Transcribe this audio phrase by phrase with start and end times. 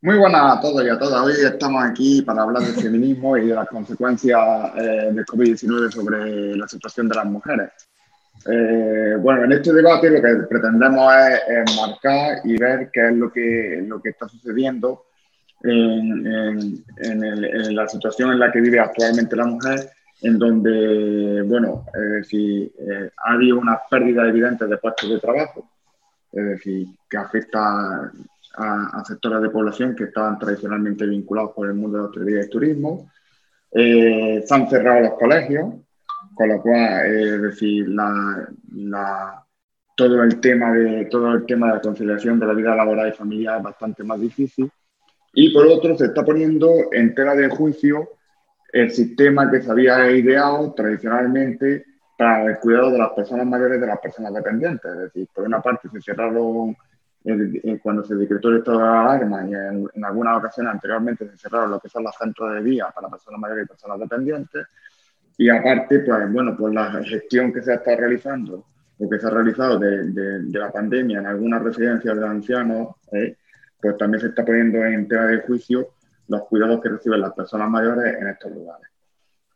[0.00, 1.20] Muy buenas a todos y a todas.
[1.24, 4.40] Hoy estamos aquí para hablar del feminismo y de las consecuencias
[4.76, 7.72] eh, del COVID-19 sobre la situación de las mujeres.
[8.48, 11.12] Eh, bueno, en este debate lo que pretendemos
[11.48, 15.06] es, marcar y ver qué es lo que, lo que está sucediendo
[15.64, 19.90] en, en, la situación en la que vive actualmente la mujer,
[20.22, 21.84] en donde, bueno,
[22.22, 25.68] si, eh, ha habido una pérdida evidente de puestos de trabajo,
[26.30, 28.12] es decir, que afecta
[28.58, 32.50] a, sectores de población que estaban tradicionalmente vinculados con el mundo de la hostelería y
[32.50, 33.10] turismo.
[33.70, 35.74] Eh, se han cerrado los colegios,
[36.34, 39.44] con lo cual, eh, es decir, la,
[39.96, 43.12] todo, el tema de, todo el tema de la conciliación de la vida laboral y
[43.12, 44.70] familiar es bastante más difícil.
[45.34, 48.08] Y por otro, se está poniendo en tela de juicio
[48.72, 51.84] el sistema que se había ideado tradicionalmente
[52.16, 54.90] para el cuidado de las personas mayores y de las personas dependientes.
[54.90, 56.76] Es decir, por una parte se cerraron
[57.82, 61.80] cuando se decretó el estado de alarma y en, algunas ocasiones anteriormente se cerraron lo
[61.80, 64.66] que son los centros de día para personas mayores y personas dependientes.
[65.36, 68.64] Y aparte, pues bueno, pues la gestión que se está realizando
[68.98, 73.36] o que se ha realizado de, de, la pandemia en algunas residencias de ancianos, ¿eh?
[73.80, 75.90] pues también se está poniendo en tela de juicio
[76.26, 78.88] los cuidados que reciben las personas mayores en estos lugares.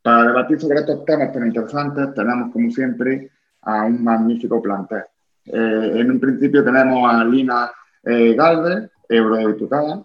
[0.02, 3.30] Para debatir sobre estos temas tan interesantes, tenemos como siempre
[3.62, 5.04] a un magnífico plantel.
[5.44, 7.70] Eh, en un principio tenemos a Lina
[8.04, 10.02] eh, Galvez, eurodiputada.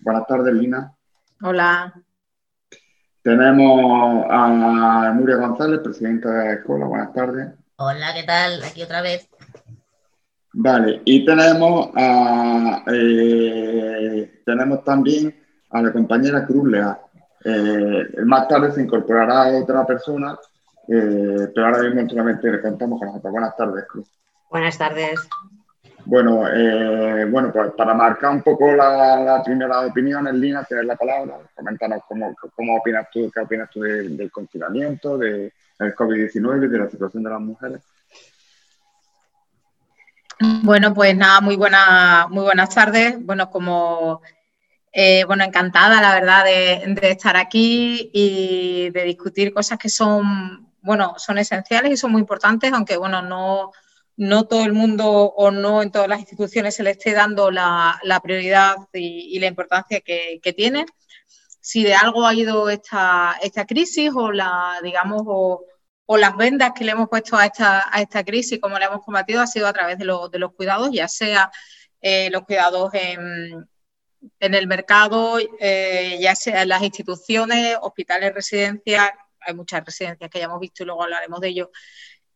[0.00, 0.92] Buenas tardes, Lina.
[1.42, 1.92] Hola.
[3.22, 6.86] Tenemos a Nuria González, presidenta de la escuela.
[6.86, 7.48] Buenas tardes.
[7.76, 8.62] Hola, ¿qué tal?
[8.62, 9.28] Aquí otra vez.
[10.52, 15.34] Vale, y tenemos, a, eh, tenemos también
[15.70, 16.98] a la compañera Cruz Lea.
[18.24, 20.38] más tarde se incorporará otra persona,
[20.86, 23.32] pero ahora mismo solamente le contamos con nosotros.
[23.32, 24.08] Buenas tardes, Cruz.
[24.50, 25.28] Buenas tardes.
[26.04, 30.94] Bueno, eh, bueno, pues para marcar un poco la, primera opinión, en Lina, tienes la
[30.94, 31.38] palabra.
[31.54, 36.88] Coméntanos cómo, cómo opinas tú, qué opinas tú del, confinamiento, del COVID-19 y de la
[36.88, 37.82] situación de las mujeres.
[40.62, 43.16] Bueno, pues nada, muy, buena, muy buenas tardes.
[43.24, 44.22] Bueno, como
[44.92, 50.72] eh, bueno, encantada, la verdad, de, de, estar aquí y de discutir cosas que son,
[50.82, 53.72] bueno, son esenciales y son muy importantes, aunque, bueno, no,
[54.16, 58.00] no todo el mundo o no en todas las instituciones se le esté dando la,
[58.22, 60.86] prioridad y, la importancia que, tiene.
[61.60, 65.64] Si de algo ha ido esta, esta crisis o la, digamos, o,
[66.16, 69.40] las vendas que le hemos puesto a esta, a esta crisis, como la hemos combatido,
[69.42, 71.50] ha sido a través de, los cuidados, ya sea
[72.00, 73.68] eh, los cuidados en,
[74.40, 79.10] en el mercado, eh, ya sea en las instituciones, hospitales, residencias,
[79.40, 81.70] hay muchas residencias que ya hemos visto y luego hablaremos de ello,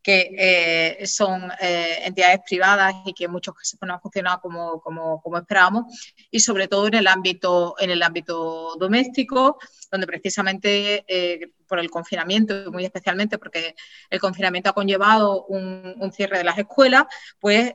[0.01, 4.81] que eh, son eh, entidades privadas y que en muchos casos no han funcionado como,
[4.81, 9.59] como, esperábamos, y sobre todo en el ámbito, en el ámbito doméstico,
[9.91, 13.75] donde precisamente eh, por el confinamiento, muy especialmente porque
[14.09, 17.05] el confinamiento ha conllevado un, un cierre de las escuelas,
[17.39, 17.73] pues,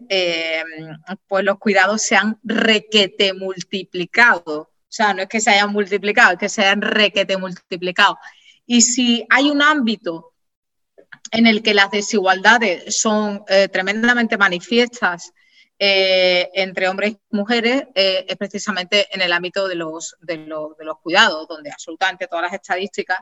[1.27, 4.71] pues los cuidados se han requete multiplicado.
[4.89, 8.19] O sea, no es que se hayan multiplicado, es que se hayan requete multiplicado.
[8.67, 10.36] Y si hay un ámbito
[11.31, 15.33] en el que las desigualdades son eh, tremendamente manifiestas
[15.79, 20.77] eh, entre hombres y mujeres eh, es precisamente en el ámbito de los, de, los,
[20.79, 23.19] de los, cuidados, donde absolutamente todas las estadísticas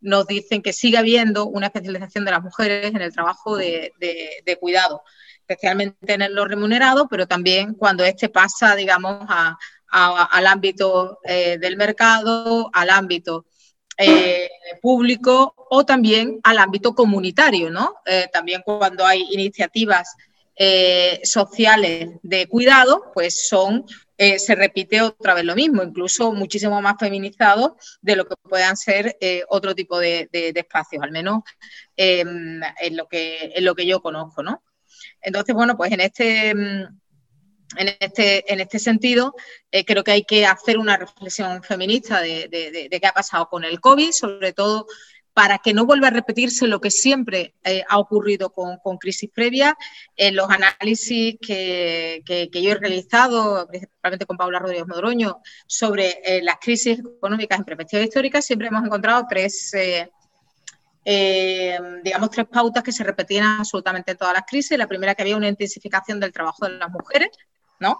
[0.00, 4.56] nos dicen que sigue habiendo una especialización de las mujeres en el trabajo de, de,
[4.56, 5.02] cuidado,
[5.40, 9.58] especialmente en lo remunerado, pero también cuando este pasa, digamos, a,
[9.92, 13.44] al ámbito del mercado, al ámbito
[14.02, 14.48] eh,
[14.80, 17.96] público o también al ámbito comunitario, ¿no?
[18.06, 20.16] Eh, también cuando hay iniciativas
[20.56, 23.84] eh, sociales de cuidado, pues son,
[24.16, 29.16] se repite otra vez lo mismo, incluso muchísimo más feminizado de lo que puedan ser
[29.48, 31.42] otro tipo de, de, espacios, al menos
[31.96, 32.60] en,
[32.92, 34.62] lo que, en lo que yo conozco, ¿no?
[35.22, 36.54] Entonces, bueno, pues en este
[37.76, 39.34] en este, en este sentido,
[39.70, 43.80] eh, creo que hay que hacer una reflexión feminista de, qué ha pasado con el
[43.80, 44.86] COVID, sobre todo
[45.32, 49.74] para que no vuelva a repetirse lo que siempre eh, ha ocurrido con, crisis previas.
[50.16, 56.56] En los análisis que, yo he realizado, principalmente con Paula Rodríguez Modroño, sobre eh, las
[56.60, 59.72] crisis económicas en perspectiva histórica, siempre hemos encontrado tres,
[61.04, 64.76] digamos, tres pautas que se repetían absolutamente en todas las crisis.
[64.76, 67.30] La primera, que había una intensificación del trabajo de las mujeres,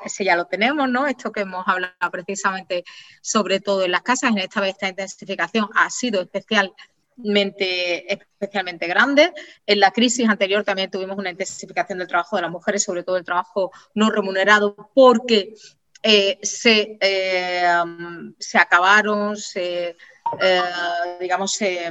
[0.05, 1.07] Ese ya lo tenemos, ¿no?
[1.07, 2.85] Esto que hemos hablado precisamente
[3.23, 9.33] sobre todo en las casas, en esta vez esta intensificación ha sido especialmente, especialmente grande.
[9.67, 13.17] En la crisis anterior también tuvimos una intensificación del trabajo de las mujeres, sobre todo
[13.17, 15.55] el trabajo no remunerado, porque
[16.03, 16.99] se,
[18.39, 19.97] se, acabaron, se,
[21.21, 21.91] digamos, se,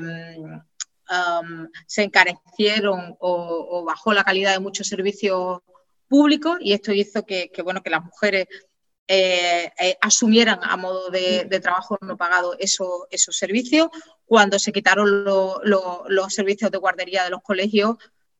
[1.86, 5.62] se encarecieron o, bajó la calidad de muchos servicios
[6.10, 8.48] públicos y esto hizo que, bueno, que las mujeres
[9.08, 13.90] eh, eh, asumieran a modo de, trabajo no pagado esos servicios.
[14.26, 17.98] Cuando se quitaron los servicios de guardería de los colegios,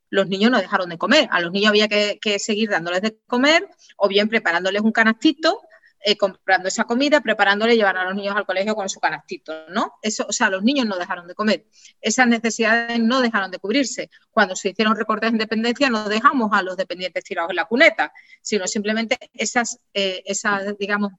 [0.10, 1.30] los niños no dejaron de comer.
[1.32, 5.62] A los niños había que, que seguir dándoles de comer o bien preparándoles un canastito
[6.02, 9.96] eh, comprando esa comida, preparándole llevar a los niños al colegio con su canastito, ¿no?
[10.02, 11.66] Eso, o sea, los niños no dejaron de comer.
[12.00, 14.10] Esas necesidades no dejaron de cubrirse.
[14.32, 18.14] Cuando se hicieron recortes de independencia, no dejamos a los dependientes tirados en la cuneta,
[18.42, 21.12] sino simplemente esas, eh, esas digamos,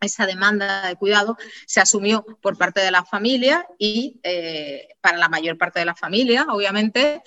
[0.00, 1.36] esa demanda de cuidado
[1.66, 5.94] se asumió por parte de la familia y eh, para la mayor parte de la
[5.94, 7.22] familia, obviamente,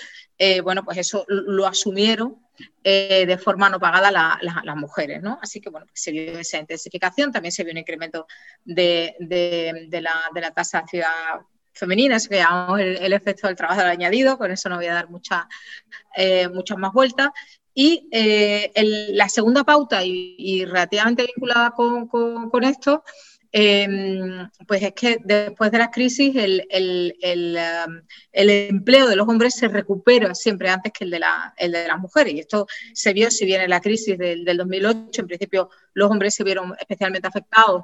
[0.63, 2.41] bueno, pues eso lo asumieron
[2.83, 5.39] eh, de forma no pagada las mujeres, ¿no?
[5.41, 8.27] Así que, bueno, pues se vio esa intensificación, también se vio un incremento
[8.63, 9.15] de,
[10.01, 11.41] la, tasa de actividad
[11.73, 15.09] femenina, eso que llamamos el, efecto del trabajo añadido, con eso no voy a dar
[15.09, 15.43] muchas
[16.15, 17.29] eh, muchas más vueltas.
[17.73, 18.71] Y eh,
[19.13, 23.03] la segunda pauta, y, relativamente vinculada con esto,
[23.53, 26.65] Em, pues es que después de la crisis el,
[27.85, 28.01] um,
[28.31, 32.33] el, empleo de los hombres se recupera siempre antes que el de, las mujeres.
[32.33, 36.33] Y esto se vio, si viene la crisis del, del 2008, en principio los hombres
[36.33, 37.83] se vieron especialmente afectados,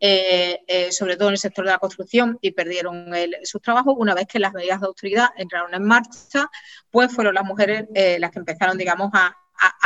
[0.00, 3.10] eh, eh, sobre todo en el sector de la construcción, y perdieron
[3.42, 3.94] sus trabajos.
[3.98, 6.50] Una vez que las medidas de autoridad entraron en marcha,
[6.90, 9.36] pues fueron las mujeres eh, las que empezaron, digamos, a,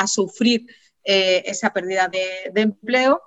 [0.06, 0.64] sufrir
[1.04, 3.20] esa pérdida de empleo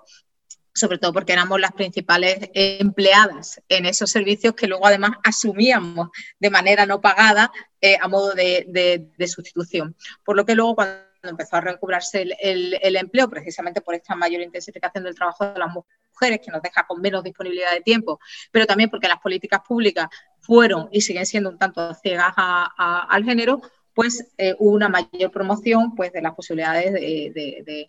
[0.80, 6.10] sobre todo porque éramos las principales empleadas en esos servicios que luego además asumíamos
[6.40, 9.96] de manera no pagada eh, a modo de, sustitución.
[10.24, 15.04] Por lo que luego cuando empezó a recobrarse el, empleo, precisamente por esta mayor intensificación
[15.04, 18.20] del trabajo de las mujeres, que nos deja con menos disponibilidad de tiempo,
[18.52, 20.08] pero también porque las políticas públicas
[20.40, 23.62] fueron y siguen siendo un tanto ciegas al género,
[23.94, 27.88] pues eh, hubo una mayor promoción pues, de las posibilidades de,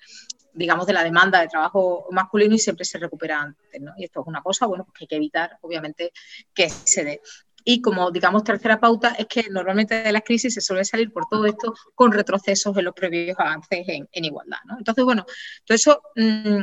[0.53, 3.93] digamos, de la demanda de trabajo masculino y siempre se recupera antes, ¿no?
[3.97, 6.13] Y esto es una cosa, bueno, pues que hay que evitar, obviamente,
[6.55, 7.21] que se dé.
[7.65, 11.27] Y como, digamos, tercera pauta, es que normalmente de las crisis se suele salir por
[11.27, 14.79] todo esto con retrocesos en los previos avances en, igualdad, ¿no?
[14.79, 15.27] Entonces, bueno,
[15.65, 16.63] todo eso mm,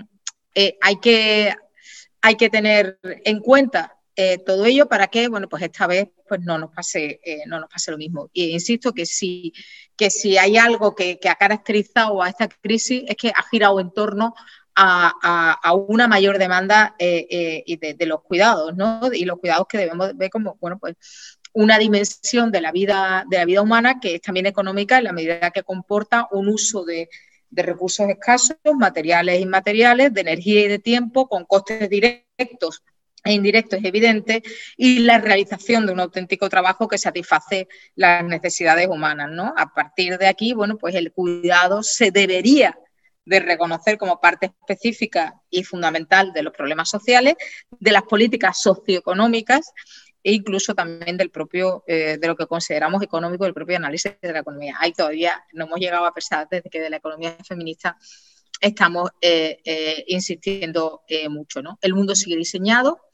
[0.56, 1.56] eh, hay, que,
[2.22, 6.42] hay que tener en cuenta eh, todo ello para que, bueno, pues esta vez pues
[6.42, 8.32] no nos pase, eh, no nos pase lo mismo.
[8.34, 9.54] Y insisto que si,
[9.96, 13.92] que si hay algo que, ha caracterizado a esta crisis es que ha girado en
[13.92, 14.34] torno
[14.76, 15.14] a,
[15.88, 19.02] una mayor demanda eh, de, los cuidados, ¿no?
[19.14, 20.96] Y los cuidados que debemos ver como, bueno, pues
[21.54, 25.14] una dimensión de la vida, de la vida humana que es también económica en la
[25.14, 27.08] medida que comporta un uso de,
[27.52, 32.82] de recursos escasos, materiales e inmateriales, de energía y de tiempo, con costes directos
[33.24, 34.44] e indirecto es evidente,
[34.78, 39.30] y la realización de un auténtico trabajo que satisface las necesidades humanas.
[39.32, 39.54] ¿no?
[39.58, 42.78] A partir de aquí, bueno, pues el cuidado se debería
[43.28, 47.36] de reconocer como parte específica y fundamental de los problemas sociales,
[47.70, 49.74] de las políticas socioeconómicas
[50.24, 54.32] e incluso también del propio, eh, de lo que consideramos económico, del propio análisis de
[54.32, 54.78] la economía.
[54.80, 57.98] Ahí todavía no hemos llegado a pesar desde que de la economía feminista
[58.62, 61.62] estamos eh, eh, insistiendo mucho.
[61.62, 61.78] ¿no?
[61.82, 63.07] El mundo sigue diseñado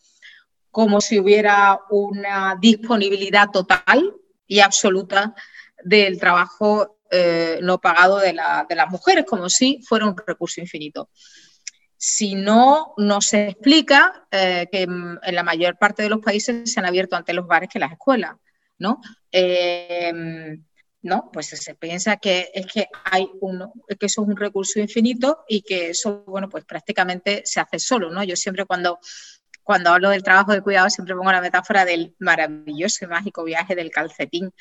[0.74, 4.12] como si hubiera una disponibilidad total
[4.48, 5.36] y absoluta
[5.84, 11.12] del trabajo eh, no pagado de, las mujeres, como si fuera un recurso infinito.
[11.96, 16.80] Si no, no se explica eh, que en la mayor parte de los países se
[16.80, 18.34] han abierto antes los bares que las escuelas,
[18.80, 19.00] ¿no?
[19.32, 20.66] Em,
[21.04, 25.44] no, pues se piensa que es que hay uno, que eso es un recurso infinito
[25.48, 28.24] y que eso, bueno, pues prácticamente se hace solo, ¿no?
[28.24, 28.98] Yo siempre cuando
[29.64, 33.76] cuando hablo del trabajo de cuidado siempre pongo la metáfora del maravilloso y mágico viaje
[33.76, 34.52] del calcetín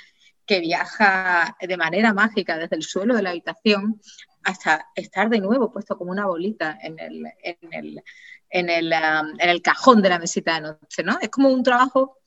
[0.47, 4.01] que viaja de manera mágica desde el suelo de la habitación
[4.43, 8.03] hasta estar de nuevo puesto como una bolita en el, en el,
[8.51, 11.19] en el, um, en el cajón de la mesita de noche, ¿no?
[11.21, 12.19] Es como un trabajo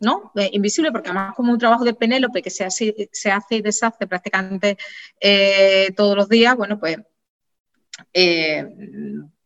[0.00, 0.32] ¿no?
[0.34, 3.62] Eh, invisible, porque además como un trabajo de Penélope que se hace, se hace y
[3.62, 4.78] deshace prácticamente
[5.20, 6.96] eh, todos los días, bueno, pues
[8.14, 8.66] eh,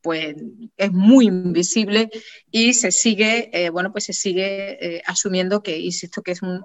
[0.05, 0.37] pues
[0.77, 2.11] es muy invisible
[2.51, 6.63] y se sigue, eh, bueno, pues se sigue eh, asumiendo que, insisto, que es un,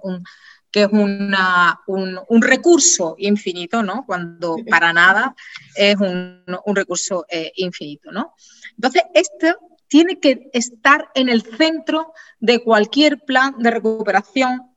[0.69, 4.03] que es una, un, recurso infinito, ¿no?
[4.05, 5.38] Cuando para nada
[5.74, 6.43] es un,
[6.75, 8.34] recurso eh, infinito, ¿no?
[8.75, 14.69] Entonces, esto tiene que estar en el centro de cualquier plan de recuperación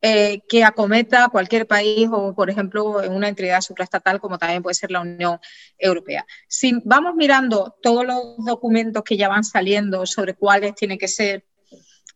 [0.00, 4.74] eh, que acometa cualquier país o, por ejemplo, en una entidad supraestatal como también puede
[4.74, 5.40] ser la Unión
[5.76, 6.24] Europea.
[6.46, 11.44] Si vamos mirando todos los documentos que ya van saliendo sobre cuáles tienen que ser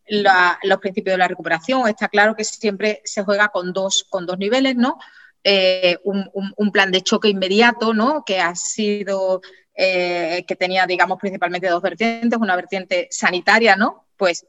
[0.09, 4.39] los principios de la recuperación, está claro que siempre se juega con dos, con dos
[4.39, 4.99] niveles, ¿no?
[5.43, 8.25] Eh, un, plan de choque inmediato, ¿no?
[8.25, 9.41] Que ha sido,
[9.75, 14.07] eh, que tenía, digamos, principalmente dos vertientes, una vertiente sanitaria, ¿no?
[14.17, 14.47] Pues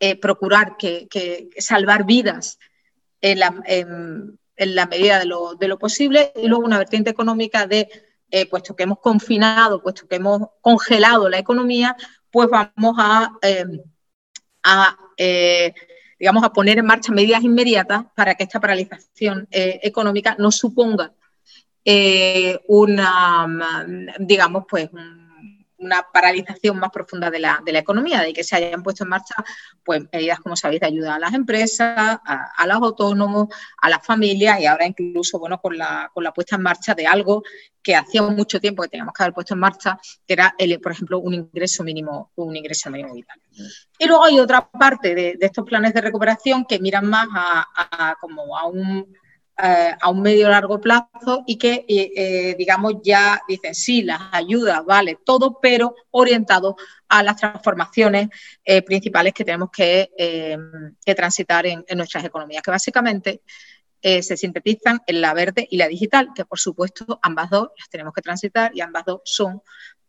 [0.00, 1.08] eh, procurar que,
[1.58, 2.58] salvar vidas
[3.20, 5.26] en la, medida de
[5.68, 6.32] lo, posible.
[6.36, 7.88] Y luego una vertiente económica de,
[8.50, 11.96] puesto que hemos confinado, puesto que hemos congelado la economía,
[12.30, 13.32] pues vamos a,
[14.62, 14.96] a
[16.18, 21.12] digamos, a poner en marcha medidas inmediatas para que esta paralización eh, económica no suponga
[21.84, 23.86] eh, una,
[24.18, 24.90] digamos, pues,
[25.78, 29.34] una paralización más profunda de la, economía, de que se hayan puesto en marcha
[29.84, 33.48] pues, medidas, como sabéis, de ayuda a las empresas, a, los autónomos,
[33.80, 37.06] a las familias y ahora incluso bueno, con, la, con la puesta en marcha de
[37.06, 37.42] algo
[37.82, 41.20] que hacía mucho tiempo que teníamos que haber puesto en marcha, que era, por ejemplo,
[41.20, 43.40] un ingreso mínimo, un ingreso mínimo vital.
[43.98, 48.58] Y luego hay otra parte de, estos planes de recuperación que miran más a, como
[48.58, 49.06] a un
[49.60, 54.20] eh, a un medio largo plazo y que, eh, eh, digamos, ya dicen, sí, las
[54.30, 56.76] ayudas, vale, todo, pero orientado
[57.08, 58.28] a las transformaciones
[58.86, 60.10] principales que tenemos que,
[61.16, 63.42] transitar en, nuestras economías, que básicamente
[64.00, 68.12] se sintetizan en la verde y la digital, que por supuesto ambas dos las tenemos
[68.12, 69.62] que transitar y ambas dos son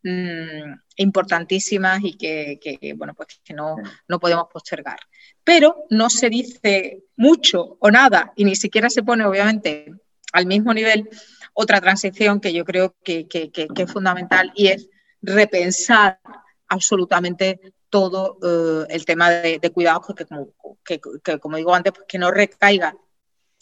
[0.04, 3.76] mm, importantísimas y que, bueno, pues que no,
[4.08, 5.00] no podemos postergar.
[5.44, 9.94] Pero no se dice mucho o nada y ni siquiera se pone, obviamente,
[10.34, 11.10] al mismo nivel
[11.54, 14.90] otra transición que yo creo que, es fundamental y es
[15.22, 16.20] repensar
[16.68, 20.06] absolutamente todo eh, el tema de, cuidados
[20.86, 21.00] que,
[21.40, 22.96] como, digo antes, pues que no recaiga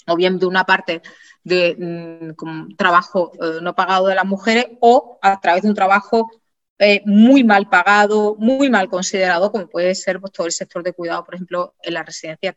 [0.08, 1.02] o bien de una parte
[1.44, 6.30] de mm, trabajo eh, no pagado de las mujeres o a través de un trabajo
[6.80, 10.94] eh, muy mal pagado, muy mal considerado, como puede ser pues, todo el sector de
[10.94, 12.56] cuidado, por ejemplo, en las residencias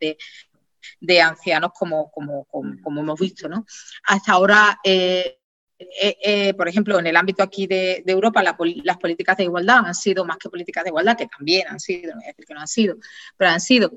[1.00, 3.48] de, ancianos, como, como, como, hemos visto.
[3.48, 3.64] ¿no?
[4.04, 5.38] Hasta ahora, eh,
[6.54, 10.36] por ejemplo, en el ámbito aquí de, Europa, las políticas de igualdad han sido más
[10.36, 12.68] que políticas de igualdad, que también han sido, no voy a decir que no han
[12.68, 12.96] sido,
[13.38, 13.90] pero han sido,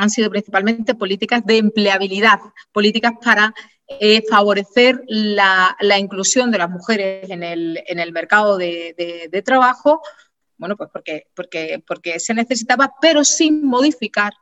[0.00, 2.40] han sido principalmente políticas de empleabilidad,
[2.72, 3.52] políticas para
[3.86, 10.00] eh, favorecer la, inclusión de las mujeres en el, mercado de, trabajo,
[10.56, 10.88] bueno, pues
[11.34, 14.32] porque, se necesitaba, pero sin modificar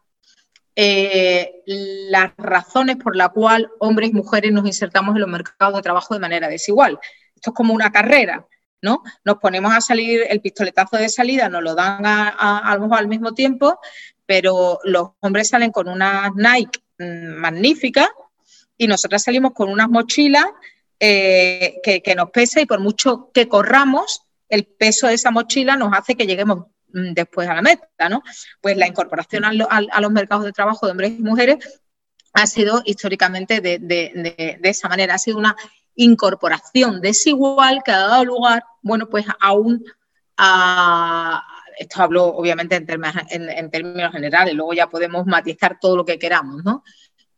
[0.77, 5.83] eh, las razones por las cuales hombres y mujeres nos insertamos en los mercados de
[5.83, 7.01] trabajo de manera desigual.
[7.35, 8.47] Esto es como una carrera,
[8.81, 9.03] ¿no?
[9.25, 13.81] Nos ponemos a salir, el pistoletazo de salida nos lo dan al mismo tiempo,
[14.29, 18.11] pero los hombres salen con unas Nike mm, magníficas
[18.77, 20.45] y nosotras salimos con unas mochilas
[21.01, 25.95] eh, que, nos pesa y por mucho que corramos, el peso de esa mochila nos
[25.97, 28.23] hace que lleguemos mm, después a la meta, ¿no?
[28.61, 31.81] Pues la incorporación a, los mercados de trabajo de hombres y mujeres
[32.35, 35.57] ha sido históricamente de, esa manera, ha sido una
[35.95, 39.83] incorporación desigual que ha dado lugar, bueno, pues a un,
[41.79, 46.19] esto hablo obviamente en términos, en términos generales, luego ya podemos matizar todo lo que
[46.19, 46.83] queramos, ¿no?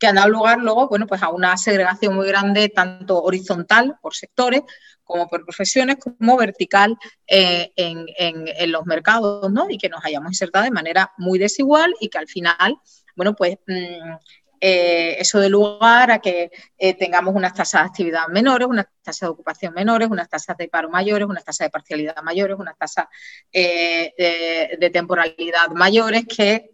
[0.01, 4.15] que han dado lugar luego bueno, pues a una segregación muy grande, tanto horizontal por
[4.15, 4.63] sectores
[5.05, 9.69] como por profesiones, como vertical eh, en, los mercados, ¿no?
[9.69, 12.77] Y que nos hayamos insertado de manera muy desigual y que al final,
[13.17, 14.15] bueno, pues mm,
[14.61, 19.29] eh, eso de lugar a que eh, tengamos unas tasas de actividad menores, unas tasas
[19.29, 23.07] de ocupación menores, unas tasas de paro mayores, unas tasas de parcialidad mayores, unas tasas
[23.53, 26.71] de, de, temporalidad mayores, que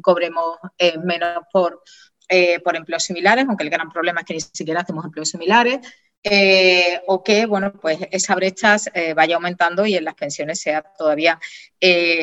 [0.00, 0.58] cobremos
[1.04, 1.82] menos por
[2.28, 5.78] eh, por empleos similares, aunque el gran problema es que ni siquiera hacemos empleos similares,
[6.24, 10.82] eh, o que bueno, pues esa brecha eh, vaya aumentando y en las pensiones sea
[10.82, 11.38] todavía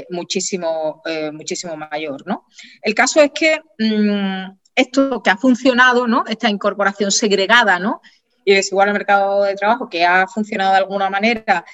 [0.09, 1.01] muchísimo,
[1.31, 2.27] muchísimo mayor.
[2.27, 2.47] ¿no?
[2.81, 6.23] El caso es que mm, esto que ha funcionado, ¿no?
[6.27, 8.01] esta incorporación segregada ¿no?
[8.45, 11.65] y desigual al mercado de trabajo, que ha funcionado de alguna manera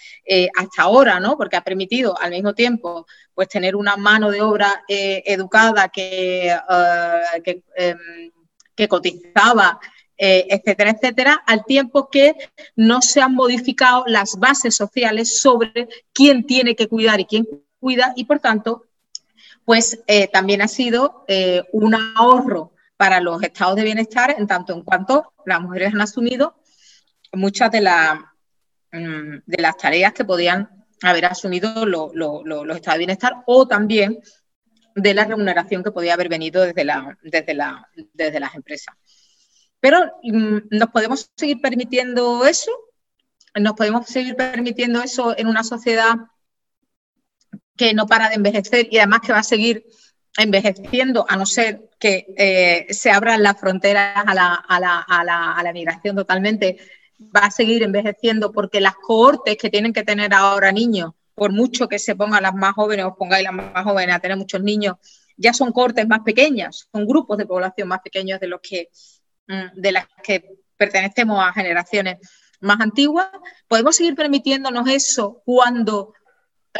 [0.55, 1.37] hasta ahora, ¿no?
[1.37, 3.05] porque ha permitido al mismo tiempo
[3.39, 8.31] pues tener una mano de obra eh, educada que, eh, em,
[8.75, 9.79] que, cotizaba,
[10.17, 12.35] eh, etcétera, etcétera, al tiempo que
[12.75, 17.47] no se han modificado las bases sociales sobre quién tiene que cuidar y quién
[17.79, 18.87] cuida y por tanto,
[19.63, 20.03] pues
[20.33, 21.23] también ha sido
[21.71, 26.59] un ahorro para los estados de bienestar en tanto en cuanto las mujeres han asumido
[27.31, 33.65] muchas de, mm, de las tareas que podían haber asumido los estados de bienestar o
[33.69, 34.19] también
[34.95, 38.93] de la remuneración que podía haber venido desde, la, desde, la, desde las empresas.
[39.79, 42.71] Pero mm, ¿nos podemos seguir permitiendo eso?
[43.55, 46.15] ¿Nos podemos seguir permitiendo eso en una sociedad
[47.77, 49.85] que no para de envejecer y además que va a seguir
[50.37, 55.23] envejeciendo, a no ser que eh, se abran las fronteras a la, a, la, a,
[55.23, 56.77] la, a la, migración totalmente,
[57.19, 61.87] va a seguir envejeciendo porque las cohortes que tienen que tener ahora niños, por mucho
[61.87, 64.95] que se pongan las más jóvenes o pongáis las más jóvenes a tener muchos niños,
[65.35, 68.89] ya son cohortes más pequeñas, son grupos de población más pequeños de los que
[69.47, 72.17] mm, de las que pertenecemos a generaciones
[72.61, 73.29] más antiguas,
[73.67, 76.13] podemos seguir permitiéndonos eso cuando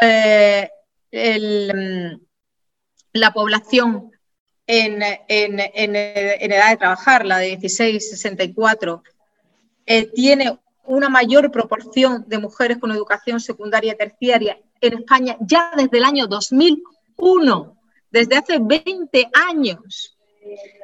[0.02, 0.70] eh,
[1.12, 2.29] el, mm,
[3.14, 4.12] la población
[4.68, 9.02] en, edad de trabajar, la de 16-64,
[9.86, 15.72] eh, tiene una mayor proporción de mujeres con educación secundaria y terciaria en España ya
[15.76, 17.78] desde el año 2001,
[18.12, 20.18] desde hace 20 años,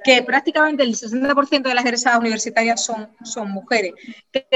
[0.04, 3.94] que prácticamente el 60% de las egresadas universitarias son, mujeres,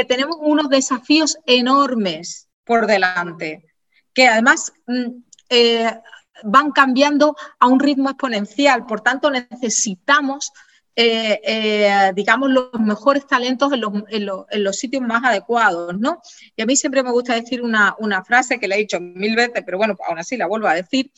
[0.08, 3.66] tenemos unos desafíos enormes por delante,
[4.14, 6.00] que además mm, eh,
[6.44, 8.86] van cambiando a un ritmo exponencial.
[8.86, 10.52] Por tanto, necesitamos,
[10.96, 16.22] eh, eh, digamos, los mejores talentos en los, sitios más adecuados, ¿no?
[16.56, 19.36] Y a mí siempre me gusta decir una, una frase que la he dicho mil
[19.36, 21.12] veces, pero bueno, aún así la vuelvo a decir.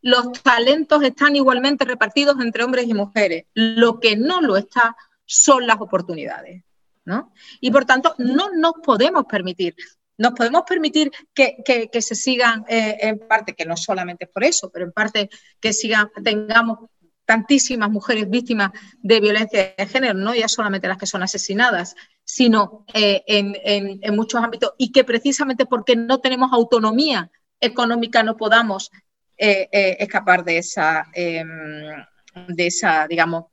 [0.00, 3.46] Los talentos están igualmente repartidos entre hombres y mujeres.
[3.54, 6.62] Lo que no lo está son las oportunidades.
[7.04, 7.32] ¿no?
[7.60, 9.74] Y por tanto, no nos podemos permitir
[10.18, 14.84] nos podemos permitir que, se sigan, eh, en parte, que no solamente por eso, pero
[14.84, 16.90] en parte que sigan, tengamos
[17.24, 21.94] tantísimas mujeres víctimas de violencia de género, no ya solamente las que son asesinadas,
[22.24, 28.90] sino eh, en, muchos ámbitos, y que precisamente porque no tenemos autonomía económica no podamos
[29.36, 29.68] eh,
[30.00, 32.04] escapar de esa, em,
[32.48, 33.44] de esa, digamos,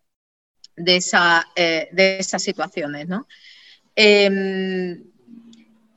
[0.76, 3.08] de, esa, de esas situaciones.
[3.08, 3.28] ¿no?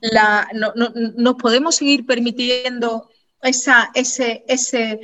[0.00, 3.08] La, no, nos podemos seguir permitiendo
[3.42, 5.00] ese,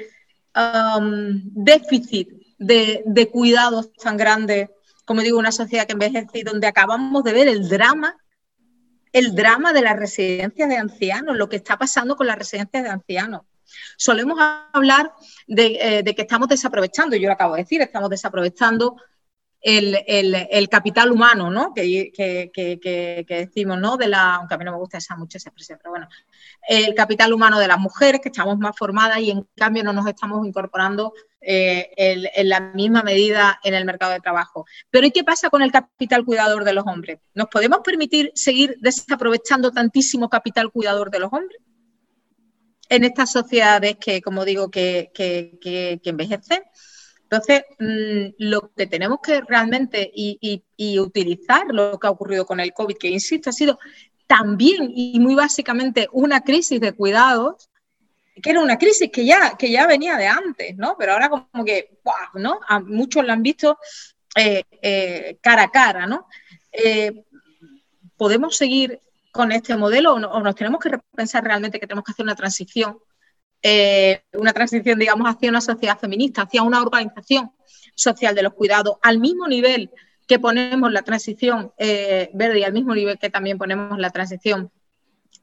[0.55, 4.71] um, déficit de, de, cuidados tan grande,
[5.05, 8.17] como digo, una sociedad que envejece y donde acabamos de ver el drama,
[9.13, 12.91] el drama de las residencias de ancianos, lo que está pasando con las residencias de
[12.91, 13.43] ancianos.
[13.97, 14.39] Solemos
[14.73, 15.13] hablar
[15.47, 18.97] de, eh, de que estamos desaprovechando, yo lo acabo de decir, estamos desaprovechando
[19.65, 21.73] el, capital humano, ¿no?
[21.73, 22.13] Que,
[23.27, 23.97] decimos, ¿no?
[23.97, 26.09] De la, aunque a mí no me gusta esa, mucho esa expresión, pero bueno,
[26.69, 30.07] el capital humano de las mujeres, que estamos más formadas y en cambio no nos
[30.07, 34.67] estamos incorporando eh, en, la misma medida en el mercado de trabajo.
[34.91, 37.21] Pero ¿y qué pasa con el capital cuidador de los hombres?
[37.33, 41.61] ¿Nos podemos permitir seguir desaprovechando tantísimo capital cuidador de los hombres?
[42.91, 46.63] En estas sociedades que, como digo, que, que envejecen.
[47.25, 50.63] Entonces, mm, lo que tenemos que realmente y,
[50.99, 53.79] utilizar lo que ha ocurrido con el COVID, que insisto, ha sido
[54.27, 57.69] también y muy básicamente una crisis de cuidados,
[58.43, 60.97] que era una crisis que ya, que ya venía de antes, ¿no?
[60.99, 61.99] Pero ahora como que,
[62.35, 62.61] ¿no?
[62.69, 63.79] A muchos lo han visto
[64.37, 66.27] eh, eh, cara a cara, ¿no?
[66.73, 67.25] Eh,
[68.17, 69.01] ¿Podemos seguir
[69.33, 72.99] con este modelo o, nos tenemos que repensar realmente que tenemos que hacer una transición
[73.67, 77.51] eh, una transición, digamos, hacia una sociedad feminista, hacia una organización
[77.95, 79.91] social de los cuidados, al mismo nivel
[80.27, 84.71] que ponemos la transición eh, verde y al mismo nivel que también ponemos la transición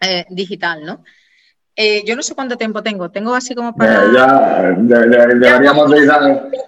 [0.01, 1.03] eh, digital, ¿no?
[1.73, 4.11] Eh, yo no sé cuánto tiempo tengo, tengo así como para...
[4.13, 6.11] ya, deberíamos de ir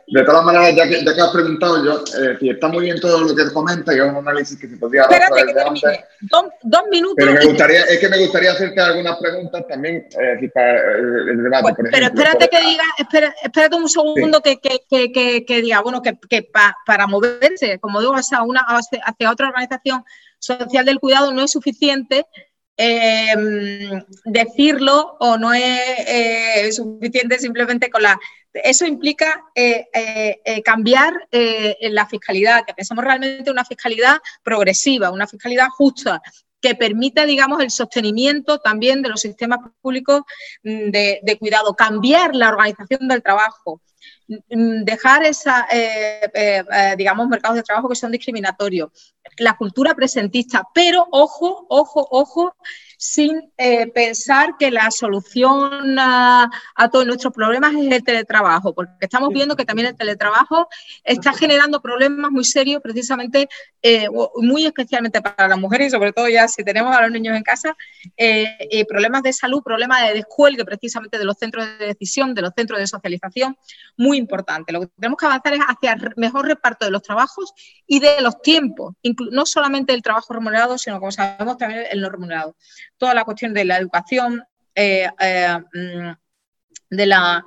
[0.08, 3.20] De todas maneras, ya que, ya que has preguntado, yo, eh, está muy bien todo
[3.20, 6.84] lo que comenta, yo es un análisis que se podría Espérate que termine, dos, dos,
[6.90, 7.16] minutos.
[7.18, 11.62] Pero me gustaría, es que me gustaría hacerte algunas preguntas también eh, para el debate,
[11.62, 15.82] por ejemplo, Pero espérate que diga, espera, espérate un segundo que, que, que, que, diga,
[15.82, 16.50] bueno, que, que
[16.86, 20.06] para moverse, como digo, hacia, una, hacia otra organización
[20.40, 22.26] social del cuidado no es suficiente
[22.76, 28.20] Em, decirlo o no es eh, suficiente simplemente con la...
[28.52, 35.70] Eso implica eh, eh, cambiar la fiscalidad, que pensemos realmente una fiscalidad progresiva, una fiscalidad
[35.70, 36.22] justa,
[36.64, 40.22] que permita, digamos, el sostenimiento también de los sistemas públicos
[40.64, 43.82] mm, de, cuidado, cambiar la organización del trabajo,
[44.28, 45.68] dejar esa,
[46.98, 52.56] digamos, mercados de trabajo que son discriminatorios, la cultura presentista, pero ojo, ojo, ojo,
[53.04, 56.50] sin eh, pensar que la solución a,
[56.90, 60.70] todos nuestros problemas es el teletrabajo, porque estamos viendo que también el teletrabajo
[61.04, 63.50] está generando problemas muy serios, precisamente,
[63.82, 67.36] eh, muy especialmente para las mujeres y sobre todo ya si tenemos a los niños
[67.36, 67.76] en casa,
[68.16, 72.54] eh, problemas de salud, problemas de descuelgue precisamente de los centros de decisión, de los
[72.56, 73.58] centros de socialización,
[73.98, 74.74] muy importante.
[74.74, 77.54] Lo que tenemos que avanzar es hacia mejor reparto de los trabajos
[77.86, 78.96] y de los tiempos,
[79.32, 82.56] no solamente el trabajo remunerado, sino como sabemos también el no remunerado
[82.98, 84.44] toda la cuestión de la educación,
[84.76, 86.12] eh, eh, mm,
[86.90, 87.44] de, la,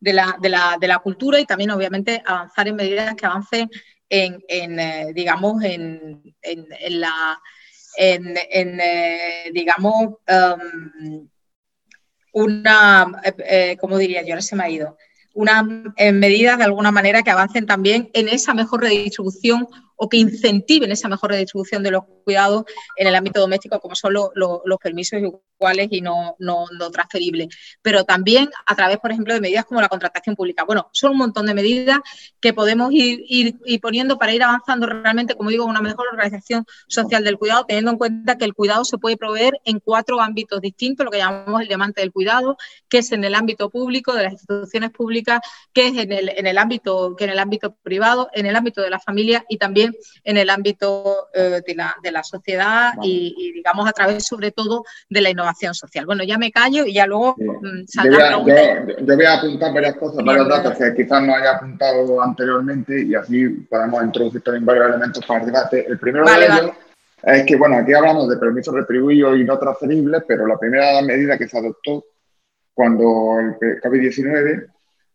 [0.00, 3.70] de, la, de, la, de, la, cultura y también obviamente avanzar en medidas que avancen
[4.08, 7.40] en, eh, digamos, en, en, la,
[7.96, 8.82] en,
[9.52, 11.28] digamos, um,
[12.32, 13.22] una,
[13.80, 14.34] ¿cómo diría yo?
[14.34, 14.96] Ahora se me ha ido.
[15.32, 15.64] Unas
[16.12, 19.68] medidas de alguna manera que avancen también en esa mejor redistribución
[20.02, 22.64] o que incentiven esa mejor redistribución de los cuidados
[22.96, 27.48] en el ámbito doméstico, como son los permisos iguales y no, no, transferibles.
[27.82, 30.64] Pero también a través, por ejemplo, de medidas como la contratación pública.
[30.64, 31.98] Bueno, son un montón de medidas
[32.40, 37.22] que podemos ir, ir, poniendo para ir avanzando realmente, como digo, una mejor organización social
[37.22, 41.04] del cuidado, teniendo en cuenta que el cuidado se puede proveer en cuatro ámbitos distintos,
[41.04, 42.56] lo que llamamos el diamante del cuidado,
[42.88, 45.40] que es en el ámbito público, de las instituciones públicas,
[45.74, 48.80] que es en el, en el ámbito, que en el ámbito privado, en el ámbito
[48.80, 49.89] de la familia y también
[50.24, 54.84] en el ámbito eh, de, la, de, la, sociedad y, digamos, a través sobre todo
[55.08, 56.06] de la innovación social.
[56.06, 59.96] Bueno, ya me callo y ya luego mm, saldrá yo, yo, voy a apuntar varias
[59.96, 64.88] cosas, varios datos que quizás no haya apuntado anteriormente y así podemos introducir también varios
[64.88, 65.86] elementos para el debate.
[65.86, 66.70] El primero de ellos
[67.22, 71.36] es que, bueno, aquí hablamos de permisos retribuidos y no transferibles, pero la primera medida
[71.36, 72.04] que se adoptó
[72.72, 74.70] cuando el COVID-19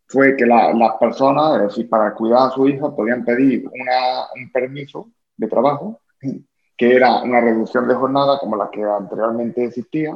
[0.08, 5.10] fue que las personas, es decir, para cuidar a su hijo, podían pedir un permiso
[5.36, 6.02] de trabajo,
[6.78, 10.16] que era una reducción de jornada como la que anteriormente existía,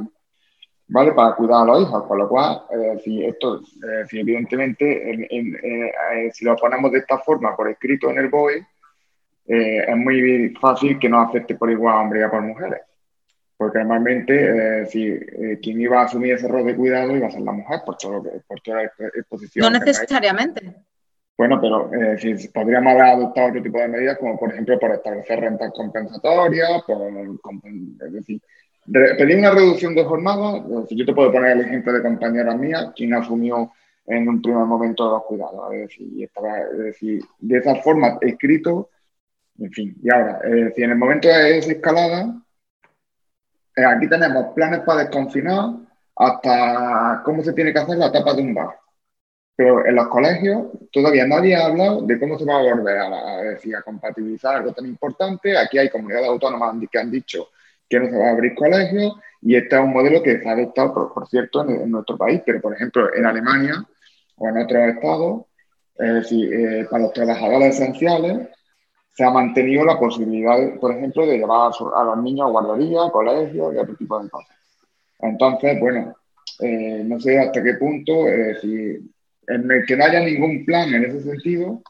[0.88, 1.14] ¿vale?
[1.14, 2.64] Para cuidar a los hijos, con lo cual,
[3.04, 3.62] si esto,
[4.12, 8.68] evidentemente, eh, si lo ponemos de esta forma por escrito en el BOE,
[9.48, 12.82] eh, es muy fácil que no afecte por igual a hombres y a mujeres
[13.60, 17.32] porque normalmente eh, si eh, quien iba a asumir ese rol de cuidado iba a
[17.32, 19.66] ser la mujer por, todo por toda la exposición.
[19.74, 20.62] No necesariamente.
[21.38, 24.92] Bueno, pero eh, si podríamos haber adoptado otro tipo de medidas, como por ejemplo por
[24.92, 28.42] establecer rentas compensatorias, por, es decir,
[28.88, 32.94] pedir una reducción de jornada, si yo te puedo poner el ejemplo de compañera mía,
[32.96, 33.74] quien asumió
[34.06, 38.90] en un primer momento los cuidados, es decir, estaba, es decir de esa forma escrito,
[39.60, 40.40] en fin, y ahora,
[40.74, 42.42] si en el momento de esa escalada,
[43.80, 45.72] eh, aquí tenemos planes para desconfinar
[46.16, 48.78] hasta cómo se tiene que hacer la tapa de un bar.
[49.56, 53.38] Pero en los colegios todavía nadie ha hablado de cómo se va a volver a,
[53.42, 55.58] decir, a compatibilizar algo tan importante.
[55.58, 57.50] Aquí hay comunidades autónomas que han dicho
[57.90, 60.52] que no se va a abrir colegios y este es un modelo que se ha
[60.54, 63.84] adoptado, por, cierto, en, nuestro país, pero por ejemplo en Alemania
[64.38, 65.42] o en otros estados,
[65.98, 68.48] eh, para los trabajadores esenciales,
[69.14, 73.74] se ha mantenido la posibilidad, por ejemplo, de llevar a, los niños a guardería, colegios
[73.74, 74.56] y otro tipo de cosas.
[75.20, 76.16] Entonces, bueno,
[76.60, 79.12] eh, no sé hasta qué punto, eh, si
[79.48, 81.82] en el que no haya ningún plan en ese sentido,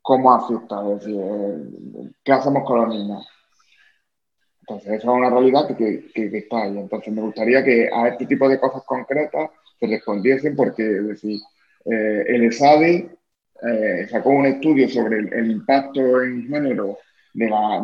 [0.00, 0.76] ¿cómo afecta?
[0.96, 3.28] Es eh, ¿qué hacemos con los niños?
[4.60, 6.78] Entonces, esa es una realidad que, que, está ahí.
[6.78, 11.40] Entonces, me gustaría que a este tipo de cosas concretas se respondiesen porque, es decir,
[11.84, 13.10] el ESADE
[13.64, 16.98] eh, sacó un estudio sobre el, impacto en género
[17.32, 17.80] de la,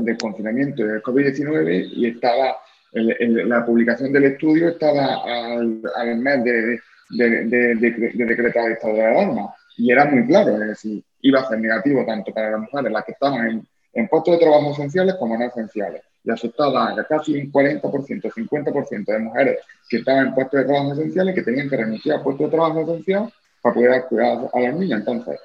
[0.00, 2.56] del confinamiento del COVID-19 y estaba,
[2.92, 6.78] la publicación del estudio estaba al, al mes de,
[7.10, 9.54] de, decretar el estado de alarma.
[9.76, 13.04] Y era muy claro, es decir, iba a ser negativo tanto para las mujeres, las
[13.04, 16.02] que estaban en, en puestos de trabajo esenciales como no esenciales.
[16.24, 20.92] Y afectaba a casi un 40%, 50% de mujeres que estaban en puestos de trabajo
[20.92, 24.74] esenciales que tenían que renunciar a puestos de trabajo esenciales para poder cuidar a las
[24.74, 25.00] niñas.
[25.00, 25.40] Entonces,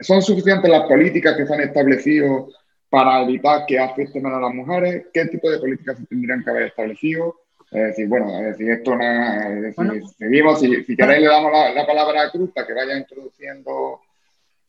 [0.00, 2.48] ¿son suficientes las políticas que se han establecido
[2.88, 5.06] para evitar que afecten menos a las mujeres?
[5.12, 7.34] ¿Qué tipo de políticas se tendrían que haber establecido?
[7.70, 11.50] Es decir, bueno, es decir, esto no es decir, seguimos, si, si, queréis le damos
[11.74, 14.00] la, palabra a Cruz para que vaya introduciendo.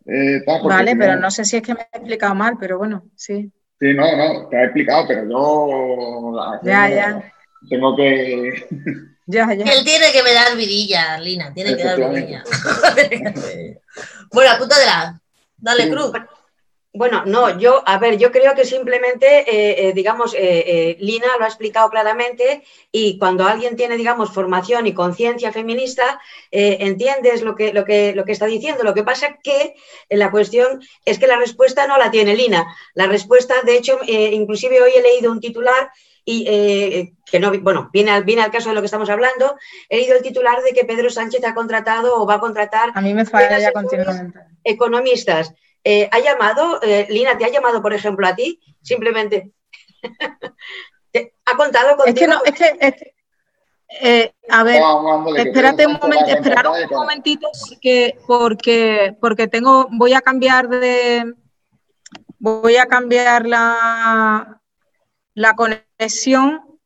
[0.07, 3.51] Eh, vale, pero no sé si es que me he explicado mal, pero bueno, sí.
[3.79, 6.35] Sí, no, no, te he explicado, pero yo.
[6.63, 7.31] Ya, ya.
[7.69, 8.53] Tengo que.
[9.27, 12.43] Él tiene que me dar vidilla, Lina, tiene que dar vidilla.
[14.31, 14.51] bueno,
[14.85, 15.19] la.
[15.57, 16.11] Dale, Cruz.
[16.97, 21.43] Bueno, no, yo, a ver, yo creo que simplemente, eh, eh, digamos, eh, Lina lo
[21.43, 27.73] ha explicado claramente y cuando alguien tiene, digamos, formación y conciencia feminista, entiendes lo que,
[27.73, 28.85] lo, que, lo que está diciendo.
[28.85, 29.75] Lo que pasa es que
[30.09, 32.65] la cuestión es que la respuesta no la tiene Lina.
[32.93, 35.89] La respuesta, de hecho, inclusive hoy he leído un titular
[36.23, 39.57] y que no, bueno, viene al, viene al caso de lo que estamos hablando,
[39.89, 42.93] he leído el titular de que Pedro Sánchez ha contratado o va a contratar...
[42.95, 44.39] A mí me falla ya continuamente.
[44.63, 45.53] Economistas.
[45.87, 48.59] Eh, ¿Ha llamado, eh, Lina, te ha llamado, por ejemplo, a ti?
[48.81, 49.51] Simplemente.
[51.45, 52.07] ¿Ha contado contigo?
[52.07, 53.13] Es que no, es que.
[54.01, 54.81] Eh, a ver,
[55.37, 61.35] espérate un momento, esperar un momentito porque, porque, porque tengo, voy a cambiar de,
[62.39, 64.59] voy a cambiar la,
[65.35, 66.79] la conexión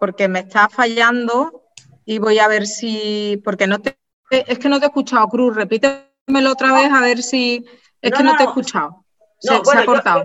[0.00, 1.64] porque me está fallando
[2.06, 3.98] y voy a ver si, porque no te,
[4.30, 7.66] es que no te he escuchado, Cruz, repite Dímelo otra vez a ver si.
[8.00, 9.04] Es que no, te he escuchado.
[9.40, 10.24] Se, ha cortado.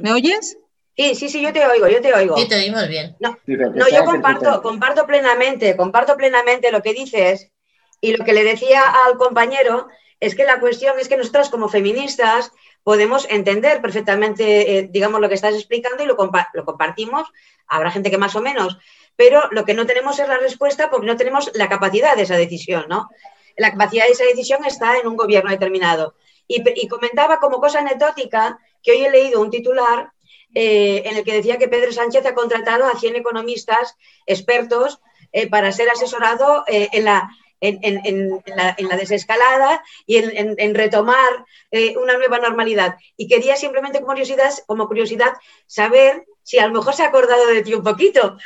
[0.00, 0.56] ¿Me oyes?
[0.96, 2.38] Sí, sí, sí, yo te oigo, yo te oigo.
[2.38, 3.14] Sí, te oímos bien.
[3.20, 7.52] No, no yo comparto, comparto plenamente, comparto plenamente lo que dices
[8.00, 9.88] y lo que le decía al compañero
[10.20, 12.50] es que la cuestión es que nosotras como feministas
[12.82, 16.16] podemos entender perfectamente, eh, digamos, lo que estás explicando y lo,
[16.54, 17.28] lo compartimos.
[17.66, 18.78] Habrá gente que más o menos,
[19.16, 22.38] pero lo que no tenemos es la respuesta porque no tenemos la capacidad de esa
[22.38, 23.10] decisión, ¿no?
[23.56, 26.14] La capacidad de esa decisión está en un gobierno determinado.
[26.48, 30.12] Y, comentaba como cosa anecdótica que hoy he leído un titular
[30.54, 35.00] eh, en el que decía que Pedro Sánchez ha contratado a 100 economistas expertos
[35.32, 37.28] eh, para ser asesorado eh, en, la,
[38.96, 41.44] desescalada y en, retomar
[42.00, 42.96] una nueva normalidad.
[43.16, 45.32] Y quería simplemente como curiosidad, como curiosidad
[45.66, 48.36] saber si a lo mejor se ha acordado de ti un poquito.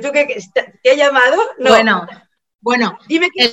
[0.00, 0.38] ¿Tú qué,
[0.82, 1.42] te llamado?
[1.58, 1.70] No.
[1.70, 2.06] Bueno,
[2.66, 3.44] bueno, dime que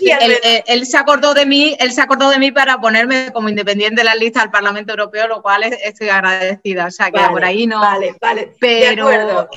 [0.65, 4.05] él, se acordó de mí, él se acordó de mí para ponerme como independiente de
[4.05, 6.87] la lista del Parlamento Europeo, lo cual estoy agradecida.
[6.87, 7.79] O sea, que por ahí no.
[7.79, 8.55] Vale, vale.
[8.59, 9.47] Pero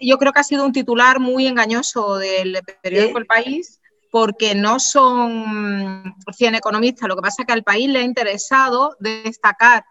[0.00, 3.80] yo creo que ha sido un titular muy engañoso del periódico El País,
[4.12, 7.08] porque no son 100 economistas.
[7.08, 9.84] Lo que pasa es que al país le ha interesado destacar,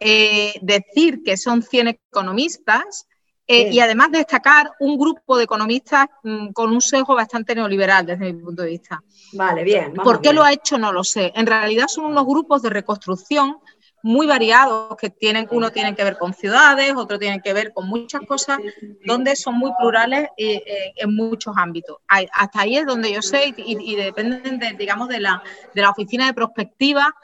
[0.00, 3.06] eh, decir que son 100 economistas
[3.46, 8.32] eh, y además destacar un grupo de economistas mm, con un sesgo bastante neoliberal desde
[8.32, 9.02] mi punto de vista.
[9.32, 9.92] Vale, bien.
[9.94, 10.78] ¿Por qué lo ha hecho?
[10.78, 11.30] No lo sé.
[11.34, 13.58] En realidad son unos grupos de reconstrucción
[14.02, 17.88] muy variados que tienen, uno tiene que ver con ciudades, otro tiene que ver con
[17.88, 18.58] muchas cosas,
[19.06, 21.96] donde son muy plurales eh, eh, en muchos ámbitos.
[22.06, 25.42] hasta ahí es donde yo sé y, dependen, de, digamos, de la,
[25.74, 27.14] de la oficina de prospectiva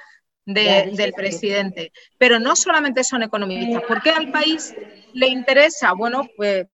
[0.47, 1.93] del presidente.
[2.17, 3.83] Pero no solamente son economistas.
[3.87, 4.75] ¿Por qué al país
[5.13, 5.93] le interesa?
[5.93, 6.67] Bueno, pues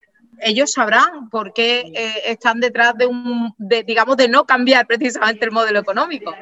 [0.40, 5.52] ellos sabrán por qué eh, están detrás de un, digamos, de no cambiar precisamente el
[5.52, 6.34] modelo económico.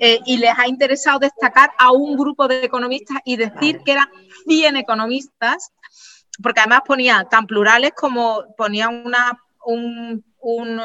[0.00, 4.08] Eh, y les ha interesado destacar a un grupo de economistas y decir que eran
[4.46, 5.72] 100 economistas,
[6.42, 10.80] porque además ponía tan plurales como ponía una, un, un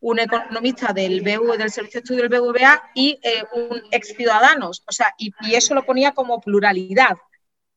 [0.00, 4.82] un economista del BV, del Servicio de Estudio del BVA y eh, un ex ciudadanos,
[4.88, 7.16] o sea, y, eso lo ponía como pluralidad.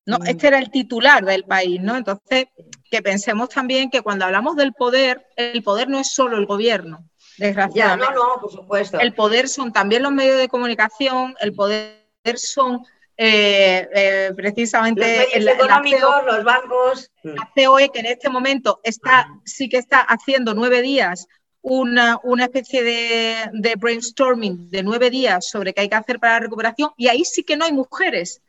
[0.06, 0.20] ¿No?
[0.20, 0.28] Mm.
[0.28, 1.96] Este era el titular del país, ¿no?
[1.96, 2.48] Entonces,
[2.90, 7.06] que pensemos también que cuando hablamos del poder, el poder no es solo el gobierno,
[7.38, 8.14] desgraciadamente.
[8.14, 9.00] Ya, no, no, por supuesto.
[9.00, 12.04] El poder son también los medios de comunicación, el poder
[12.36, 12.86] son
[13.16, 17.12] eh, eh, precisamente los económicos, los bancos.
[17.24, 21.28] La COE que en este momento está, sí que está haciendo nueve días
[21.64, 26.92] una, especie de, brainstorming de nueve días sobre qué hay que hacer para la recuperación
[26.98, 28.42] y ahí sí que no hay mujeres.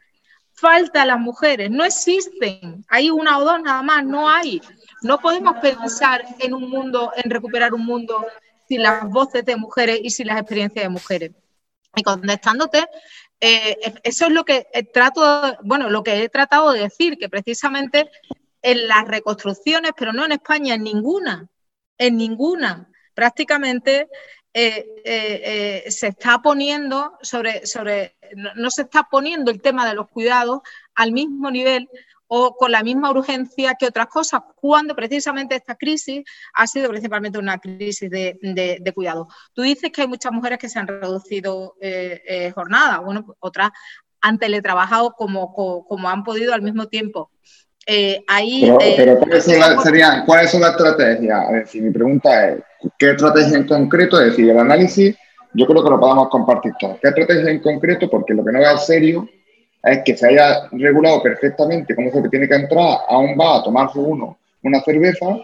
[0.55, 2.85] Faltan las mujeres, no existen.
[2.89, 4.61] Hay una o dos nada más, no hay.
[5.03, 8.25] No podemos pensar en un mundo, en recuperar un mundo
[8.69, 11.33] sin las voces de mujeres y sin las experiencias de mujeres.
[11.97, 12.87] Y contestándote,
[13.41, 18.11] eh, eso es lo que trato, bueno, lo que he tratado de decir, que precisamente
[18.63, 21.49] en las reconstrucciones, pero no en España, en ninguna,
[21.99, 24.09] en ninguna, prácticamente
[24.55, 30.09] eh, eh, se está poniendo sobre, sobre no, se está poniendo el tema de los
[30.09, 30.61] cuidados
[30.95, 31.89] al mismo nivel
[32.27, 37.39] o con la misma urgencia que otras cosas, cuando precisamente esta crisis ha sido principalmente
[37.39, 39.29] una crisis de, de, cuidado.
[39.53, 41.77] Tú dices que hay muchas mujeres que se han reducido
[42.55, 43.71] jornada, bueno, pues otras
[44.23, 47.31] han teletrabajado como, como han podido al mismo tiempo.
[47.87, 51.45] Eh, ahí, pero, eh, ¿cuáles, son las, serían, ¿cuáles son las estrategias?
[51.51, 52.63] Es decir, mi pregunta es,
[52.99, 54.19] ¿qué estrategia en concreto?
[54.19, 55.15] Es decir, el análisis,
[55.55, 56.99] yo creo que lo podamos compartir todos.
[57.01, 58.11] ¿Qué estrategia en concreto?
[58.11, 59.29] Porque lo que no es serio
[59.83, 63.63] es que se haya regulado perfectamente cómo se tiene que entrar a un bar a
[63.63, 65.39] tomarse uno una cerveza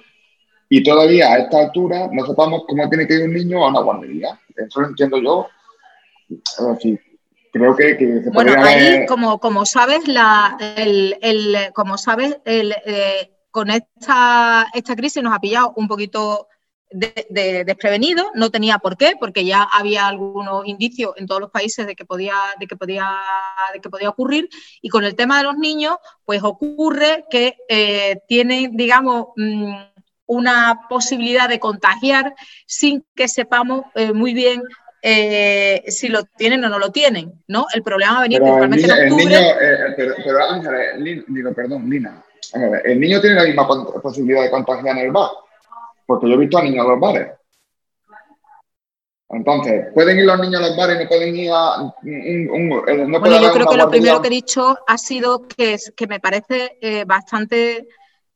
[0.68, 3.80] y todavía a esta altura no sepamos cómo tiene que ir un niño a una
[3.80, 4.40] guardería.
[4.56, 5.46] Eso lo entiendo yo.
[6.28, 7.00] Decir,
[7.52, 12.72] creo que, que se Bueno, ahí, como, como sabes, la, el, el, como sabes, el,
[12.86, 16.46] eh, con esta, esta crisis nos ha pillado un poquito
[16.90, 21.86] de, desprevenido, no tenía por qué, porque ya había algunos indicios en todos los países
[21.86, 23.08] de que podía, de que podía,
[23.72, 24.48] de que podía ocurrir.
[24.82, 29.74] Y con el tema de los niños, pues ocurre que eh, tienen, digamos, mm,
[30.26, 32.34] una posibilidad de contagiar
[32.66, 34.62] sin que sepamos eh, muy bien
[35.02, 37.66] eh, si lo tienen o no lo tienen, ¿no?
[37.74, 39.24] El problema va a venir principalmente en octubre.
[39.24, 39.40] Niño,
[39.96, 42.22] pero, pero perdón, Lina,
[42.84, 43.66] el niño tiene la misma
[44.02, 45.30] posibilidad de contagiar en el bar
[46.10, 47.28] porque yo he visto a niños a los bares.
[49.28, 52.82] Entonces, ¿pueden ir los niños a los bares y no pueden ir a un...
[52.88, 56.18] Eh, bueno, yo creo que lo primero que he dicho ha sido que, que me
[56.18, 57.86] parece eh, bastante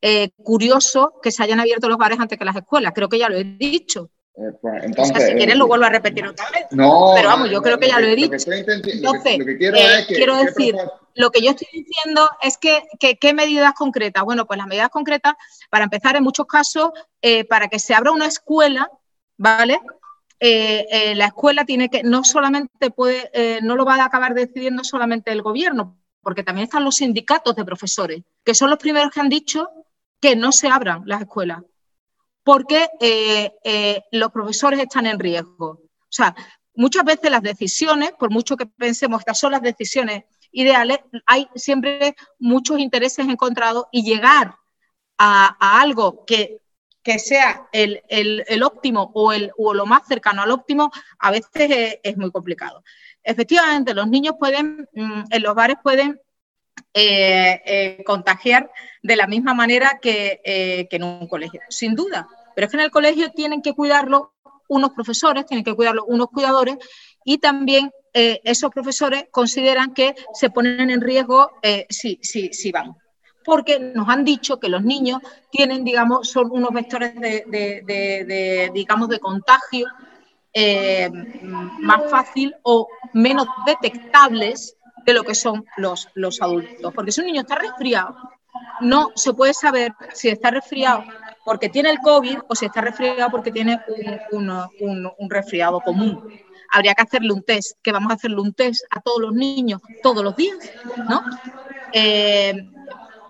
[0.01, 2.93] eh, curioso que se hayan abierto los bares antes que las escuelas.
[2.95, 4.11] Creo que ya lo he dicho.
[4.35, 6.67] Pues, entonces, o sea, si quieres lo vuelvo a repetir otra vez.
[6.73, 8.51] No, pero vamos, yo creo que ya lo he dicho.
[8.51, 9.77] Entonces, lo que, quiero,
[10.09, 10.75] que, quiero decir,
[11.15, 14.25] lo que yo estoy diciendo es que, ¿qué medidas concretas?
[14.25, 15.35] Bueno, pues las medidas concretas,
[15.71, 16.91] para empezar, en muchos casos,
[17.23, 18.91] eh, para que se abra una escuela,
[19.37, 19.79] ¿vale?
[20.41, 23.31] Eh, eh, la escuela tiene que, no solamente puede,
[23.63, 27.65] no lo va a acabar decidiendo solamente el gobierno, porque también están los sindicatos de
[27.65, 29.71] profesores, que son los primeros que han dicho
[30.21, 31.63] que no se abran las escuelas,
[32.45, 32.89] porque
[34.13, 35.67] los profesores están en riesgo.
[35.69, 36.35] O sea,
[36.75, 42.15] muchas veces las decisiones, por mucho que pensemos, estas son las decisiones ideales, hay siempre
[42.39, 44.57] muchos intereses encontrados y llegar
[45.19, 46.61] a, algo que,
[47.19, 52.31] sea el, óptimo o, el, o lo más cercano al óptimo, a veces es, muy
[52.31, 52.83] complicado.
[53.23, 56.21] Efectivamente, los niños pueden, mm, en los bares pueden
[56.97, 58.71] eh, eh, contagiar
[59.03, 62.29] de la misma manera que, eh, que en un colegio, sin duda.
[62.55, 64.33] Pero es que en el colegio tienen que cuidarlo
[64.69, 66.77] unos profesores, tienen que cuidarlo unos cuidadores
[67.25, 72.97] y también esos profesores consideran que se ponen en riesgo eh, si, si, van.
[73.45, 79.19] Porque nos han dicho que los niños tienen, digamos, son unos vectores de, digamos, de
[79.19, 79.89] contagio
[81.81, 86.93] más fácil o menos detectables de lo que son los, los adultos.
[86.95, 88.17] Porque si un niño está resfriado,
[88.81, 91.05] no se puede saber si está resfriado
[91.45, 93.81] porque tiene el COVID o si está resfriado porque tiene
[94.33, 94.51] un,
[95.19, 96.23] un resfriado común
[96.75, 99.81] habría que hacerle un test, que vamos a hacerle un test a todos los niños
[100.03, 100.59] todos los días,
[101.09, 101.23] ¿no?
[101.93, 102.53] Eh,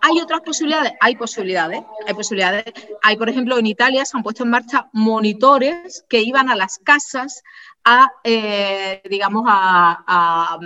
[0.01, 0.93] ¿Hay otras posibilidades?
[1.01, 2.65] Hay posibilidades, hay posibilidades.
[3.03, 6.79] Hay, por ejemplo, en Italia se han puesto en marcha monitores que iban a las
[6.79, 7.43] casas
[7.85, 10.59] a, eh, digamos, a,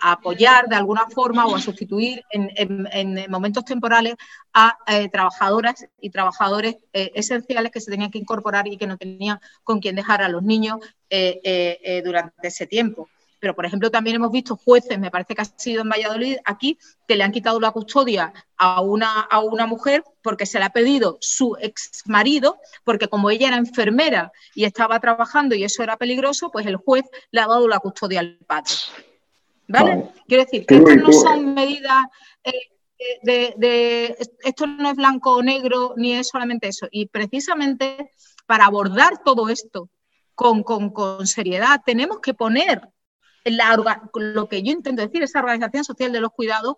[0.00, 4.14] apoyar de alguna forma o a sustituir en, momentos temporales
[4.52, 8.96] a eh, trabajadoras y trabajadores eh, esenciales que se tenían que incorporar y que no
[8.96, 10.78] tenían con quién dejar a los niños
[12.04, 13.08] durante ese tiempo
[13.40, 16.78] pero por ejemplo también hemos visto jueces, me parece que ha sido en Valladolid, aquí,
[17.06, 20.70] que le han quitado la custodia a una, a una mujer porque se le ha
[20.70, 25.96] pedido su ex marido, porque como ella era enfermera y estaba trabajando y eso era
[25.96, 28.72] peligroso, pues el juez le ha dado la custodia al padre.
[29.68, 30.10] ¿Vale?
[30.26, 32.04] Quiero decir, que estas no son medidas...
[32.44, 32.52] Eh,
[33.22, 36.88] de, esto no es blanco o negro, ni es solamente eso.
[36.90, 38.12] Y precisamente
[38.46, 39.88] para abordar todo esto
[40.34, 42.88] con, con, con seriedad, tenemos que poner
[43.50, 46.76] lo que yo intento decir, esa organización social de los cuidados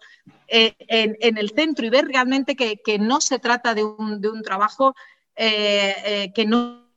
[0.49, 4.95] eh, en, el centro y ver realmente que, no se trata de un, trabajo
[5.37, 6.91] eh, eh, que no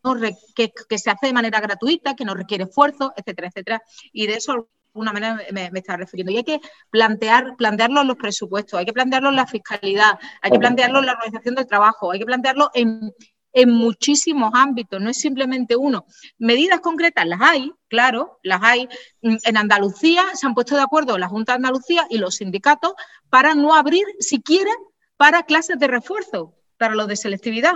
[0.55, 3.81] que, se hace de manera gratuita, que no requiere esfuerzo, etcétera, etcétera.
[4.11, 4.59] Y de eso de
[4.93, 6.31] alguna manera me, me está refiriendo.
[6.31, 6.59] Y hay que
[6.89, 11.05] plantear, plantearlo en los presupuestos, hay que plantearlo en la fiscalidad, hay que plantearlo en
[11.05, 13.13] la organización del trabajo, hay que plantearlo en,
[13.53, 16.05] en muchísimos ámbitos, no es simplemente uno.
[16.37, 18.89] Medidas concretas las hay, claro, las hay.
[19.21, 22.93] Mm, en Andalucía se han puesto de acuerdo la Junta de Andalucía y los sindicatos
[23.29, 24.71] para no abrir siquiera
[25.17, 27.73] para clases de refuerzo, para los de selectividad.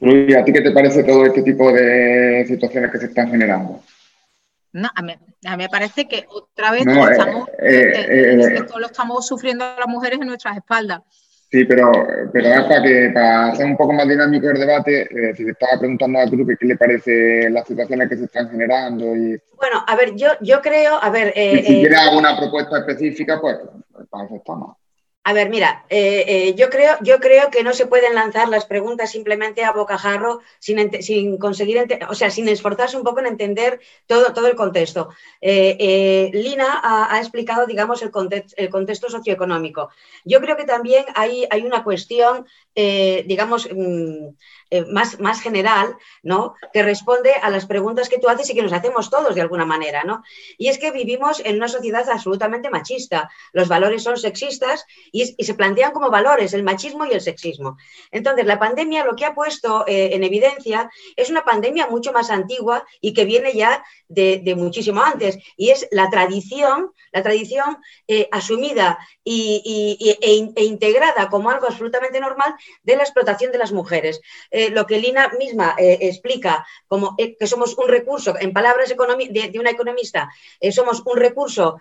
[0.00, 3.82] Luis, ¿a ti qué te parece todo este tipo de situaciones que se están generando?
[4.72, 5.14] No, a mí,
[5.56, 10.28] me parece que otra vez eh, estamos, eh, eh, lo estamos sufriendo las mujeres en
[10.28, 11.02] nuestras espaldas.
[11.50, 11.90] Sí, pero,
[12.30, 15.78] pero para, que, para hacer un poco más dinámico el debate, eh, si te estaba
[15.78, 19.16] preguntando al grupo qué le parece las situaciones que se están generando.
[19.16, 21.32] Y, bueno, a ver, yo, yo creo, a ver...
[21.34, 23.56] Eh, si tiene eh, alguna propuesta específica, pues,
[23.90, 24.76] pues para eso estamos.
[25.24, 28.64] A ver, mira, eh, eh, yo, creo, yo creo que no se pueden lanzar las
[28.64, 33.78] preguntas simplemente a bocajarro sin, sin conseguir, o sea, sin esforzarse un poco en entender
[34.06, 35.10] todo, todo el contexto.
[35.42, 39.90] Eh, Lina ha, explicado, digamos, el, contexto socioeconómico.
[40.24, 44.28] Yo creo que también hay, hay una cuestión, digamos, mm,
[44.70, 46.54] eh, más, más general, ¿no?
[46.72, 49.64] Que responde a las preguntas que tú haces y que nos hacemos todos de alguna
[49.64, 50.22] manera, ¿no?
[50.58, 53.30] Y es que vivimos en una sociedad absolutamente machista.
[53.52, 57.78] Los valores son sexistas y, se plantean como valores el machismo y el sexismo.
[58.10, 62.30] Entonces, la pandemia lo que ha puesto eh, en evidencia es una pandemia mucho más
[62.30, 65.38] antigua y que viene ya de, muchísimo antes.
[65.56, 72.20] Y es la tradición, la tradición eh, asumida y, e, e, integrada como algo absolutamente
[72.20, 74.20] normal de la explotación de las mujeres.
[74.70, 79.58] Lo que Lina misma eh, explica como que somos un recurso, en palabras de, de,
[79.58, 80.30] una economista,
[80.72, 81.80] somos un recurso,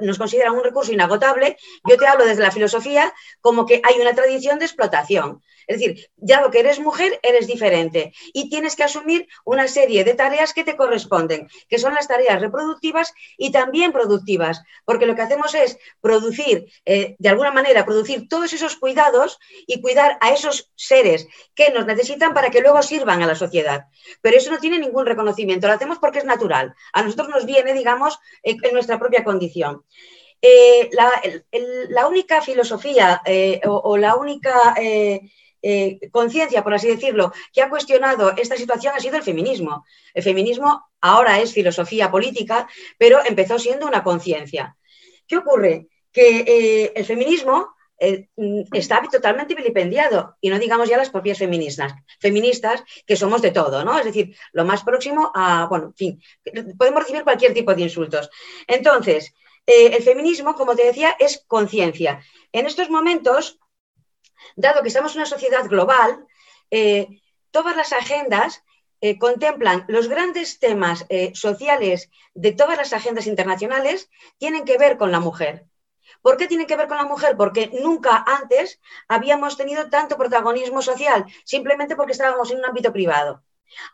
[0.00, 1.56] nos consideran un recurso inagotable,
[1.88, 5.42] yo te hablo desde la filosofía como que hay una tradición de explotación.
[5.66, 10.04] Es decir, ya lo que eres mujer, eres diferente y tienes que asumir una serie
[10.04, 15.14] de tareas que te corresponden, que son las tareas reproductivas y también productivas, porque lo
[15.14, 20.32] que hacemos es producir, eh, de alguna manera, producir todos esos cuidados y cuidar a
[20.32, 23.86] esos seres que nos necesitan para que luego sirvan a la sociedad.
[24.20, 26.74] Pero eso no tiene ningún reconocimiento, lo hacemos porque es natural.
[26.92, 29.84] A nosotros nos viene, digamos, en, nuestra propia condición.
[30.42, 34.74] Eh, la, única filosofía eh, o, la única
[36.12, 39.84] conciencia, por así decirlo, que ha cuestionado esta situación ha sido el feminismo.
[40.14, 44.76] El feminismo ahora es filosofía política, pero empezó siendo una conciencia.
[45.26, 45.88] ¿Qué ocurre?
[46.12, 48.28] Que eh, el feminismo eh,
[48.72, 53.84] está totalmente vilipendiado, y no digamos ya las propias feministas, feministas que somos de todo,
[53.84, 53.98] ¿no?
[53.98, 56.22] Es decir, lo más próximo a, bueno, en fin,
[56.76, 58.30] podemos recibir cualquier tipo de insultos.
[58.66, 59.32] Entonces,
[59.66, 62.20] el feminismo, como te decía, es conciencia.
[62.52, 63.58] En estos momentos,
[64.56, 66.26] dado que estamos en una sociedad global,
[66.70, 67.20] eh,
[67.50, 68.62] todas las agendas
[69.00, 74.96] eh, contemplan los grandes temas eh, sociales de todas las agendas internacionales, tienen que ver
[74.96, 75.66] con la mujer.
[76.22, 77.36] ¿Por qué tienen que ver con la mujer?
[77.36, 83.42] Porque nunca antes habíamos tenido tanto protagonismo social, simplemente porque estábamos en un ámbito privado.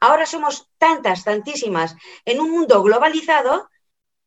[0.00, 3.68] Ahora somos tantas, tantísimas, en un mundo globalizado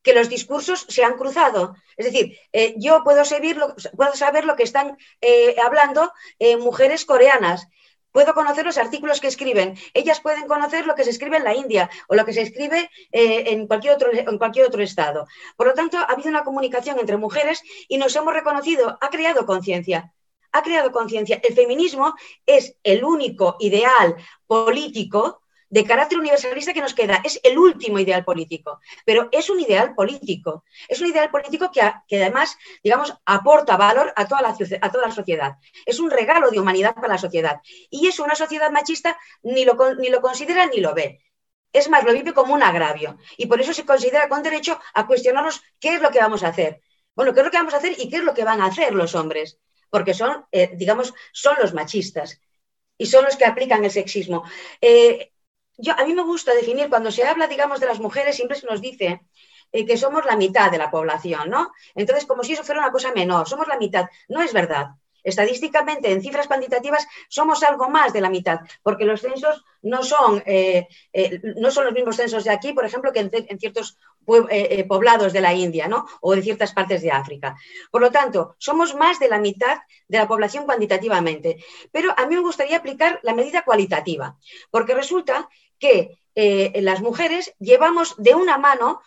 [0.05, 1.75] que los discursos se han cruzado.
[1.97, 6.57] Es decir, eh, yo puedo, saber lo, puedo saber lo que están eh, hablando eh,
[6.57, 7.67] mujeres coreanas.
[8.11, 9.75] Puedo conocer los artículos que escriben.
[9.93, 12.89] Ellas pueden conocer lo que se escribe en la India o lo que se escribe
[13.11, 15.27] en, cualquier otro, en cualquier otro estado.
[15.57, 18.97] Por lo tanto, ha habido una comunicación entre mujeres y nos hemos reconocido.
[19.01, 20.13] Ha creado conciencia
[20.53, 21.41] ha creado conciencia.
[21.43, 24.15] El feminismo es el único ideal
[24.47, 27.21] político de carácter universalista que nos queda.
[27.23, 30.63] Es el último ideal político, pero es un ideal político.
[30.87, 31.81] Es un ideal político que,
[32.17, 35.55] además, digamos, aporta valor a toda, la, a toda la sociedad.
[35.85, 37.59] Es un regalo de humanidad para la sociedad.
[37.89, 41.21] Y eso una sociedad machista ni lo, ni lo considera ni lo ve.
[41.73, 43.17] Es más, lo vive como un agravio.
[43.37, 46.47] Y por eso se considera con derecho a cuestionarnos qué es lo que vamos a
[46.47, 46.81] hacer.
[47.15, 48.67] Bueno, qué es lo que vamos a hacer y qué es lo que van a
[48.67, 49.59] hacer los hombres.
[49.89, 52.39] Porque son, eh, digamos, son los machistas
[52.97, 54.43] y son los que aplican el sexismo.
[54.79, 55.33] Eh,
[55.77, 58.67] yo, a mí me gusta definir, cuando se habla, digamos, de las mujeres, siempre se
[58.67, 59.21] nos dice
[59.71, 61.71] eh, que somos la mitad de la población, ¿no?
[61.95, 64.05] Entonces, como si eso fuera una cosa menor, somos la mitad.
[64.29, 64.91] No es verdad.
[65.23, 70.43] Estadísticamente, en cifras cuantitativas, somos algo más de la mitad, porque los censos no son,
[70.45, 73.97] eh, eh, no son los mismos censos de aquí, por ejemplo, que en, ciertos
[74.87, 76.05] poblados de la India ¿no?
[76.21, 77.55] o de ciertas partes de África.
[77.91, 81.57] Por lo tanto, somos más de la mitad de la población cuantitativamente.
[81.91, 84.37] Pero a mí me gustaría aplicar la medida cualitativa,
[84.71, 85.49] porque resulta
[85.79, 89.01] que eh, las mujeres llevamos de una mano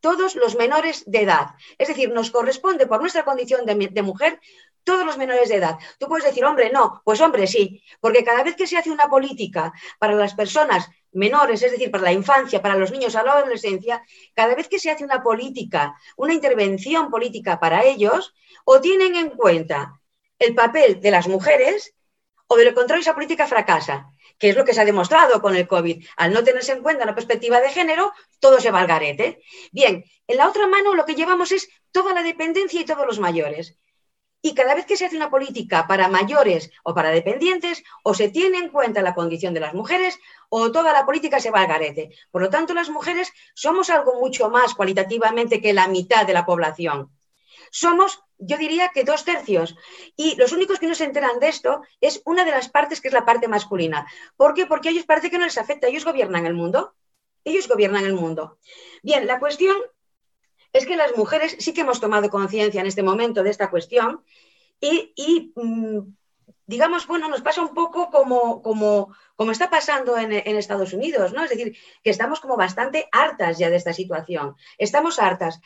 [0.00, 1.54] todos los menores de edad.
[1.78, 4.40] Es decir, nos corresponde por nuestra condición de, mujer
[4.82, 5.78] todos los menores de edad.
[5.98, 9.08] Tú puedes decir, hombre, no, pues hombre, sí, porque cada vez que se hace una
[9.08, 13.32] política para las personas menores, es decir, para la infancia, para los niños a la
[13.32, 14.02] adolescencia,
[14.34, 18.34] cada vez que se hace una política, una intervención política para ellos,
[18.64, 20.00] o tienen en cuenta
[20.38, 21.94] el papel de las mujeres,
[22.46, 25.56] o de lo contrario esa política fracasa que es lo que se ha demostrado con
[25.56, 26.04] el COVID.
[26.16, 29.42] Al no tenerse en cuenta una perspectiva de género, todo se va al garete.
[29.72, 33.18] Bien, en la otra mano lo que llevamos es toda la dependencia y todos los
[33.18, 33.76] mayores.
[34.40, 38.28] Y cada vez que se hace una política para mayores o para dependientes, o se
[38.28, 40.18] tiene en cuenta la condición de las mujeres,
[40.48, 42.10] o toda la política se va al garete.
[42.30, 46.46] Por lo tanto, las mujeres somos algo mucho más cualitativamente que la mitad de la
[46.46, 47.10] población.
[47.72, 49.76] Somos yo diría que dos tercios.
[50.16, 53.08] Y los únicos que no se enteran de esto es una de las partes que
[53.08, 54.06] es la parte masculina.
[54.36, 54.66] ¿Por qué?
[54.66, 56.94] Porque a ellos parece que no les afecta, ellos gobiernan el mundo.
[57.44, 58.58] Ellos gobiernan el mundo.
[59.02, 59.76] Bien, la cuestión
[60.72, 64.22] es que las mujeres sí que hemos tomado conciencia en este momento de esta cuestión
[64.80, 66.00] y, mm,
[66.66, 71.32] digamos, bueno, nos pasa un poco como, como, como está pasando en, en, Estados Unidos,
[71.32, 71.42] ¿no?
[71.42, 74.54] Es decir, que estamos como bastante hartas ya de esta situación.
[74.76, 75.60] Estamos hartas.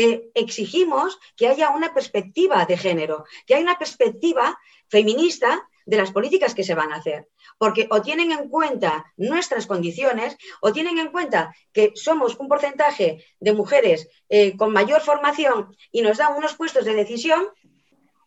[0.00, 6.12] Eh, exigimos que haya una perspectiva de género, que haya una perspectiva feminista de las
[6.12, 7.26] políticas que se van a hacer,
[7.58, 13.24] porque o tienen en cuenta nuestras condiciones o tienen en cuenta que somos un porcentaje
[13.40, 17.48] de mujeres eh, con mayor formación y nos dan unos puestos de decisión,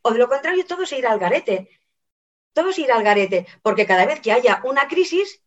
[0.01, 1.69] o de lo contrario, todo se irá al garete.
[2.51, 5.41] Todo se irá al garete, porque cada vez que haya una crisis,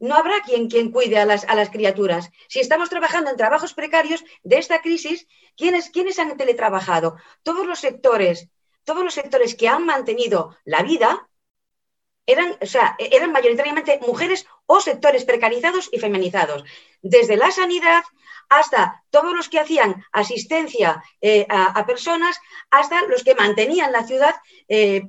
[0.00, 2.30] no habrá quien, quien cuide a las, a las, criaturas.
[2.48, 7.16] Si estamos trabajando en trabajos precarios de esta crisis, ¿quiénes, ¿quiénes han teletrabajado?
[7.42, 8.48] Todos los sectores,
[8.84, 11.28] todos los sectores que han mantenido la vida
[12.26, 16.64] eran, o sea, eran mayoritariamente mujeres o sectores precarizados y feminizados.
[17.02, 18.02] Desde la sanidad
[18.48, 22.38] hasta todos los que hacían asistencia eh, a, personas,
[22.70, 24.34] hasta los que mantenían la ciudad
[24.68, 25.08] eh,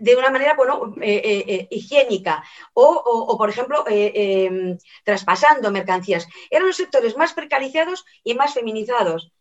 [0.00, 2.42] de una manera bueno, eh, eh, eh higiénica
[2.72, 6.26] o, o, por ejemplo, em, traspasando mercancías.
[6.50, 9.32] Eran los sectores más precarizados y más feminizados.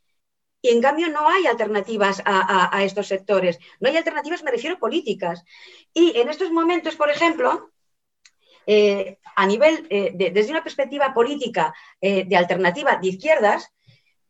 [0.62, 3.58] Y en cambio no hay alternativas a, a, a, estos sectores.
[3.80, 5.44] No hay alternativas, me refiero políticas.
[5.94, 7.72] Y en estos momentos, por ejemplo,
[9.36, 13.72] a nivel, de, desde una perspectiva política de alternativa de izquierdas,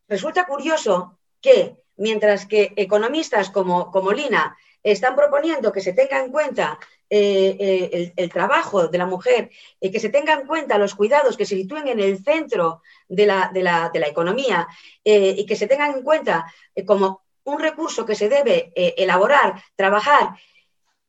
[0.08, 6.30] resulta curioso que mientras que economistas como, como Lina están proponiendo que se tenga en
[6.30, 6.78] cuenta
[7.08, 9.50] eh, eh, el, trabajo de la mujer,
[9.80, 13.26] eh, que se tenga en cuenta los cuidados que se sitúen en el centro de
[13.26, 14.68] la, de la, de la economía
[15.02, 16.46] y que se tengan en cuenta
[16.86, 20.36] como un recurso que se debe elaborar, trabajar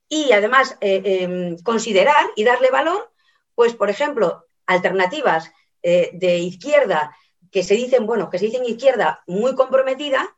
[0.09, 3.11] y además em, considerar y darle valor,
[3.53, 5.51] pues por ejemplo, alternativas
[5.83, 7.15] de izquierda
[7.51, 10.35] que se dicen, bueno, que se dicen izquierda muy comprometida,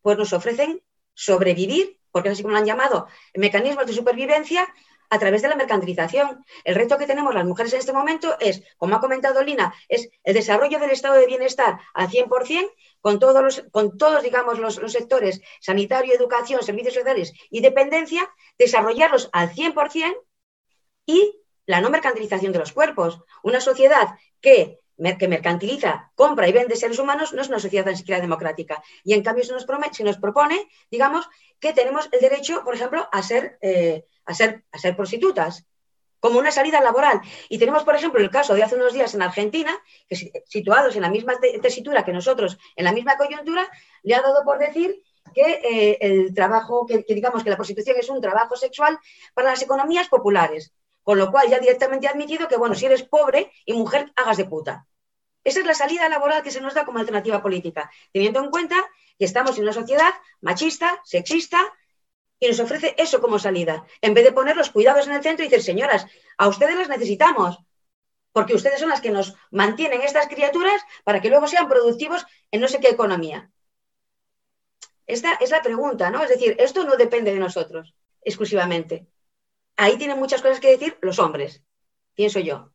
[0.00, 0.82] pues nos ofrecen
[1.14, 4.68] sobrevivir porque es así como lo han llamado, mecanismos de supervivencia
[5.12, 6.42] a través de la mercantilización.
[6.64, 10.08] El reto que tenemos las mujeres en este momento es, como ha comentado Lina, es
[10.24, 12.70] el desarrollo del estado de bienestar al 100%,
[13.02, 19.28] con todos, con todos digamos, los, los sectores sanitario, educación, servicios sociales y dependencia, desarrollarlos
[19.32, 20.16] al 100%
[21.04, 23.20] y la no mercantilización de los cuerpos.
[23.42, 24.81] Una sociedad que
[25.18, 28.82] que mercantiliza, compra y vende seres humanos, no es una sociedad tan siquiera democrática.
[29.04, 31.28] Y en cambio se nos, promete, se nos propone, digamos,
[31.58, 35.64] que tenemos el derecho, por ejemplo, a ser, eh, a ser, a ser prostitutas
[36.20, 37.20] como una salida laboral.
[37.48, 39.76] Y tenemos, por ejemplo, el caso de hace unos días en Argentina,
[40.08, 43.68] que situados en la misma tesitura que nosotros, en la misma coyuntura,
[44.04, 45.02] le ha dado por decir
[45.34, 49.00] que eh, el trabajo, que, que digamos que la prostitución es un trabajo sexual
[49.34, 50.72] para las economías populares.
[51.02, 54.36] Con lo cual ya directamente ha admitido que, bueno, si eres pobre y mujer, hagas
[54.36, 54.86] de puta.
[55.44, 58.76] Esa es la salida laboral que se nos da como alternativa política, teniendo en cuenta
[59.18, 61.60] que estamos en una sociedad machista, sexista,
[62.38, 65.44] y nos ofrece eso como salida, en vez de poner los cuidados en el centro
[65.44, 66.06] y decir, señoras,
[66.38, 67.58] a ustedes las necesitamos,
[68.32, 72.60] porque ustedes son las que nos mantienen estas criaturas para que luego sean productivos en
[72.60, 73.50] no sé qué economía.
[75.06, 76.22] Esta es la pregunta, ¿no?
[76.22, 79.06] Es decir, esto no depende de nosotros exclusivamente
[79.76, 81.62] ahí tienen muchas cosas que decir los hombres,
[82.14, 82.72] pienso yo.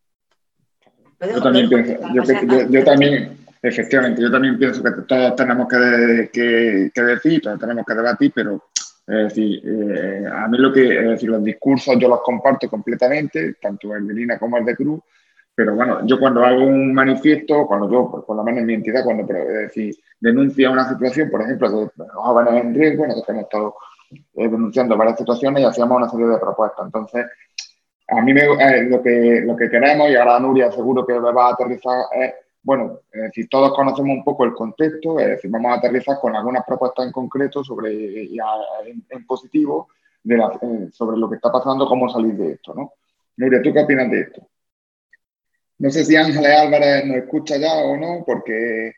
[1.20, 6.30] Yo también pienso, yo, yo, yo, también, efectivamente, yo también pienso que todos tenemos que,
[6.32, 8.64] que, que decir, todos tenemos que debatir, pero
[9.08, 13.56] es decir, eh, a mí lo que, es decir, los discursos yo los comparto completamente,
[13.62, 15.00] tanto el de Lina como el de Cruz,
[15.56, 18.76] pero bueno, yo cuando hago un manifiesto, cuando yo, pues, por lo menos en mi
[18.76, 23.44] entidad, cuando es decir, denuncia una situación, por ejemplo, de jóvenes en riesgo, nosotros hemos
[23.46, 23.76] estado
[24.12, 26.86] eh, denunciando varias situaciones y hacíamos una serie de propuestas.
[26.86, 27.26] Entonces,
[28.08, 31.48] a mí me, eh, lo, que, lo que queremos, y ahora Nuria seguro que va
[31.48, 32.34] a aterrizar, es,
[32.64, 36.36] bueno, es decir, todos conocemos un poco el contexto, es decir, vamos a aterrizar con
[36.36, 39.90] algunas propuestas en concreto sobre, en, positivo
[40.30, 42.94] eh, sobre lo que está pasando, cómo salir de esto, ¿no?
[43.38, 44.48] Nuria, ¿tú qué opinas de esto?
[45.80, 48.94] No sé si Ángeles Álvarez nos escucha ya o no, porque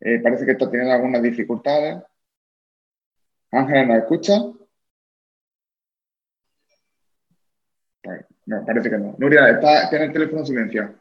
[0.00, 2.02] eh, parece que está teniendo algunas dificultades.
[3.52, 4.34] Ángela, ¿nos escucha?
[8.46, 9.14] No, parece que no.
[9.18, 10.94] Nuria, está, tiene el teléfono silenciado.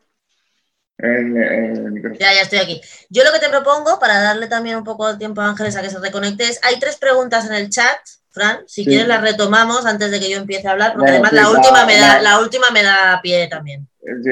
[0.97, 2.81] El, el ya, ya estoy aquí.
[3.09, 5.81] Yo lo que te propongo, para darle también un poco de tiempo a Ángeles a
[5.81, 7.99] que se reconecte, es, hay tres preguntas en el chat,
[8.31, 8.89] Fran, si sí.
[8.89, 11.49] quieres las retomamos antes de que yo empiece a hablar, porque bueno, además sí, la,
[11.49, 12.21] última la, me da, la...
[12.21, 13.87] la, última me da pie también.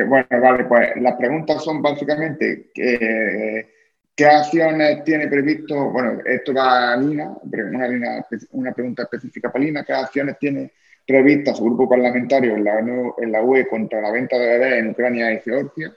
[0.07, 3.81] Bueno, vale, pues las preguntas son básicamente que
[4.15, 5.89] ¿Qué acciones tiene previsto?
[5.89, 9.83] Bueno, esto va a Lina, una, una pregunta específica para Lina.
[9.83, 10.73] ¿Qué acciones tiene
[11.05, 14.89] prevista su grupo parlamentario en la, en la UE contra la venta de bebés en
[14.89, 15.93] Ucrania y Georgia?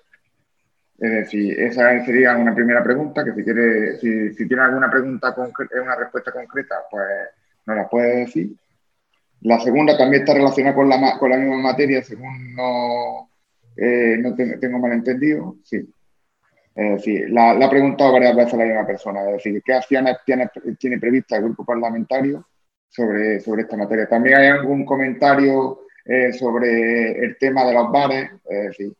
[0.98, 5.34] Es decir, esa sería una primera pregunta, que si quiere, si, si tiene alguna pregunta
[5.34, 7.05] concreta, una respuesta concreta, pues
[7.66, 8.52] nos la puede decir.
[9.40, 13.28] La segunda también está relacionada con la, con la misma materia, según no,
[13.76, 15.57] eh, no tengo malentendido.
[15.64, 15.76] Sí,
[16.74, 20.16] es decir, la, la, ha preguntado varias veces la misma persona, es decir, ¿qué acciones
[20.24, 22.46] tiene, tiene prevista el grupo parlamentario
[22.95, 24.09] sobre, sobre esta materia?
[24.09, 28.92] También hay algún comentario eh, sobre el tema de los bares, es decir,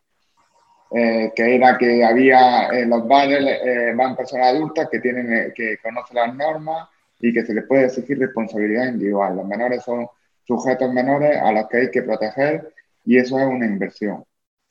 [0.91, 6.17] eh, que era que había en los bares van personas adultas que tienen que conocen
[6.17, 6.89] las normas
[7.19, 9.37] y que se les puede exigir responsabilidad individual.
[9.37, 10.07] Los menores son
[10.47, 12.73] sujetos menores a los que hay que proteger
[13.05, 14.25] y eso es una inversión,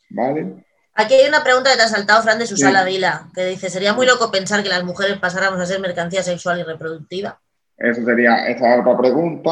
[0.09, 0.65] ¿vale?
[0.95, 3.93] Aquí hay una pregunta que te ha saltado, Fran, de Susana Vila, que dice, ¿sería
[3.93, 7.41] muy loco pensar que las mujeres pasáramos a ser mercancía sexual y reproductiva?
[7.77, 9.51] Eso sería, esa otra pregunta.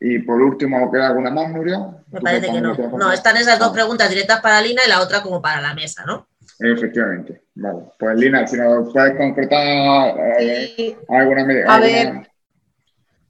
[0.00, 1.78] Y por último, ¿queda alguna más, Nuria?
[2.10, 2.74] Me parece que no.
[2.74, 6.04] No, están esas dos preguntas directas para Lina y la otra como para la mesa,
[6.04, 6.28] ¿no?
[6.58, 7.42] Efectivamente.
[7.54, 7.84] Vale.
[7.98, 11.74] Pues Lina, si nos puedes concretar eh, alguna medida.
[11.74, 12.30] A ver,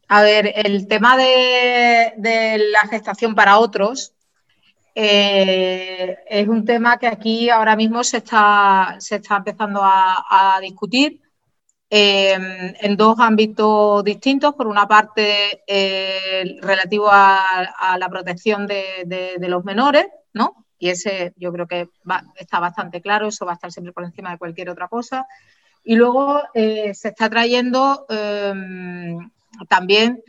[0.09, 4.15] a ver, el tema de, de la gestación para otros,
[4.95, 11.21] eh, es un tema que aquí ahora mismo se está, se está empezando a, discutir
[11.91, 12.37] eh,
[12.81, 14.55] en dos ámbitos distintos.
[14.55, 20.67] Por una parte, eh, relativo a, la protección de, los menores, ¿no?
[20.79, 21.89] Y ese yo creo que
[22.37, 25.27] está bastante claro, eso va a estar siempre por encima de cualquier otra cosa.
[25.85, 28.07] Y luego se está trayendo
[29.69, 30.23] también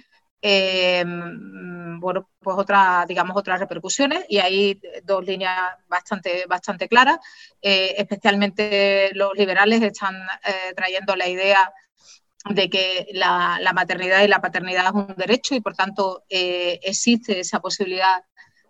[0.47, 7.17] Em, bueno, pues otras, digamos, otras repercusiones y hay dos líneas bastante, bastante claras.
[7.59, 10.15] Eh, especialmente los liberales están
[10.45, 11.73] eh, trayendo la idea
[12.47, 17.39] de que la, maternidad y la paternidad es un derecho y por tanto eh, existe
[17.39, 18.23] esa posibilidad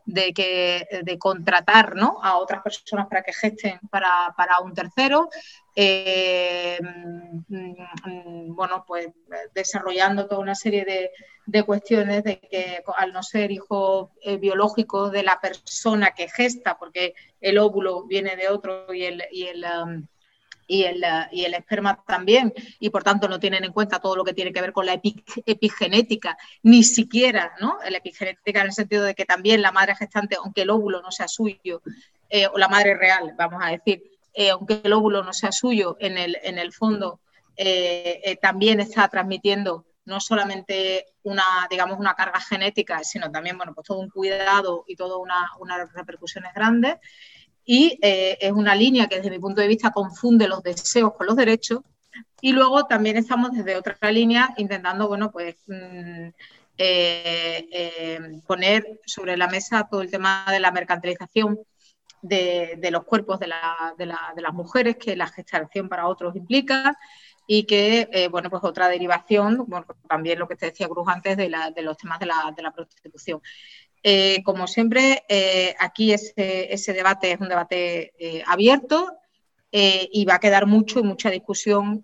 [0.05, 5.29] de, que, de contratar a otras personas para que gesten para, para un tercero.
[7.49, 9.09] Mm, bueno, pues
[9.53, 11.11] desarrollando toda una serie de,
[11.45, 16.77] de cuestiones de que al no ser hijo eh, biológico de la persona que gesta,
[16.77, 20.07] porque el óvulo viene de otro y el, y el, um,
[20.67, 24.15] y el, uh, y el esperma también, y por tanto no tienen en cuenta todo
[24.15, 24.99] lo que tiene que ver con la
[25.45, 27.77] epigenética, ni siquiera ¿no?
[27.89, 31.11] la epigenética en el sentido de que también la madre gestante, aunque el óvulo no
[31.11, 31.81] sea suyo,
[32.29, 34.03] eh, o la madre real, vamos a decir,
[34.33, 37.19] eh, aunque el óvulo no sea suyo, en el, en el fondo
[38.41, 43.99] también está transmitiendo no solamente una, digamos, una carga genética, sino también, bueno, pues todo
[43.99, 45.17] un cuidado y todas
[45.59, 46.97] unas repercusiones grandes.
[47.65, 51.25] Y eh, es una línea que desde mi punto de vista confunde los deseos con
[51.25, 51.81] los derechos.
[52.41, 56.27] Y luego también estamos desde otra línea intentando, bueno, pues mm,
[56.77, 61.59] eh, eh, poner sobre la mesa todo el tema de la mercantilización
[62.21, 63.47] de, los cuerpos de,
[63.97, 66.97] de, las mujeres que la gestación para otros implica,
[67.47, 69.67] y que, bueno, pues otra derivación,
[70.09, 71.49] también lo que te decía Cruz antes, de,
[71.83, 73.41] los temas de la, prostitución.
[74.07, 78.13] Eh, como siempre, eh, aquí ese, debate es un debate
[78.45, 79.17] abierto
[79.71, 82.03] y va a quedar mucho y mucha discusión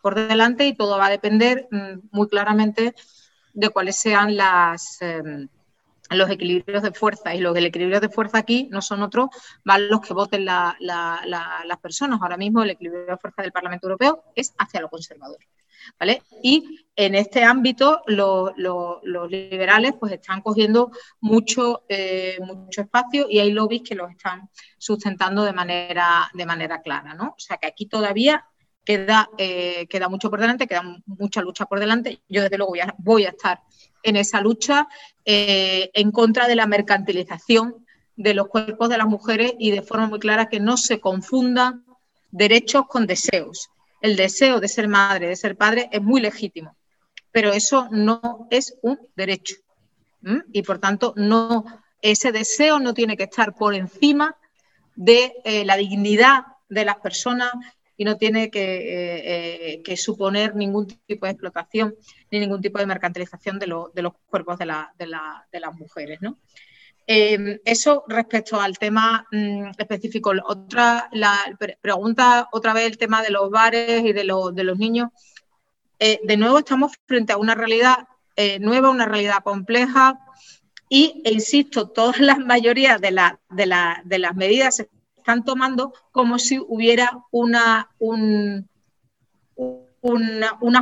[0.00, 2.94] por delante y todo va a depender mm, muy claramente
[3.52, 5.46] de cuáles sean las em,
[6.10, 9.28] los equilibrios de fuerza y los equilibrios de fuerza aquí no son otros,
[9.62, 12.18] van los que voten las personas.
[12.22, 15.38] Ahora mismo el equilibrio de fuerza del Parlamento Europeo es hacia lo conservador.
[16.42, 18.52] Y en este ámbito los,
[19.30, 25.44] liberales pues están cogiendo mucho, eh, mucho espacio y hay lobbies que los están sustentando
[25.44, 27.14] de manera, de manera clara.
[27.14, 27.34] ¿no?
[27.36, 28.44] O sea que aquí todavía
[28.84, 32.20] queda, eh, queda mucho por delante, queda mucha lucha por delante.
[32.28, 33.60] Yo desde luego voy a estar
[34.02, 34.88] en esa lucha
[35.24, 40.08] eh, en contra de la mercantilización de los cuerpos de las mujeres y de forma
[40.08, 41.84] muy clara que no se confundan
[42.30, 43.70] derechos con deseos.
[44.02, 46.76] El deseo de ser madre, de ser padre, es muy legítimo,
[47.30, 49.56] pero eso no es un derecho.
[50.52, 51.64] Y por tanto, no,
[52.00, 54.36] ese deseo no tiene que estar por encima
[54.94, 57.52] de eh, la dignidad de las personas
[57.96, 61.94] y no tiene que, eh, suponer ningún tipo de explotación
[62.30, 63.88] ni ningún tipo de mercantilización de, los
[64.26, 66.18] cuerpos de, las mujeres.
[67.06, 70.32] Eh, eso respecto al tema mm, específico.
[70.44, 71.10] Otra,
[71.80, 75.10] pregunta otra vez el tema de los bares y de, los niños.
[75.98, 77.96] Eh, de nuevo estamos frente a una realidad
[78.60, 80.18] nueva, una realidad compleja
[80.94, 84.86] y, e insisto, todas las mayorías de, las medidas
[85.16, 88.66] están tomando como si hubiera una, una,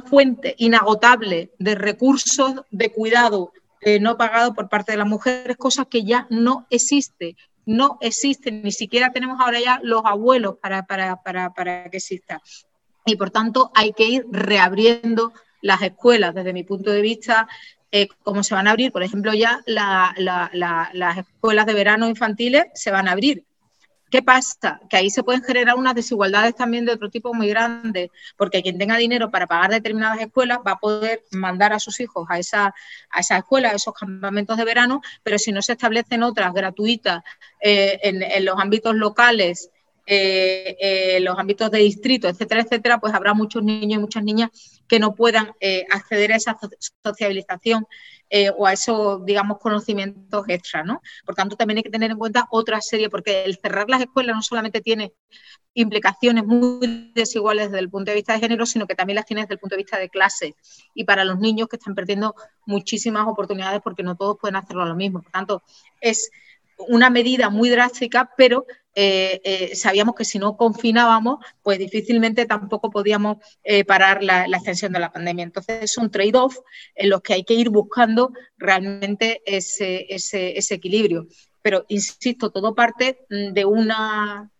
[0.00, 5.84] fuente inagotable de recursos de cuidado eh, no pagado por parte de las mujeres, cosa
[5.84, 7.36] que ya no existe.
[7.66, 10.84] No existe, ni siquiera tenemos ahora ya los abuelos para,
[11.90, 12.40] que exista.
[13.06, 17.48] Y por tanto hay que ir reabriendo las escuelas, desde mi punto de vista,
[17.92, 22.90] eh, como se van a abrir, por ejemplo, ya las escuelas de verano infantiles se
[22.90, 23.44] van a abrir
[24.10, 24.80] ¿Qué pasa?
[24.90, 28.76] Que ahí se pueden generar unas desigualdades también de otro tipo muy grandes, porque quien
[28.76, 32.74] tenga dinero para pagar determinadas escuelas va a poder mandar a sus hijos a esa,
[33.10, 37.22] a esa escuela, a esos campamentos de verano, pero si no se establecen otras gratuitas
[37.60, 39.70] eh, en, los ámbitos locales,
[40.06, 44.50] eh, eh, los ámbitos de distrito, etcétera, etcétera, pues habrá muchos niños y muchas niñas
[44.88, 45.52] que no puedan
[45.92, 46.58] acceder a esa
[47.04, 47.86] sociabilización
[48.30, 51.02] eh, o a esos, digamos, conocimientos extra, ¿no?
[51.26, 54.36] Por tanto, también hay que tener en cuenta otra serie, porque el cerrar las escuelas
[54.36, 55.12] no solamente tiene
[55.74, 59.42] implicaciones muy desiguales desde el punto de vista de género, sino que también las tiene
[59.42, 60.54] desde el punto de vista de clase
[60.94, 62.34] y para los niños que están perdiendo
[62.66, 65.22] muchísimas oportunidades porque no todos pueden hacerlo lo mismo.
[65.22, 65.62] Por tanto,
[66.00, 66.30] es
[66.88, 72.90] una medida muy drástica, pero eh, eh, sabíamos que si no confinábamos, pues difícilmente tampoco
[72.90, 75.44] podíamos eh, parar la, extensión de la pandemia.
[75.44, 76.58] Entonces es un trade-off
[76.94, 81.28] en los que hay que ir buscando realmente ese, ese, equilibrio.
[81.62, 84.50] Pero, insisto, todo parte mm, de, una,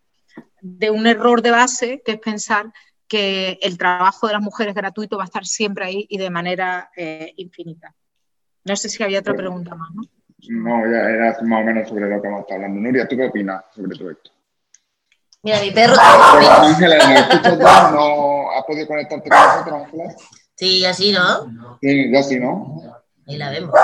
[0.61, 2.73] de un error de base, que es pensar
[3.09, 6.91] que el trabajo de las mujeres gratuito va a estar siempre ahí y de manera
[7.37, 7.93] infinita.
[8.65, 10.03] No sé si había otra pregunta más, ¿no?
[10.49, 12.81] No, ya era más o menos sobre lo que hemos estado hablando.
[12.81, 14.31] Nuria, ¿tú qué opinas sobre todo esto?
[15.43, 15.95] Mira, mi perro.
[15.99, 17.91] Ángeles, ¿me escuchas ya?
[17.91, 20.17] ¿No has podido conectarte con nosotros, Ángeles?
[20.55, 21.79] Sí, así, ¿no?
[21.81, 22.83] Sí, ya sí, ¿no?
[23.27, 23.75] Y la vemos.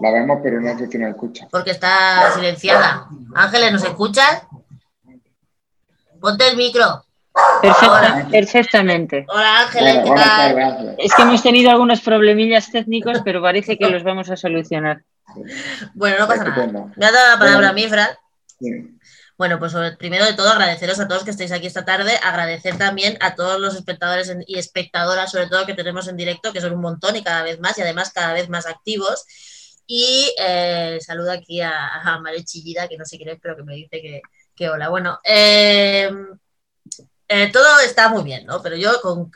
[0.00, 1.46] La vemos, pero no sé si nos escucha.
[1.50, 3.08] Porque está silenciada.
[3.34, 4.46] Ángeles, ¿nos escuchas?
[6.20, 7.04] Ponte el micro.
[8.30, 9.26] perfectamente.
[9.28, 10.96] Hola Ángeles, ¿qué tal?
[10.98, 15.02] Es que hemos tenido algunos problemillas técnicos, pero parece que los vamos a solucionar.
[15.94, 16.92] Bueno, no pasa nada.
[16.96, 18.10] Me ha dado la palabra a mí, Fran.
[19.38, 23.16] Bueno, pues primero de todo agradeceros a todos que estéis aquí esta tarde, agradecer también
[23.20, 26.80] a todos los espectadores y espectadoras, sobre todo que tenemos en directo, que son un
[26.80, 29.24] montón y cada vez más, y además cada vez más activos.
[29.86, 33.74] Y eh, saludo aquí a, a Chillida, que no sé quién es, pero que me
[33.74, 34.22] dice
[34.54, 34.90] que, hola.
[34.90, 36.08] Bueno, eh,
[37.26, 38.62] eh, todo está muy bien, ¿no?
[38.62, 39.30] Pero yo con,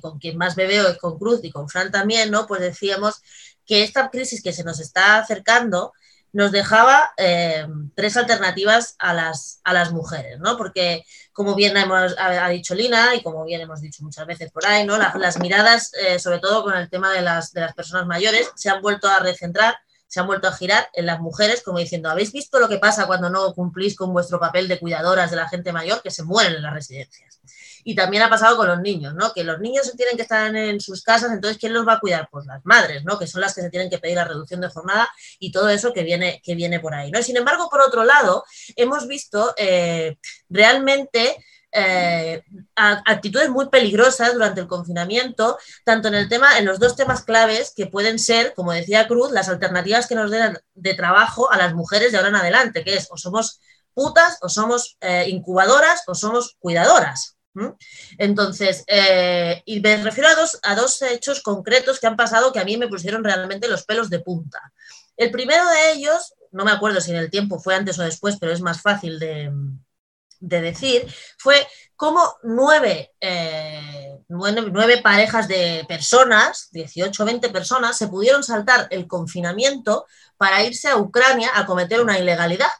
[0.00, 2.46] con quien más me veo es con Cruz y con Fran también, ¿no?
[2.46, 3.22] Pues decíamos
[3.66, 5.92] que esta crisis que se nos está acercando
[6.32, 10.56] nos dejaba eh, tres alternativas a las, a las mujeres, ¿no?
[10.56, 14.66] Porque, como bien hemos, ha, dicho Lina y como bien hemos dicho muchas veces por
[14.66, 14.96] ahí, ¿no?
[14.96, 18.70] las miradas, eh, sobre todo con el tema de las, de las personas mayores, se
[18.70, 22.32] han vuelto a recentrar, se han vuelto a girar en las mujeres, como diciendo, ¿habéis
[22.32, 25.72] visto lo que pasa cuando no cumplís con vuestro papel de cuidadoras de la gente
[25.72, 27.40] mayor que se mueren en las residencias?
[27.84, 29.32] Y también ha pasado con los niños, ¿no?
[29.32, 32.00] Que los niños se tienen que estar en, sus casas, entonces ¿quién los va a
[32.00, 32.28] cuidar?
[32.30, 33.18] Pues las madres, ¿no?
[33.18, 35.08] Que son las que se tienen que pedir la reducción de jornada
[35.38, 37.22] y todo eso que viene, que viene por ahí, ¿no?
[37.22, 38.44] Sin embargo, por otro lado,
[38.76, 40.16] hemos visto eh,
[40.48, 41.36] realmente...
[41.74, 42.42] Eh,
[42.76, 45.56] actitudes muy peligrosas durante el confinamiento,
[45.86, 49.32] tanto en el tema, en los dos temas claves que pueden ser, como decía Cruz,
[49.32, 52.96] las alternativas que nos den de trabajo a las mujeres de ahora en adelante, que
[52.96, 53.58] es o somos
[53.94, 57.36] putas, o somos eh, incubadoras, o somos cuidadoras.
[58.18, 62.60] Entonces, eh, y me refiero a dos, a dos hechos concretos que han pasado que
[62.60, 64.72] a mí me pusieron realmente los pelos de punta.
[65.16, 68.36] El primero de ellos, no me acuerdo si en el tiempo fue antes o después,
[68.40, 69.52] pero es más fácil de,
[70.40, 71.06] decir,
[71.38, 78.42] fue cómo nueve, eh, nueve, nueve, parejas de personas, 18 o 20 personas, se pudieron
[78.42, 82.70] saltar el confinamiento para irse a Ucrania a cometer una ilegalidad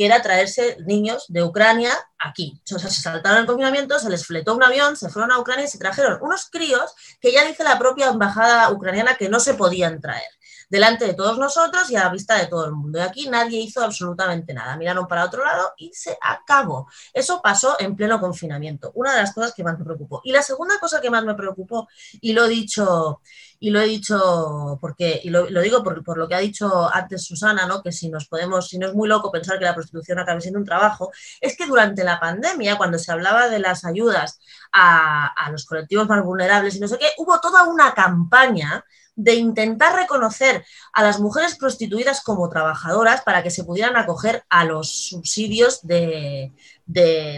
[0.00, 2.58] que era traerse niños de Ucrania aquí.
[2.74, 5.66] O sea, se saltaron el confinamiento, se les fletó un avión, se fueron a Ucrania
[5.66, 9.52] y se trajeron unos críos que ya dice la propia embajada ucraniana que no se
[9.52, 10.30] podían traer
[10.70, 12.98] delante de todos nosotros y a la vista de todo el mundo.
[12.98, 14.76] Y aquí nadie hizo absolutamente nada.
[14.76, 16.88] Miraron para otro lado y se acabó.
[17.12, 18.92] Eso pasó en pleno confinamiento.
[18.94, 20.22] Una de las cosas que más me preocupó.
[20.24, 21.88] Y la segunda cosa que más me preocupó,
[22.20, 23.20] y lo he dicho,
[23.58, 27.66] y lo he dicho porque, y lo, digo por, lo que ha dicho antes Susana,
[27.66, 27.82] ¿no?
[27.82, 30.60] que si nos podemos, si no es muy loco pensar que la prostitución acabe siendo
[30.60, 31.10] un trabajo,
[31.40, 34.38] es que durante la pandemia, cuando se hablaba de las ayudas
[34.72, 38.84] a, a los colectivos más vulnerables y no sé qué, hubo toda una campaña
[39.22, 44.64] de intentar reconocer a las mujeres prostituidas como trabajadoras para que se pudieran acoger a
[44.64, 46.52] los subsidios de,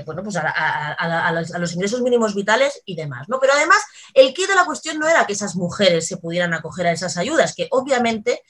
[0.06, 3.28] bueno, pues a, los, ingresos mínimos vitales y demás.
[3.28, 3.40] ¿no?
[3.40, 3.82] Pero además,
[4.14, 7.16] el kit de la cuestión no era que esas mujeres se pudieran acoger a esas
[7.16, 8.42] ayudas, que obviamente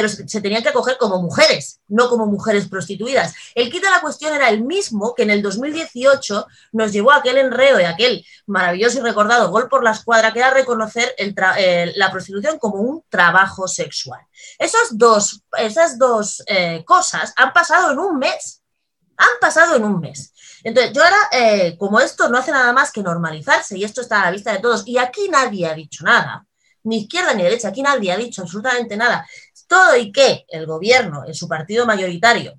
[0.00, 3.34] pero se tenían que acoger como mujeres, no como mujeres prostituidas.
[3.54, 7.36] El de la cuestión era el mismo que en el 2018 nos llevó a aquel
[7.36, 11.14] enreo y aquel maravilloso y recordado gol por la escuadra, que era reconocer
[11.96, 14.22] la prostitución como un trabajo sexual.
[14.58, 18.62] Esos dos, esas dos eh, cosas han pasado en un mes.
[19.18, 20.32] Han pasado en un mes.
[20.64, 24.22] Entonces, yo ahora, eh, como esto no hace nada más que normalizarse y esto está
[24.22, 26.46] a la vista de todos, y aquí nadie ha dicho nada,
[26.84, 29.26] ni izquierda ni derecha, aquí nadie ha dicho absolutamente nada.
[29.70, 32.58] Todo y que el gobierno, en su partido mayoritario,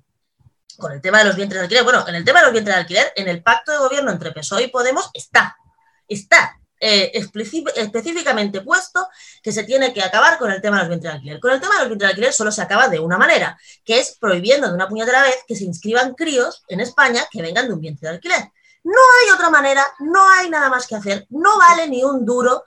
[0.78, 1.84] con el tema de los vientres de alquiler.
[1.84, 4.32] Bueno, en el tema de los vientres de alquiler, en el pacto de gobierno entre
[4.32, 5.54] PSOE y Podemos está,
[6.08, 9.06] está eh, específicamente puesto
[9.42, 11.38] que se tiene que acabar con el tema de los vientres de alquiler.
[11.38, 14.00] Con el tema de los vientres de alquiler solo se acaba de una manera, que
[14.00, 17.74] es prohibiendo de una puñetera vez que se inscriban críos en España que vengan de
[17.74, 18.50] un vientre de alquiler.
[18.84, 22.64] No hay otra manera, no hay nada más que hacer, no vale ni un duro,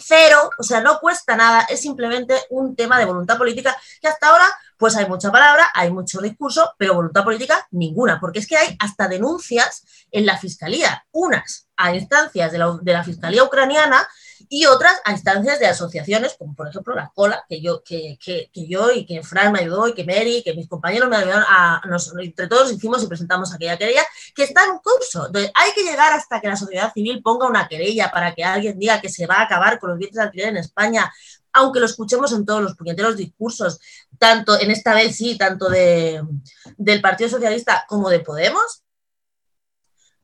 [0.00, 4.28] cero, o sea, no cuesta nada, es simplemente un tema de voluntad política que hasta
[4.28, 4.46] ahora
[4.76, 8.76] pues hay mucha palabra, hay mucho discurso, pero voluntad política ninguna, porque es que hay
[8.78, 14.08] hasta denuncias en la fiscalía, unas a instancias de la, de la fiscalía ucraniana
[14.48, 18.50] y otras a instancias de asociaciones, como por ejemplo la Cola, que yo, que, que,
[18.52, 21.44] que yo y que Fran me ayudó y que Mary, que mis compañeros me ayudaron,
[21.48, 24.02] a, nos, entre todos hicimos y presentamos aquella querella,
[24.34, 25.26] que está en curso.
[25.26, 28.78] Entonces, hay que llegar hasta que la sociedad civil ponga una querella para que alguien
[28.78, 31.12] diga que se va a acabar con los bienes de alquiler en España,
[31.52, 33.80] aunque lo escuchemos en todos los puñeteros discursos,
[34.18, 36.22] tanto en esta vez sí, tanto de,
[36.76, 38.82] del Partido Socialista como de Podemos,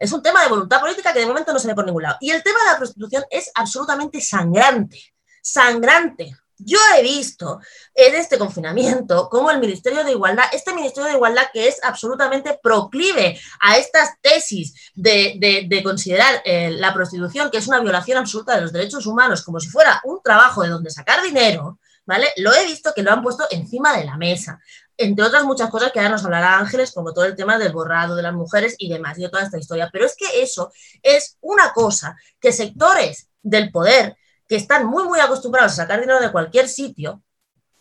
[0.05, 2.17] es un tema de voluntad política que de momento no se ve por ningún lado.
[2.21, 6.37] Y el tema de la prostitución es absolutamente sangrante, sangrante.
[6.57, 7.61] Yo he visto
[7.95, 12.59] en este confinamiento cómo el Ministerio de Igualdad, este Ministerio de Igualdad que es absolutamente
[12.63, 18.63] proclive a estas tesis de, considerar eh, la prostitución, que es una violación absoluta de
[18.63, 22.29] los derechos humanos, como si fuera un trabajo de donde sacar dinero, ¿vale?
[22.37, 24.61] Lo he visto que lo han puesto encima de la mesa
[24.97, 28.17] entre otras muchas cosas que ahora nos hablará Ángeles, como todo el tema del borrado
[28.17, 29.89] de las mujeres y demás, y de toda esta historia.
[29.93, 30.73] Pero es que eso
[31.03, 34.17] es una cosa que sectores del poder
[34.49, 37.23] que están muy, muy acostumbrados a sacar dinero de cualquier sitio,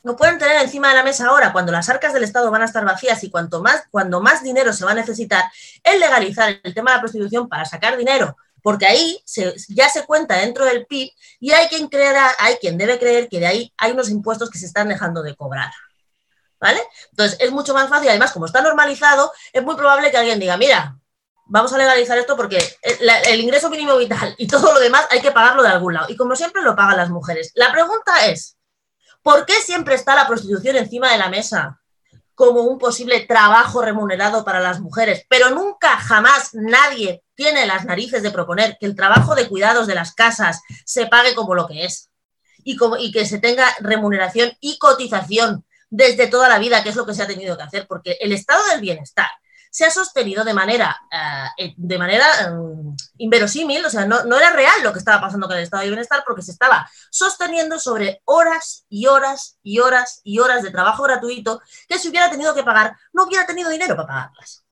[0.03, 2.65] no pueden tener encima de la mesa ahora, cuando las arcas del Estado van a
[2.65, 5.45] estar vacías y cuanto más, cuando más dinero se va a necesitar,
[5.81, 9.23] es legalizar el tema de la prostitución para sacar dinero, porque ahí
[9.69, 11.09] ya se cuenta dentro del PIB
[11.39, 14.57] y hay quien, creerá, hay quien debe creer que de ahí hay unos impuestos que
[14.57, 15.71] se están dejando de cobrar.
[16.63, 16.81] ¿Vale?
[17.11, 20.55] Entonces es mucho más fácil, además, como está normalizado, es muy probable que alguien diga,
[20.55, 20.97] mira,
[21.45, 25.33] vamos a legalizar esto porque el, ingreso mínimo vital y todo lo demás hay que
[25.33, 26.05] pagarlo de algún lado.
[26.07, 27.51] Y como siempre lo pagan las mujeres.
[27.55, 28.55] La pregunta es,
[29.21, 31.81] ¿por qué siempre está la prostitución encima de la mesa
[32.33, 35.25] como un posible trabajo remunerado para las mujeres?
[35.27, 39.95] Pero nunca, jamás nadie tiene las narices de proponer que el trabajo de cuidados de
[39.95, 42.09] las casas se pague como lo que es.
[42.63, 46.95] Y, como, y que se tenga remuneración y cotización desde toda la vida, que es
[46.95, 49.27] lo que se ha tenido que hacer, porque el estado del bienestar
[49.69, 50.99] se ha sostenido de manera,
[51.55, 55.45] eh, de manera mm, inverosímil, o sea, no, no, era real lo que estaba pasando
[55.45, 60.21] con el estado del bienestar porque se estaba sosteniendo sobre horas y horas y horas
[60.23, 63.95] y horas de trabajo gratuito que si hubiera tenido que pagar, no hubiera tenido dinero
[63.95, 64.65] para pagarlas.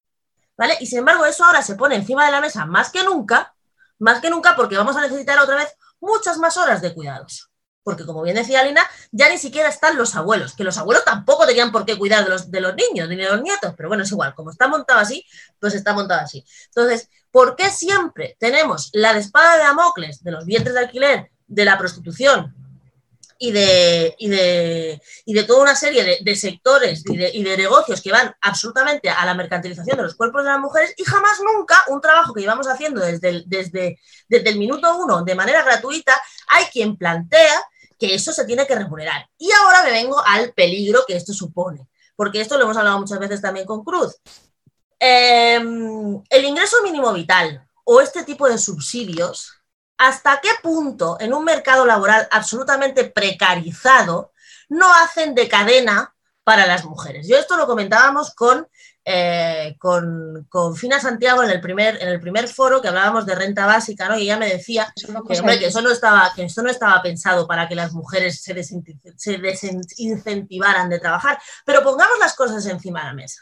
[0.58, 0.78] ¿Vale?
[0.80, 3.54] Y sin embargo, eso ahora se pone encima de la mesa más que nunca,
[4.00, 7.51] más que nunca porque vamos a necesitar otra vez muchas más horas de cuidados
[7.84, 11.46] porque como bien decía Lina, ya ni siquiera están los abuelos, que los abuelos tampoco
[11.46, 14.04] tenían por qué cuidar de los, de los niños ni de los nietos, pero bueno,
[14.04, 15.26] es igual, como está montado así,
[15.60, 16.46] pues está montado así.
[16.68, 21.66] Entonces, ¿por qué siempre tenemos la espada de Damocles de los vientres de alquiler, de
[21.66, 22.56] la prostitución
[23.44, 27.58] y de, y de, y de toda una serie de, sectores y de, y de,
[27.58, 31.40] negocios que van absolutamente a la mercantilización de los cuerpos de las mujeres y jamás
[31.44, 36.14] nunca un trabajo que llevamos haciendo desde desde, desde el minuto uno de manera gratuita,
[36.50, 37.60] hay quien plantea
[38.02, 39.30] que eso se tiene que remunerar.
[39.38, 43.20] Y ahora me vengo al peligro que esto supone, porque esto lo hemos hablado muchas
[43.20, 44.16] veces también con Cruz.
[45.00, 49.54] Em, el ingreso mínimo vital o este tipo de subsidios,
[50.00, 54.32] ¿hasta qué punto en un mercado laboral absolutamente precarizado
[54.68, 57.28] no hacen de cadena para las mujeres?
[57.28, 58.68] Yo esto lo comentábamos con
[59.04, 63.34] eh, con, con, Fina Santiago en el, primer, en el primer foro que hablábamos de
[63.34, 64.18] renta básica, ¿no?
[64.18, 65.04] Y ella me decía que,
[65.66, 71.00] eso no estaba, que no estaba pensado para que las mujeres se, se desincentivaran de
[71.00, 71.40] trabajar.
[71.66, 73.42] Pero pongamos las cosas encima de la mesa.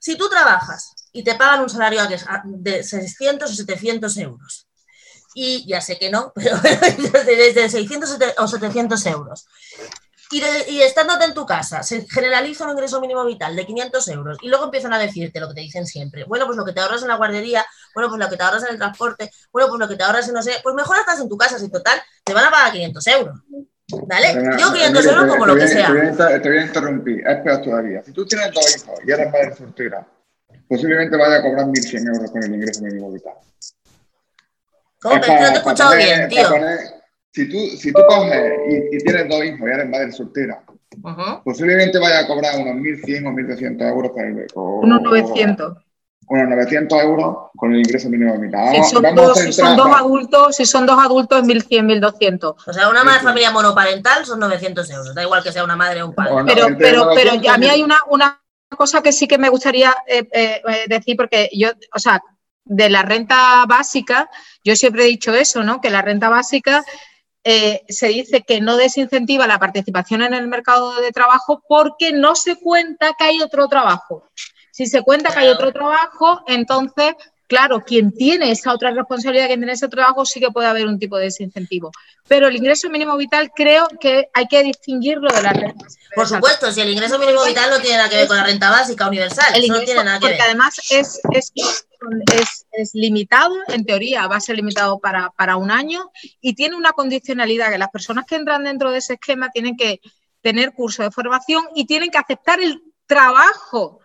[0.00, 2.00] Si tú trabajas y te pagan un salario
[2.44, 4.68] de 600 o 700 euros,
[5.34, 9.46] y ya sé que no, pero desde 600 o 700 euros,
[10.30, 14.48] y, estándote en tu casa, se generaliza un ingreso mínimo vital de 500 euros y
[14.48, 16.24] luego empiezan a decirte lo que te dicen siempre.
[16.24, 17.64] Bueno, pues lo que te ahorras en la guardería,
[17.94, 20.28] bueno, pues lo que te ahorras en el transporte, bueno, pues lo que te ahorras
[20.28, 22.72] en no sé, pues mejor estás en tu casa, si total, te van a pagar
[22.72, 23.40] 500 euros.
[24.06, 24.34] ¿Vale?
[24.58, 25.86] Yo 500 euros como lo que sea.
[25.86, 28.02] Te voy, a, interrumpir, es peor todavía.
[28.04, 30.06] Si tú tienes dos hijos y eres madre soltera,
[30.68, 33.34] posiblemente vaya a cobrar 1.100 euros con el ingreso mínimo vital.
[35.00, 35.14] ¿Cómo?
[35.14, 36.97] no te he escuchado bien, tío
[37.32, 40.62] si tú, si tú coges y, tienes dos hijos y eres madre soltera,
[41.44, 45.76] posiblemente vaya a cobrar unos 1.100 o 1.200 euros con el, unos 900.
[46.30, 48.72] Unos 900 euros con el ingreso mínimo de mitad.
[48.72, 52.54] Si son, dos, si son dos adultos, si son dos adultos, 1.100, 1.200.
[52.66, 55.14] O sea, una madre familia monoparental son 900 euros.
[55.14, 56.34] Da igual que sea una madre o un padre.
[56.46, 58.42] pero, pero, pero a mí hay una, una
[58.76, 62.22] cosa que sí que me gustaría eh, eh, decir, porque yo, o sea,
[62.64, 64.28] de la renta básica,
[64.62, 65.80] yo siempre he dicho eso, ¿no?
[65.80, 66.84] Que la renta básica
[67.88, 72.56] se dice que no desincentiva la participación en el mercado de trabajo porque no se
[72.56, 74.24] cuenta que hay otro trabajo.
[74.70, 77.14] Si se cuenta que hay otro trabajo, entonces
[77.48, 80.98] Claro, quien tiene esa otra responsabilidad, quien tiene ese trabajo, sí que puede haber un
[80.98, 81.90] tipo de desincentivo.
[82.28, 85.86] Pero el ingreso mínimo vital creo que hay que distinguirlo de la renta.
[86.14, 88.70] Por supuesto, si el ingreso mínimo vital no tiene nada que ver con la renta
[88.70, 91.52] básica universal, no tiene nada que porque además es, es,
[92.94, 97.70] limitado, en teoría va a ser limitado para, para un año y tiene una condicionalidad
[97.70, 100.00] que las personas que entran dentro de ese esquema tienen que
[100.40, 104.00] tener curso de formación y tienen que aceptar el trabajo,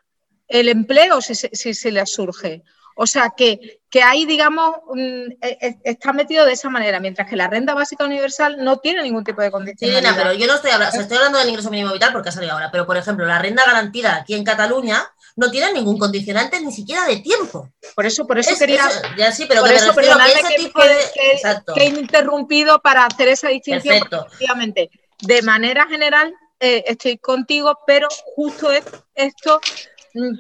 [0.48, 2.64] el empleo si, si se les surge.
[2.96, 7.28] O sea, que, que ahí, digamos, mm, e, e, está metido de esa manera, mientras
[7.28, 9.92] que la renta básica universal no tiene ningún tipo de condición.
[9.92, 12.54] Sí, pero yo no estoy hablando, estoy hablando del ingreso mínimo vital porque ha salido
[12.54, 15.04] ahora, pero por ejemplo, la renta garantida aquí en Cataluña
[15.36, 17.70] no tiene ningún condicionante ni siquiera de tiempo.
[17.96, 18.90] Por eso, por eso quería.
[19.18, 20.98] ya sí, pero que eso, ese tipo de.
[21.74, 23.96] Que, he interrumpido para hacer esa distinción.
[23.96, 24.90] Efectivamente,
[25.22, 28.70] de manera general, eh, estoy contigo, pero justo
[29.16, 29.60] esto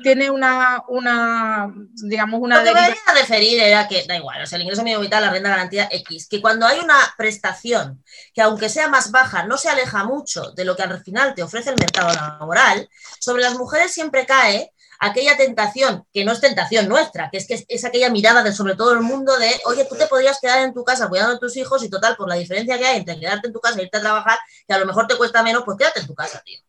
[0.03, 2.59] tiene una, una digamos, una...
[2.59, 5.01] Lo que me venía a referir era que, da igual, o sea, el ingreso mínimo
[5.01, 9.45] vital, la renta garantía X, que cuando hay una prestación que aunque sea más baja,
[9.47, 12.87] no se aleja mucho de lo que al final te ofrece el mercado laboral,
[13.19, 14.71] sobre las mujeres siempre cae
[15.03, 18.75] aquella tentación, que no es tentación nuestra, que es que es, aquella mirada de sobre
[18.75, 21.57] todo el mundo de, oye, tú te podrías quedar en tu casa cuidando de tus
[21.57, 23.97] hijos y total, por la diferencia que hay entre quedarte en tu casa e irte
[23.97, 26.59] a trabajar, que a lo mejor te cuesta menos, pues quédate en tu casa, tío.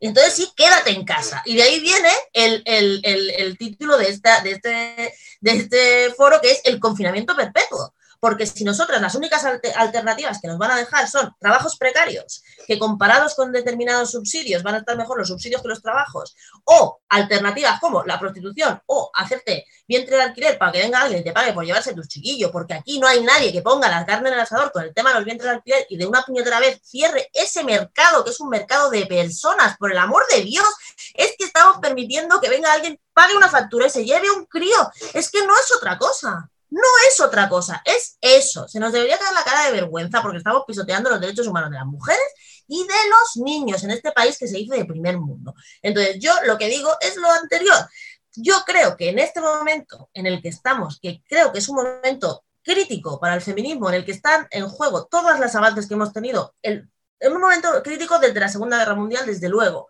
[0.00, 1.42] Entonces sí, quédate en casa.
[1.44, 6.60] Y de ahí viene el, título de, esta, de, este, de este foro, que es
[6.64, 11.34] el confinamiento perpetuo porque si nosotras las únicas alternativas que nos van a dejar son
[11.38, 15.82] trabajos precarios, que comparados con determinados subsidios van a estar mejor los subsidios que los
[15.82, 21.20] trabajos, o alternativas como la prostitución o hacerte vientre de alquiler para que venga alguien
[21.20, 24.04] y te pague por llevarse tus chiquillos, porque aquí no hay nadie que ponga la
[24.04, 26.22] carne en el asador con el tema de los vientres de alquiler y de una
[26.22, 30.42] puñetera vez cierre ese mercado, que es un mercado de personas, por el amor de
[30.42, 30.66] Dios,
[31.14, 34.90] es que estamos permitiendo que venga alguien, pague una factura y se lleve un crío.
[35.14, 36.50] Es que no es otra cosa.
[36.70, 38.68] No es otra cosa, es eso.
[38.68, 41.76] Se nos debería caer la cara de vergüenza porque estamos pisoteando los derechos humanos de
[41.76, 42.26] las mujeres
[42.66, 45.54] y de los niños en este país que se dice de primer mundo.
[45.82, 47.88] Entonces, yo lo que digo es lo anterior.
[48.36, 51.76] Yo creo que en este momento en el que estamos, que creo que es un
[51.76, 55.94] momento crítico para el feminismo, en el que están en juego todas las avances que
[55.94, 56.90] hemos tenido, en
[57.32, 59.88] un momento crítico desde la Segunda Guerra Mundial, desde luego,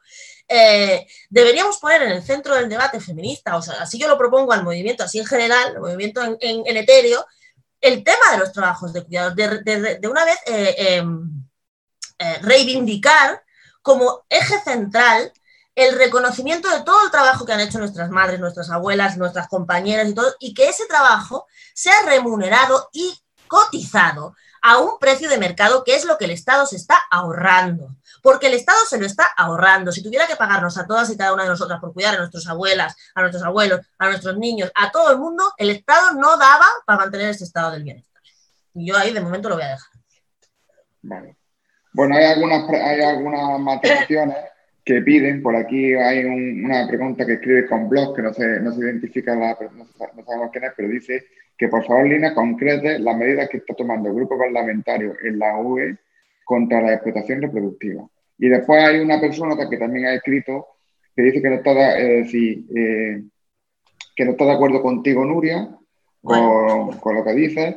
[0.49, 4.53] eh, deberíamos poner en el centro del debate feminista, o sea, así yo lo propongo
[4.53, 7.26] al movimiento, así en general, el movimiento en, en, etéreo,
[7.80, 11.44] el tema de los trabajos de cuidado, de, una vez eh, em,
[12.18, 13.44] eh, reivindicar
[13.82, 15.32] como eje central
[15.74, 20.09] el reconocimiento de todo el trabajo que han hecho nuestras madres, nuestras abuelas, nuestras compañeras
[20.09, 25.84] y todo, y que ese trabajo sea remunerado y cotizado a un precio de mercado
[25.84, 27.94] que es lo que el Estado se está ahorrando
[28.28, 29.90] porque el Estado se lo está ahorrando.
[29.90, 32.46] Si tuviera que pagarnos a todas y cada una de nosotras por cuidar a nuestras
[32.46, 36.66] abuelas, a nuestros abuelos, a nuestros niños, a todo el mundo, el Estado no daba
[36.84, 38.20] para mantener ese estado del bienestar.
[38.74, 39.88] Y yo ahí de momento lo voy a dejar.
[41.00, 41.36] Vale.
[41.94, 43.80] Bueno, hay algunas, hay algunas
[44.84, 45.42] que piden.
[45.42, 49.34] Por aquí hay una pregunta que escribe con blog, que no se, no se identifica,
[49.34, 53.48] la, no, no, sabemos quién es, pero dice que por favor, Lina, concrete las medidas
[53.48, 55.96] que está tomando el grupo parlamentario en la UE
[56.44, 58.06] contra la explotación reproductiva.
[58.39, 60.66] Y después hay una persona que también ha escrito
[61.14, 63.22] que dice que no está, de, eh,
[64.14, 65.68] que no está de acuerdo contigo, Nuria,
[66.22, 67.74] con, lo que dices,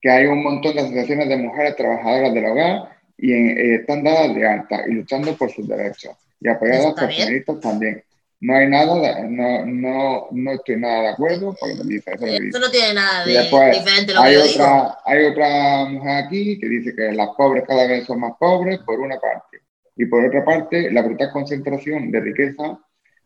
[0.00, 4.32] que hay un montón de asociaciones de mujeres trabajadoras del hogar y eh, están dadas
[4.34, 8.04] de alta y luchando por sus derechos y apoyadas por feministas también
[8.40, 12.12] no hay nada, no, no, no estoy nada de acuerdo con lo que dice.
[12.12, 13.42] Eso, no tiene nada de
[13.72, 17.86] diferente lo hay que otra, Hay otra mujer aquí que dice que las pobres cada
[17.88, 19.58] vez son más pobres, por una parte.
[19.98, 22.78] Y por otra parte, la brutal concentración de riqueza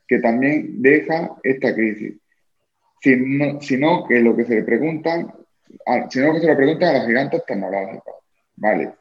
[0.09, 2.15] que también deja esta crisis.
[3.01, 5.33] Sino, sino que lo que se le preguntan,
[6.09, 8.15] sino que se le preguntan a los gigantes tecnológicos.
[8.57, 8.93] ¿Vale?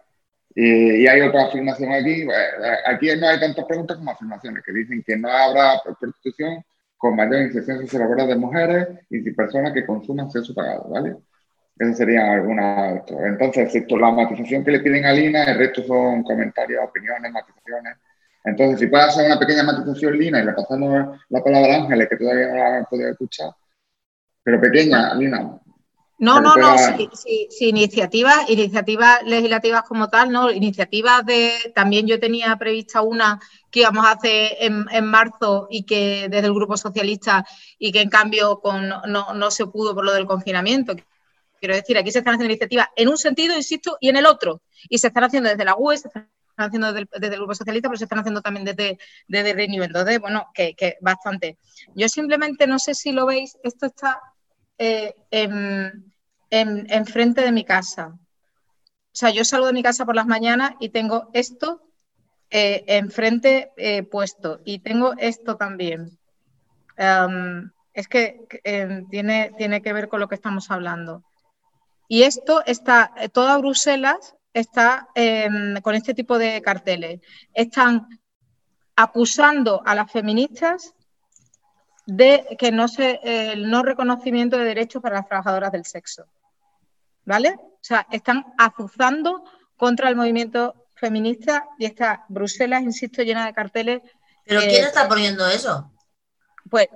[0.54, 2.28] y hay otra afirmación aquí, eh,
[2.86, 6.62] aquí no hay tantas preguntas como afirmaciones, que dicen que no habrá prostitución
[6.98, 11.16] con mayor inserción sociolaboral de mujeres y de personas que consuman sexo pagado, ¿vale?
[11.78, 13.04] Esa sería alguna.
[13.26, 17.98] Entonces, esto, la matización que le piden a Lina, el resto son comentarios, opiniones, matizaciones.
[18.44, 22.08] Entonces, si puede hacer una pequeña matización Lina y le pasamos la palabra a Ángeles,
[22.10, 23.52] que todavía no la han podido escuchar,
[24.44, 25.62] pero pequeña, Lina.
[26.22, 27.10] No, no, no, sí,
[27.50, 33.40] sí, iniciativas, iniciativas legislativas como tal, no, iniciativas de, también yo tenía prevista una
[33.72, 37.44] que íbamos a hacer en, marzo y que desde el Grupo Socialista
[37.80, 40.94] y que en cambio con, no, se pudo por lo del confinamiento.
[41.62, 44.64] Quiero decir, aquí se están haciendo iniciativas en un sentido, insisto, y en el otro.
[44.89, 47.99] Y se están haciendo desde la UE, se están haciendo desde el, Grupo Socialista, pero
[47.99, 48.97] se están haciendo también desde,
[49.28, 49.84] desde Renew.
[49.84, 51.59] Entonces, bueno, que, bastante.
[51.93, 54.20] Yo simplemente no sé si lo veis, esto está
[54.80, 58.07] eh, en, frente de mi casa.
[58.07, 61.84] O sea, yo salgo de mi casa por las mañanas y tengo esto
[62.49, 66.18] eh, enfrente eh, puesto y tengo esto también.
[67.93, 71.24] es que em, tiene, tiene que ver con lo que estamos hablando.
[72.12, 77.22] Y esto está, toda Bruselas está em, con este tipo de carteles.
[77.53, 78.05] Están
[78.97, 80.93] acusando a las feministas
[82.05, 86.26] de que no se, el no reconocimiento de derechos para las trabajadoras del sexo.
[87.24, 87.55] ¿Vale?
[87.57, 89.45] O sea, están azuzando
[89.78, 94.01] contra el movimiento feminista y está Bruselas, insisto, llena de carteles.
[94.43, 95.89] ¿Pero quién está poniendo eso?
[96.70, 96.89] Pues,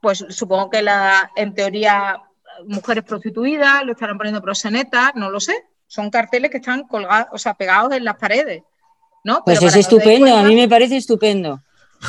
[0.00, 2.22] pues supongo que la, en teoría,
[2.66, 5.54] mujeres prostituidas, lo estarán poniendo prosenetas, no lo sé.
[5.86, 8.62] Son carteles que están colgados, o sea, pegados en las paredes.
[9.24, 9.42] ¿no?
[9.44, 11.60] Pues es estupendo, a mí me parece estupendo.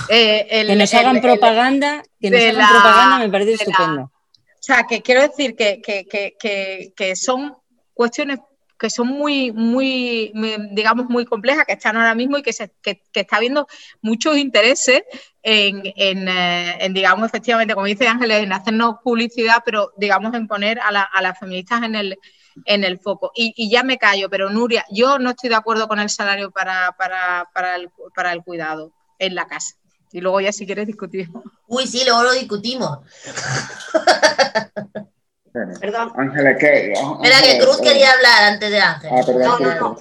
[0.10, 4.02] Eh, que nos hagan propaganda, que nos hagan propaganda me parece estupendo.
[4.02, 4.12] o
[4.60, 7.56] sea, que quiero decir que, que, son
[7.94, 8.40] cuestiones
[8.84, 10.34] que son muy, muy,
[10.72, 12.70] digamos, muy complejas, que están ahora mismo y que, se,
[13.14, 13.66] está habiendo
[14.02, 15.04] muchos intereses
[15.42, 20.82] en, eh, en, digamos, efectivamente, como dice Ángeles, en hacernos publicidad, pero, digamos, en poner
[20.82, 22.20] a, a las feministas en el,
[22.66, 23.32] en el foco.
[23.34, 26.52] Y, y, ya me callo, pero Nuria, yo no estoy de acuerdo con el salario
[26.52, 29.78] para, para, para, el, para el cuidado en la casa.
[30.12, 31.42] Y luego ya si quieres discutimos.
[31.68, 33.00] Uy, sí, luego lo discutimos.
[35.54, 36.12] Perdón.
[36.16, 36.94] Ángeles, ¿qué?
[36.94, 39.10] Espera, que Cruz quería hablar antes de Ángel.
[39.14, 39.98] Ah, no, no, no.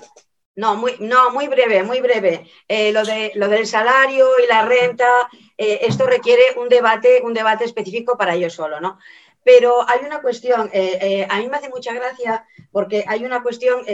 [0.54, 2.46] No, muy, no, muy breve, muy breve.
[2.68, 5.08] Eh, lo, de, lo del salario y la renta,
[5.56, 8.98] eh, esto requiere un debate, un debate específico para ello solo, ¿no?
[9.44, 13.84] Pero hay una cuestión, eh, a mí me hace mucha gracia porque hay una cuestión,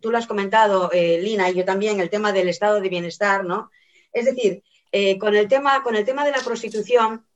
[0.00, 3.72] tú lo has comentado, Lina, y yo también, el tema del estado de bienestar, ¿no?
[4.12, 4.62] Es decir,
[5.18, 7.26] con, el tema, con el tema de la prostitución,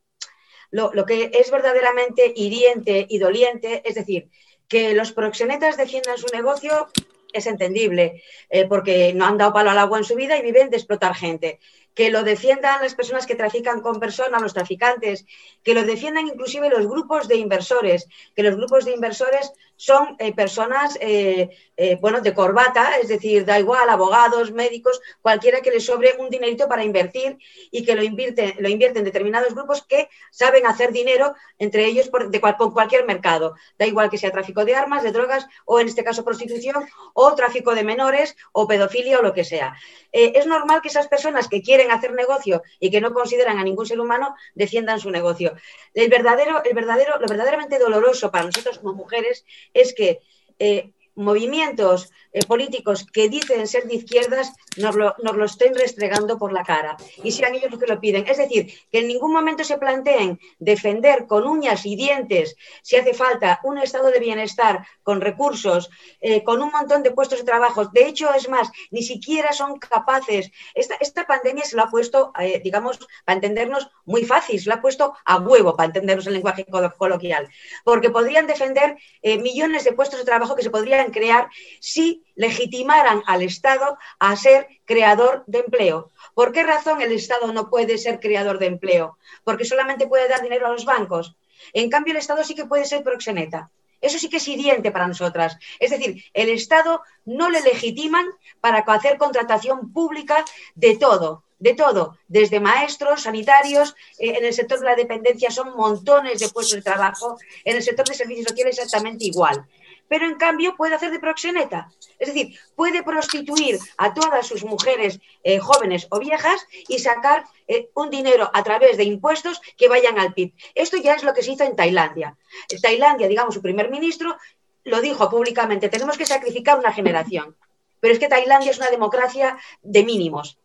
[0.70, 4.28] lo, que es verdaderamente hiriente y doliente, es decir,
[4.68, 6.88] que los proxenetas defiendan su negocio
[7.34, 10.70] es entendible, eh, porque no han dado palo al agua en su vida y viven
[10.70, 11.58] de explotar gente.
[11.92, 15.26] Que lo defiendan las personas que trafican con personas, los traficantes,
[15.62, 20.32] que lo defiendan inclusive los grupos de inversores, que los grupos de inversores son eh,
[20.32, 25.84] personas, eh, eh, bueno, de corbata, es decir, da igual, abogados, médicos, cualquiera que les
[25.84, 27.38] sobre un dinerito para invertir
[27.70, 28.68] y que lo invierten, lo
[29.04, 33.54] determinados grupos que saben hacer dinero, entre ellos por, de con cualquier mercado.
[33.78, 37.34] Da igual que sea tráfico de armas, de drogas o en este caso prostitución o
[37.34, 39.76] tráfico de menores o pedofilia o lo que sea.
[40.12, 43.86] es normal que esas personas que quieren hacer negocio y que no consideran a ningún
[43.86, 45.54] ser humano defiendan su negocio.
[45.92, 50.20] El verdadero, el verdadero, lo verdaderamente doloroso para nosotros como mujeres es que
[50.58, 56.36] eh, movimientos eh, políticos que dicen ser de izquierdas nos lo, nos lo, estén restregando
[56.36, 58.26] por la cara y sean ellos los que lo piden.
[58.26, 63.14] Es decir, que en ningún momento se planteen defender con uñas y dientes, si hace
[63.14, 67.84] falta, un estado de bienestar con recursos, eh, con un montón de puestos de trabajo.
[67.86, 70.50] De hecho, es más, ni siquiera son capaces.
[70.74, 74.74] Esta, esta pandemia se lo ha puesto, eh, digamos, para entendernos muy fácil, se lo
[74.74, 76.66] ha puesto a huevo para entendernos el lenguaje
[76.98, 77.48] coloquial,
[77.84, 81.48] porque podrían defender millones de puestos de trabajo que se podrían crear
[81.80, 86.10] si legitimaran al Estado a ser creador de empleo.
[86.34, 89.18] ¿Por qué razón el Estado no puede ser creador de empleo?
[89.44, 91.36] Porque solamente puede dar dinero a los bancos.
[91.72, 93.70] En cambio, el Estado sí que puede ser proxeneta.
[94.00, 95.56] Eso sí que es hiriente para nosotras.
[95.78, 98.26] Es decir, el Estado no le legitiman
[98.60, 104.80] para hacer contratación pública de todo, de todo, desde maestros, sanitarios, eh, en el sector
[104.80, 108.78] de la dependencia son montones de puestos de trabajo, en el sector de servicios sociales
[108.78, 109.66] exactamente igual
[110.08, 111.90] pero en cambio puede hacer de proxeneta.
[112.18, 117.88] Es decir, puede prostituir a todas sus mujeres eh, jóvenes o viejas y sacar eh,
[117.94, 120.52] un dinero a través de impuestos que vayan al PIB.
[120.74, 122.36] Esto ya es lo que se hizo en Tailandia.
[122.80, 124.36] Tailandia, digamos, su primer ministro
[124.84, 127.56] lo dijo públicamente, tenemos que sacrificar una generación.
[128.00, 130.58] Pero es que Tailandia es una democracia de mínimos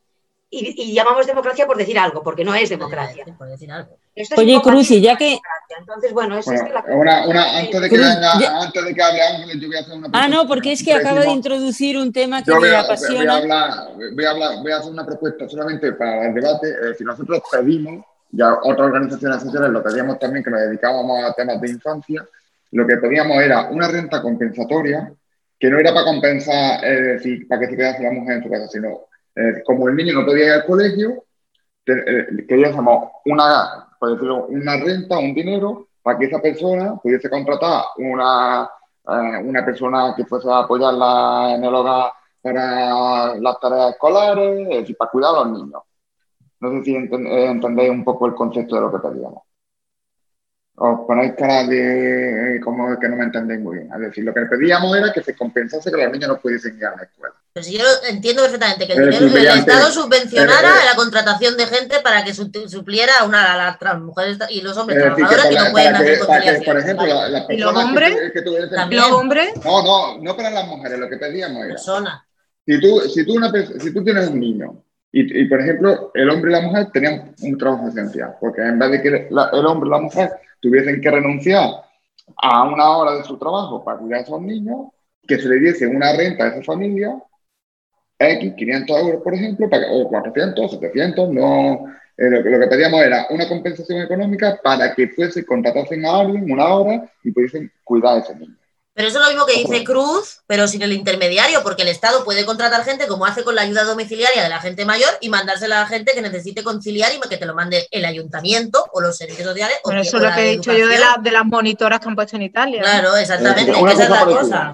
[0.52, 3.24] y, llamamos democracia por decir algo, porque no es democracia.
[4.36, 5.38] Oye, Cruz, y ya que...
[5.80, 6.84] Entonces, bueno, es la...
[6.90, 10.10] una, antes, de que venga, antes de que hable Ángeles, yo voy a hacer una
[10.10, 10.20] pregunta.
[10.24, 13.20] Ah, no, porque es que acaba de introducir un tema que me apasiona.
[13.20, 16.70] Voy a, hablar, voy, a hablar, voy a hacer una propuesta solamente para el debate.
[16.70, 21.34] Es decir, nosotros pedimos, ya otras organizaciones sociales lo pedíamos también, que nos dedicábamos a
[21.34, 22.26] temas de infancia,
[22.72, 25.14] lo que pedíamos era una renta compensatoria
[25.60, 28.50] que no era para compensar, es decir, para que se quedase la mujer en su
[28.50, 29.09] casa, sino
[29.66, 31.24] como el niño no podía ir al colegio,
[31.86, 38.70] queríamos una, por decirlo, una renta, un dinero, para que esa persona pudiese contratar una,
[39.08, 42.12] eh, una persona que fuese a apoyarla en el hogar
[42.42, 45.82] para las tareas escolares, es para cuidar a los niños.
[46.60, 49.49] No sé si entendéis un poco el concepto de lo que pedíamos
[50.82, 53.90] os ponéis cara de como que no me entendéis muy bien.
[53.94, 56.86] Es decir, lo que pedíamos era que se compensase que los niños no pudiesen ir
[56.86, 57.36] a la escuela.
[57.52, 62.00] Pero si yo entiendo perfectamente que el, dinero, el Estado subvencionara la contratación de gente
[62.02, 66.20] para que supliera a, una, las mujeres y los hombres trabajadores que, no pueden hacer
[66.20, 66.66] conciliación.
[66.66, 68.16] por ejemplo, las personas ¿Y los hombres?
[68.34, 69.50] Que, que ¿Los hombres?
[69.66, 71.74] No, no, no para las mujeres, lo que pedíamos era...
[71.74, 72.26] Persona.
[72.66, 76.30] Si tú, si tú, una, si tú tienes un niño y, y, por ejemplo, el
[76.30, 79.88] hombre y la mujer tenían un trabajo esencial, porque en vez de que el hombre
[79.88, 80.30] y la mujer
[80.60, 81.70] tuviesen que renunciar
[82.38, 84.88] a una hora de su trabajo para cuidar a esos niños,
[85.28, 87.22] que se le diese una renta a esa familia,
[88.18, 91.86] X, 500 euros, por ejemplo, o 400, 700, no,
[92.18, 96.68] eh, lo, que pedíamos era una compensación económica para que fuese contratasen a alguien una
[96.68, 98.58] hora y pudiesen cuidar a ese niño.
[99.00, 102.26] Pero eso es lo mismo que dice Cruz, pero sin el intermediario, porque el Estado
[102.26, 105.78] puede contratar gente como hace con la ayuda domiciliaria de la gente mayor y mandársela
[105.78, 109.16] a la gente que necesite conciliar y que te lo mande el ayuntamiento o los
[109.16, 109.78] servicios sociales.
[109.86, 112.36] Pero eso es lo que he dicho yo de, de, las monitoras que han puesto
[112.36, 112.82] en Italia.
[112.82, 114.74] Claro, exactamente, esa es la cosa.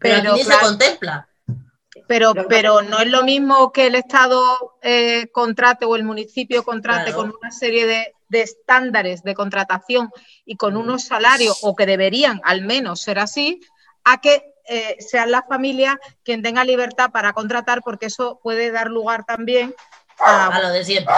[0.00, 1.28] Pero, aquí se contempla.
[2.06, 7.14] Pero, pero no es lo mismo que el Estado eh, contrate o el municipio contrate
[7.14, 10.10] con una serie de, de estándares de contratación
[10.44, 13.60] y con unos salarios, o que deberían al menos ser así,
[14.04, 18.88] a que eh, sean las familias quien tenga libertad para contratar, porque eso puede dar
[18.88, 19.74] lugar también
[20.18, 21.14] a, lo de siempre.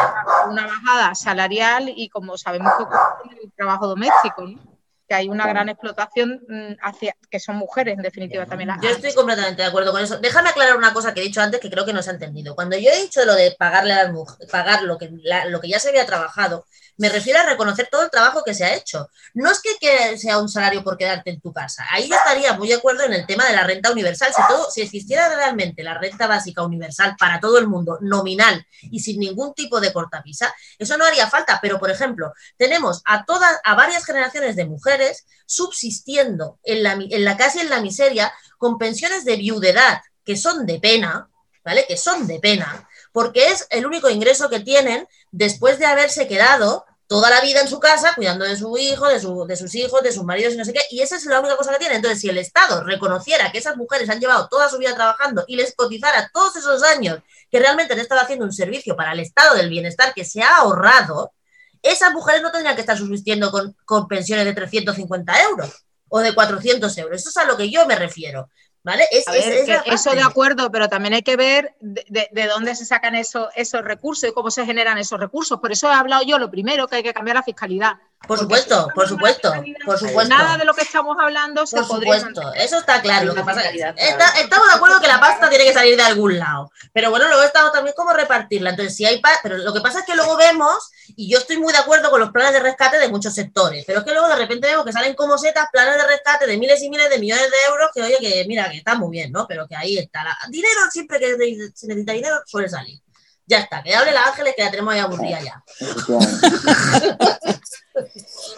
[0.49, 4.43] una bajada salarial y como sabemos que el trabajo doméstico.
[4.47, 4.76] ¿no?
[5.09, 8.71] Que hay una gran explotación mm, hacia que son mujeres en definitiva también.
[8.83, 10.19] Yo estoy completamente de acuerdo con eso.
[10.19, 12.55] Déjame aclarar una cosa que he dicho antes que creo que no se ha entendido.
[12.55, 15.11] Cuando yo he dicho lo de pagarle a las mujeres, pagar lo que,
[15.49, 16.67] lo que ya se había trabajado,
[16.99, 19.11] me refiero a reconocer todo el trabajo que se ha hecho.
[19.35, 21.85] No es que, sea un salario por quedarte en tu casa.
[21.91, 24.33] Ahí yo estaría muy de acuerdo en el tema de la renta universal.
[24.35, 29.01] Si, todo, si existiera realmente la renta básica universal para todo el mundo, nominal y
[29.01, 31.59] sin ningún tipo de cortapisa, eso no haría falta.
[31.61, 37.25] Pero, por ejemplo, tenemos a todas, a varias generaciones de mujeres subsistiendo en la, en
[37.25, 41.29] la casi en la miseria con pensiones de viudedad que son de pena,
[41.65, 41.85] ¿vale?
[41.87, 42.86] Que son de pena
[43.17, 47.67] porque es el único ingreso que tienen después de haberse quedado toda la vida en
[47.67, 50.75] su casa cuidando de su hijo, de, sus hijos, de sus maridos y no sé
[50.75, 51.97] qué, y esa es la única cosa que tienen.
[51.97, 55.57] Entonces, si el Estado reconociera que esas mujeres han llevado toda su vida trabajando y
[55.57, 57.21] les cotizara todos esos años
[57.51, 60.59] que realmente han estado haciendo un servicio para el Estado del bienestar que se ha
[60.59, 61.33] ahorrado,
[61.81, 66.99] esas mujeres no tendrían que estar subsistiendo con, pensiones de 350 euros o de 400
[66.99, 67.19] euros.
[67.19, 68.51] Eso es a lo que yo me refiero.
[68.87, 69.03] ¿Vale?
[69.11, 74.31] eso de acuerdo, pero también hay que ver de, dónde se sacan esos, esos recursos
[74.31, 75.59] y cómo se generan esos recursos.
[75.59, 77.95] Por eso he hablado yo lo primero, que hay que cambiar la fiscalidad.
[78.27, 79.53] Por supuesto, por supuesto,
[79.85, 80.35] por supuesto.
[80.35, 83.27] Nada de lo que estamos hablando se por supuesto, eso está claro.
[83.27, 86.73] Lo que pasa estamos de acuerdo que la pasta tiene que salir de algún lado,
[86.93, 88.71] pero bueno, luego estamos también cómo repartirla.
[88.71, 91.73] Entonces, si hay pero lo que pasa es que luego vemos, y yo estoy muy
[91.73, 94.37] de acuerdo con los planes de rescate de muchos sectores, pero es que luego de
[94.37, 97.49] repente vemos que salen como setas planes de rescate de miles y miles de millones
[97.49, 99.47] de euros, que oye, que mira, que está muy bien, ¿no?
[99.47, 100.25] Pero que ahí está.
[100.25, 100.37] La...
[100.49, 101.37] Dinero, siempre que
[101.75, 103.01] se necesita dinero, suele salir.
[103.49, 105.63] Ya está, que hable la Ángeles que la tenemos ahí aburrida ya.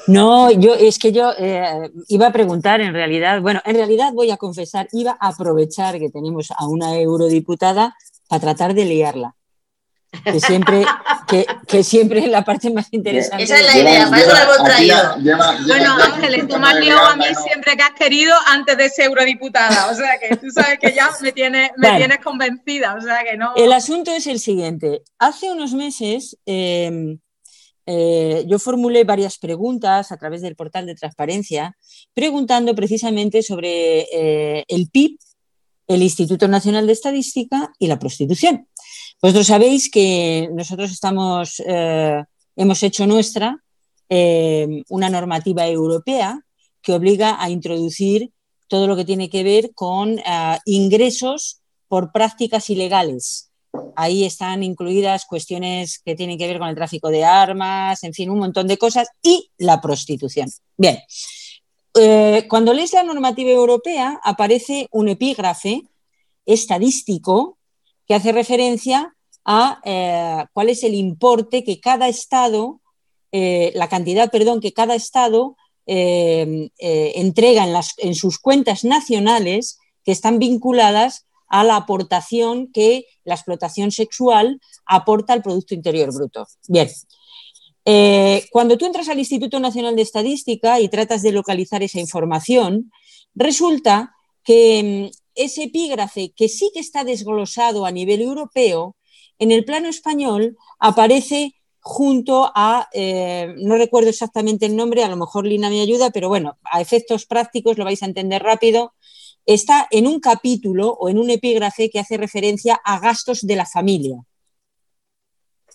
[0.06, 4.31] No, yo es que yo eh, iba a preguntar en realidad, bueno, en realidad voy
[4.31, 7.94] a confesar, iba a aprovechar que tenemos a una eurodiputada
[8.28, 9.35] para tratar de liarla
[10.24, 10.85] que siempre,
[11.66, 13.44] que, siempre es la parte más interesante.
[13.44, 15.16] Esa es la idea, para eso la hemos traído.
[15.66, 19.06] bueno, Ángeles, tú me has liado a mí siempre que has querido antes de ser
[19.06, 23.23] eurodiputada, o sea que tú sabes que ya me tienes, me tienes convencida, o sea
[23.24, 23.55] que no.
[23.56, 25.02] El asunto es el siguiente.
[25.19, 27.19] Hace unos meses em,
[27.90, 31.74] eh, yo formulé varias preguntas a través del portal de transparencia,
[32.12, 35.16] preguntando precisamente sobre eh, el PIB,
[35.86, 38.69] el Instituto Nacional de Estadística y la prostitución.
[39.23, 42.23] Vosotros sabéis que nosotros estamos, eh,
[42.56, 43.62] hemos hecho nuestra
[44.89, 46.40] una normativa europea
[46.81, 48.32] que obliga a introducir
[48.66, 50.19] todo lo que tiene que ver con
[50.65, 53.48] ingresos por prácticas ilegales.
[53.97, 58.31] Ahí están incluidas cuestiones que tienen que ver con el tráfico de armas, en fin,
[58.31, 60.51] un montón de cosas y la prostitución.
[60.77, 60.99] Bien,
[62.49, 65.82] cuando lees la normativa europea aparece un epígrafe
[66.47, 67.59] estadístico
[68.07, 69.15] que hace referencia
[69.45, 72.81] a eh, cuál es el importe que cada Estado,
[73.32, 79.78] eh, la cantidad, perdón, que cada Estado eh, eh, entrega en, en sus cuentas nacionales
[80.05, 86.47] que están vinculadas a la aportación que la explotación sexual aporta al Producto Interior Bruto.
[86.69, 86.89] Bien,
[87.85, 92.93] eh, cuando tú entras al Instituto Nacional de Estadística y tratas de localizar esa información,
[93.35, 94.15] resulta
[94.45, 98.97] que mm, ese epígrafe, que sí que está desglosado a nivel europeo,
[99.39, 105.16] en el plano español aparece junto a, eh, no recuerdo exactamente el nombre, a lo
[105.16, 108.93] mejor Lina me ayuda, pero bueno, a efectos prácticos lo vais a entender rápido,
[109.47, 113.66] está en un capítulo o en un epígrafe que hace referencia a gastos de la
[113.66, 114.16] familia.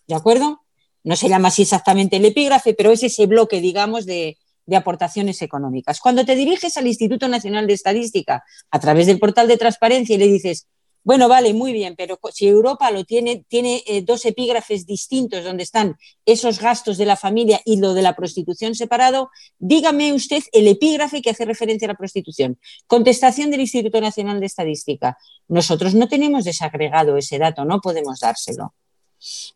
[0.08, 0.62] ¿De acuerdo?
[1.04, 5.42] No se llama así exactamente el epígrafe, pero es ese bloque, digamos, de, de aportaciones
[5.42, 6.00] económicas.
[6.00, 10.20] Cuando te diriges al Instituto Nacional de Estadística a través del portal de transparencia y
[10.20, 10.68] le dices,
[11.04, 15.64] bueno, vale, muy bien, pero si Europa lo tiene, tiene eh, dos epígrafes distintos donde
[15.64, 20.68] están esos gastos de la familia y lo de la prostitución separado, dígame usted el
[20.68, 22.58] epígrafe que hace referencia a la prostitución.
[22.88, 25.18] Contestación del Instituto Nacional de Estadística.
[25.50, 28.74] Nosotros no tenemos desagregado ese dato, no podemos dárselo.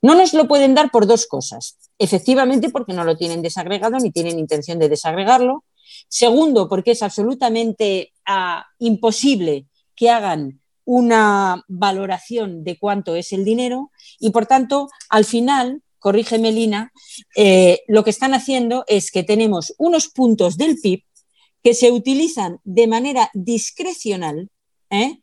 [0.01, 1.77] No nos lo pueden dar por dos cosas.
[1.97, 5.63] Efectivamente, porque no lo tienen desagregado ni tienen intención de desagregarlo.
[6.09, 9.65] Segundo, porque es absolutamente ah, imposible
[9.95, 16.53] que hagan una valoración de cuánto es el dinero y por tanto, al final, corrígeme
[16.53, 16.93] Lina,
[17.35, 21.03] eh, lo que están haciendo es que tenemos unos puntos del PIB
[21.61, 24.49] que se utilizan de manera discrecional
[24.89, 25.19] ¿eh?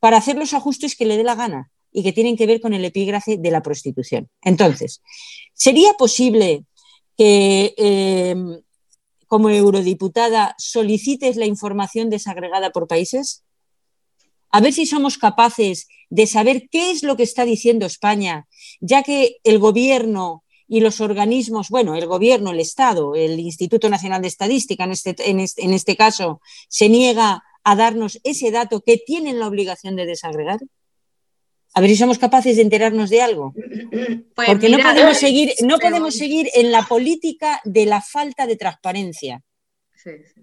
[0.00, 2.74] para hacer los ajustes que le dé la gana y que tienen que ver con
[2.74, 4.28] el epígrafe de la prostitución.
[4.42, 5.00] Entonces,
[5.54, 6.66] ¿sería posible
[7.16, 8.36] que eh,
[9.26, 13.45] como eurodiputada solicites la información desagregada por países?
[14.50, 18.46] A ver si somos capaces de saber qué es lo que está diciendo España,
[18.80, 24.22] ya que el gobierno y los organismos, bueno, el gobierno, el Estado, el Instituto Nacional
[24.22, 29.38] de Estadística en este, en este, caso, se niega a darnos ese dato que tienen
[29.38, 30.60] la obligación de desagregar?
[31.74, 33.52] A ver si somos capaces de enterarnos de algo.
[34.34, 38.56] Pues Porque no podemos seguir, no podemos seguir en la política de la falta de
[38.56, 39.42] transparencia.
[39.94, 40.40] Sí, sí,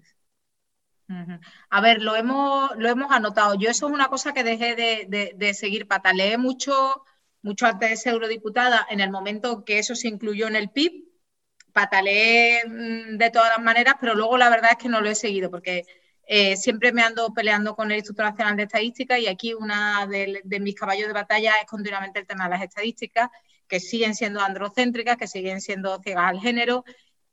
[1.70, 3.54] a ver, lo hemos, lo hemos anotado.
[3.54, 5.86] Yo eso es una cosa que dejé de, seguir.
[5.86, 7.04] Pataleé mucho,
[7.42, 11.04] mucho antes de ser eurodiputada, en el momento que eso se incluyó en el PIB.
[11.72, 15.14] Pataleé mm, de todas las maneras, pero luego la verdad es que no lo he
[15.14, 15.84] seguido porque
[16.26, 20.40] eh, siempre me ando peleando con el Instituto Nacional de Estadística y aquí una de,
[20.44, 23.28] de, mis caballos de batalla es continuamente el tema de las estadísticas,
[23.68, 26.84] que siguen siendo androcéntricas, que siguen siendo ciegas al género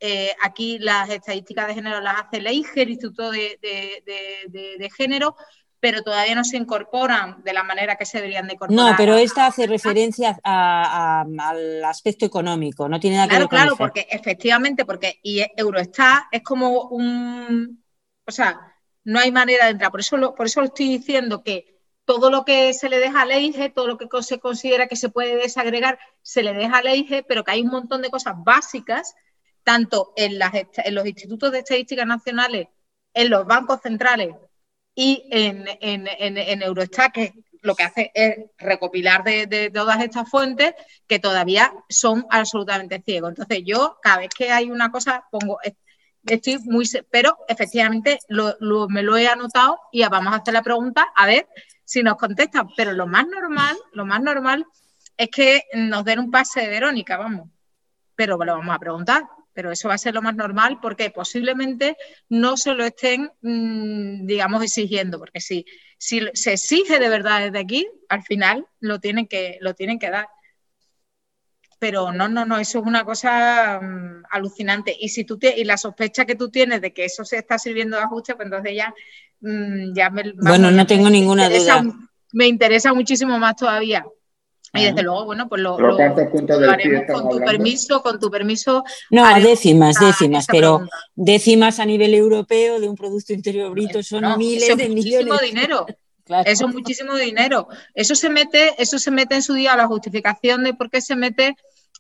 [0.04, 5.36] eh, aquí las estadísticas de género las hace el EIGE, el Instituto de, Género,
[5.80, 8.92] pero todavía no se incorporan de la manera que se deberían de incorporar.
[8.92, 13.76] No, pero esta hace referencia al aspecto económico, no tiene nada que ver con Claro,
[13.78, 17.84] porque efectivamente, porque y Eurostat es como un,
[18.26, 18.60] o sea,
[19.04, 19.92] no hay manera de entrar.
[19.92, 23.22] Por eso lo, por eso lo estoy diciendo que todo lo que se le deja
[23.22, 26.88] al EIGE, todo lo que se considera que se puede desagregar, se le deja al
[26.88, 29.14] EIGE, pero que hay un montón de cosas básicas
[29.64, 32.68] tanto en, los institutos de estadística nacionales,
[33.14, 34.36] en los bancos centrales
[34.96, 40.74] y en, Eurostat, que lo que hace es recopilar de, todas estas fuentes
[41.08, 43.30] que todavía son absolutamente ciegos.
[43.30, 45.60] Entonces yo, cada vez que hay una cosa, pongo,
[46.26, 48.20] estoy muy, pero efectivamente
[48.90, 51.48] me lo he anotado y vamos a hacer la pregunta a ver
[51.86, 52.68] si nos contestan.
[52.76, 54.66] Pero lo más normal, lo más normal
[55.18, 57.50] es que nos den un pase de Verónica, vamos.
[58.16, 59.24] Pero lo vamos a preguntar
[59.54, 61.98] pero eso va a ser lo más normal porque posiblemente
[62.30, 65.66] no se lo estén, mm, digamos, exigiendo, porque si,
[65.98, 70.10] si se exige de verdad desde aquí, al final lo tienen que, lo tienen que
[70.10, 70.28] dar.
[71.80, 74.96] Pero no, no, no, eso es una cosa mm, alucinante.
[75.00, 77.98] Y si tú y la sospecha que tú tienes de que eso se está sirviendo
[77.98, 78.94] de ajuste, pues entonces ya,
[79.42, 80.32] mm, ya me.
[80.34, 81.84] bueno, no tengo ninguna duda.
[82.34, 84.06] Me interesa muchísimo más todavía
[84.74, 88.84] y desde luego, bueno, pues lo, lo, haremos con tu permiso, con tu permiso.
[89.10, 94.78] No, décimas, décimas, pero décimas a nivel europeo de un Producto Interior Bruto son miles
[94.78, 95.42] de millones.
[95.42, 95.86] dinero.
[96.46, 97.68] Eso es muchísimo dinero.
[97.94, 101.18] Eso se mete, eso se mete en su día, la justificación de por qué se
[101.18, 101.58] mete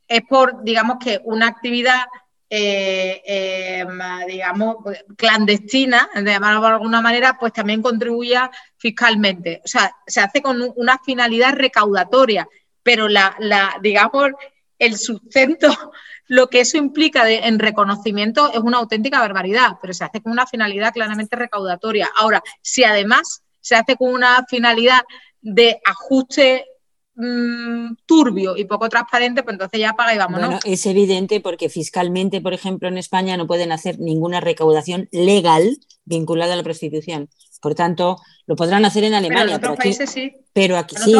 [0.08, 2.06] es por, digamos que una actividad
[2.54, 3.86] eh, eh,
[4.28, 4.78] digamos,
[5.16, 9.62] clandestina, de llamarlo de alguna manera, pues también contribuya fiscalmente.
[9.64, 12.48] O sea, se hace con una finalidad recaudatoria
[12.84, 14.32] pero la, la, digamos,
[14.80, 15.68] el sustento,
[16.28, 20.48] lo que eso implica en reconocimiento es una auténtica barbaridad, pero se hace con una
[20.48, 22.10] finalidad claramente recaudatoria.
[22.16, 25.02] Ahora, si además se hace con una finalidad
[25.42, 26.66] de ajuste
[27.16, 30.48] mm, turbio y poco transparente, pues entonces ya paga y vámonos.
[30.48, 35.78] Bueno, es evidente porque fiscalmente, por ejemplo, en España no pueden hacer ninguna recaudación legal
[36.06, 37.30] vinculada a la prostitución.
[37.62, 38.18] Por tanto,
[38.48, 39.44] lo podrán hacer en Alemania.
[39.44, 40.36] Pero en otros países sí.
[40.52, 41.14] Pero aquí sí,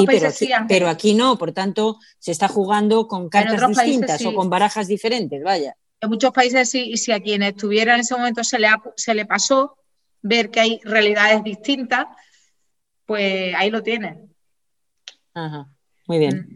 [0.68, 1.38] pero aquí, no.
[1.38, 5.76] Por tanto, se está jugando con cartas distintas o con barajas diferentes, vaya.
[6.02, 9.14] En muchos países sí, y si a quien estuviera en ese momento se le, se
[9.14, 9.78] le pasó
[10.24, 12.08] ver que hay realidades distintas,
[13.06, 14.34] pues ahí lo tienen.
[15.34, 15.72] Ajá,
[16.12, 16.40] muy bien.
[16.40, 16.56] Mm.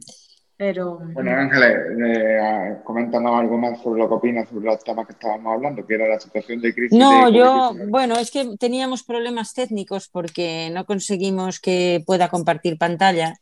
[0.58, 1.00] Pero...
[1.14, 5.54] Bueno, Ángeles, eh, coméntanos algo más sobre lo que opinas sobre los temas que estábamos
[5.54, 6.98] hablando, que era la situación de crisis.
[6.98, 13.36] No, yo, bueno, es que teníamos problemas técnicos porque no conseguimos que pueda compartir pantalla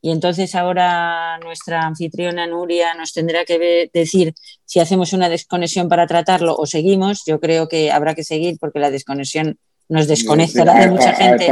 [0.00, 6.06] y entonces ahora nuestra anfitriona Nuria nos tendrá que decir si hacemos una desconexión para
[6.06, 7.24] tratarlo o seguimos.
[7.26, 9.56] Yo creo que habrá que seguir porque la desconexión
[9.88, 11.48] nos desconectará de mucha gente.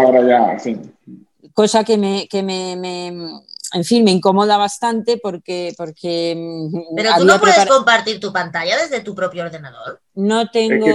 [1.54, 3.42] Cosa que me, que me
[3.72, 5.74] en fin, me incomoda bastante porque...
[5.76, 10.00] porque mm, Pero tú no puedes compartir tu pantalla desde tu propio ordenador.
[10.14, 10.86] No tengo...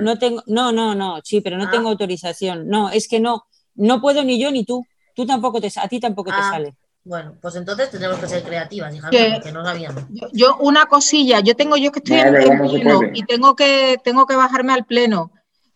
[0.00, 0.42] no tengo...
[0.46, 1.70] No, no, no, sí, pero no ah.
[1.70, 2.68] tengo autorización.
[2.68, 4.84] No, es que no, no puedo ni yo ni tú.
[5.14, 6.76] Tú tampoco te, a ti tampoco te ah, sale.
[7.02, 10.04] Bueno, pues entonces tenemos que ser creativas, hija, porque no sabíamos.
[10.32, 14.36] Yo, una cosilla, yo tengo yo que estoy en, pleno y tengo que, tengo que
[14.36, 15.32] bajarme al pleno.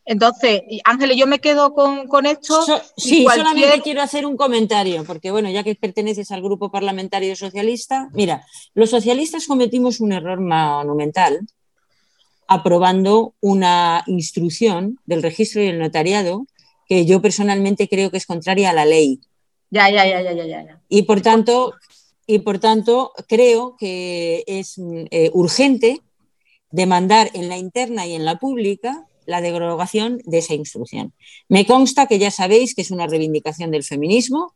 [0.06, 2.62] Entonces, Ángeles, yo me quedo con, esto.
[2.96, 8.10] sí, solamente quiero hacer un comentario, porque bueno, ya que perteneces al grupo parlamentario socialista,
[8.12, 11.40] mira, los socialistas cometimos un error monumental
[12.46, 16.46] aprobando una instrucción del registro y el notariado
[16.86, 19.20] que yo personalmente creo que es contraria a la ley.
[19.70, 20.80] Ya, ya, ya, ya, ya, ya.
[20.90, 21.72] Y por tanto,
[22.26, 24.78] y por tanto creo que es
[25.10, 26.02] eh, urgente
[26.70, 31.12] demandar en la interna y en la pública la derogación de esa instrucción.
[31.48, 34.54] Me consta que ya sabéis que es una reivindicación del feminismo,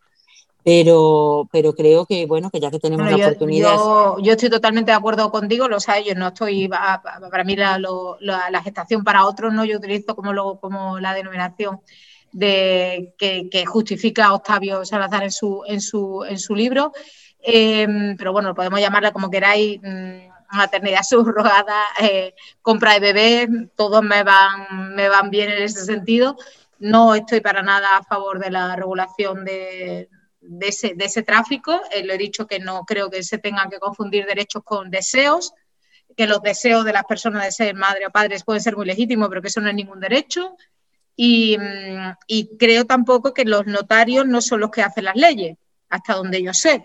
[0.64, 3.76] pero, pero creo que bueno que ya que tenemos la oportunidad
[4.20, 9.04] yo, estoy totalmente de acuerdo contigo lo sabes yo no estoy para mí la, gestación
[9.04, 11.80] para otros no yo utilizo como lo, como la denominación
[12.32, 16.92] de que, justifica Octavio Salazar en su en su en su libro
[17.40, 17.86] eh,
[18.18, 24.22] pero bueno podemos llamarla como queráis mm, maternidad subrogada, eh, compra de bebés, todos me
[24.22, 26.36] van, me van bien en ese sentido.
[26.78, 30.08] No estoy para nada a favor de la regulación de,
[30.60, 31.80] ese, tráfico.
[31.90, 35.52] Eh, le he dicho que no creo que se tengan que confundir derechos con deseos,
[36.16, 39.28] que los deseos de las personas de ser madre o padres pueden ser muy legítimos,
[39.28, 40.56] pero que eso no es ningún derecho.
[41.16, 45.56] Y, mm, y creo tampoco que los notarios no son los que hacen las leyes,
[45.88, 46.84] hasta donde yo sé.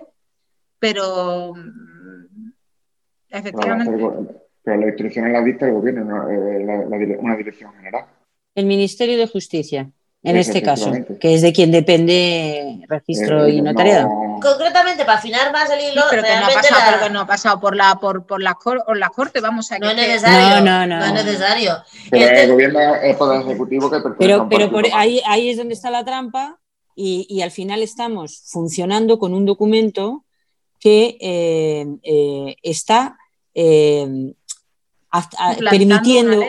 [0.80, 1.54] Pero
[3.34, 3.92] Efectivamente.
[4.64, 8.06] pero, la instrucción la dicta el gobierno, eh, una dirección general.
[8.54, 9.90] El Ministerio de Justicia,
[10.22, 14.08] en este caso, que es de quien depende registro eh, y notariado.
[14.40, 17.76] Concretamente, para afinar más el hilo, pero que no ha pasado, no ha pasado por
[17.76, 18.56] la por, por la,
[18.96, 20.64] la corte, vamos a No es necesario.
[20.64, 21.06] No, no, no.
[21.06, 21.74] es necesario.
[22.12, 25.74] Pero el gobierno es el poder ejecutivo que Pero, pero por ahí, ahí es donde
[25.74, 26.60] está la trampa
[26.96, 30.24] y, y al final estamos funcionando con un documento
[30.80, 33.18] que eh, está
[33.54, 34.34] eh,
[35.70, 36.42] permitiendo,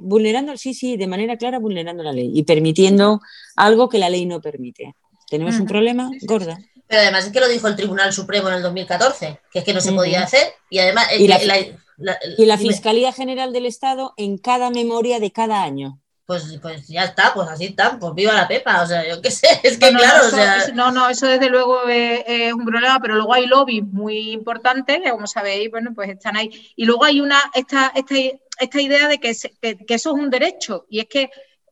[0.00, 3.20] vulnerando, sí, sí, de manera clara vulnerando la ley y permitiendo
[3.56, 4.94] algo que la ley no permite.
[5.28, 6.58] Tenemos un problema gorda.
[6.88, 9.72] Pero además es que lo dijo el Tribunal Supremo en el 2014, que es que
[9.72, 11.06] no se podía hacer y además...
[11.16, 16.00] y la Fiscalía General del Estado en cada memoria de cada año
[16.30, 19.32] pues, pues ya está, pues así está, pues viva la Pepa, o sea, yo qué
[19.32, 20.68] sé, es que claro, o sea...
[20.74, 25.10] no, no, eso desde luego es, un problema, pero luego hay lobbies muy importantes, que
[25.10, 26.72] como sabéis, bueno, pues están ahí.
[26.76, 28.14] Y luego hay una, esta, esta,
[28.60, 31.30] esta idea de que, que, eso es un derecho, y es que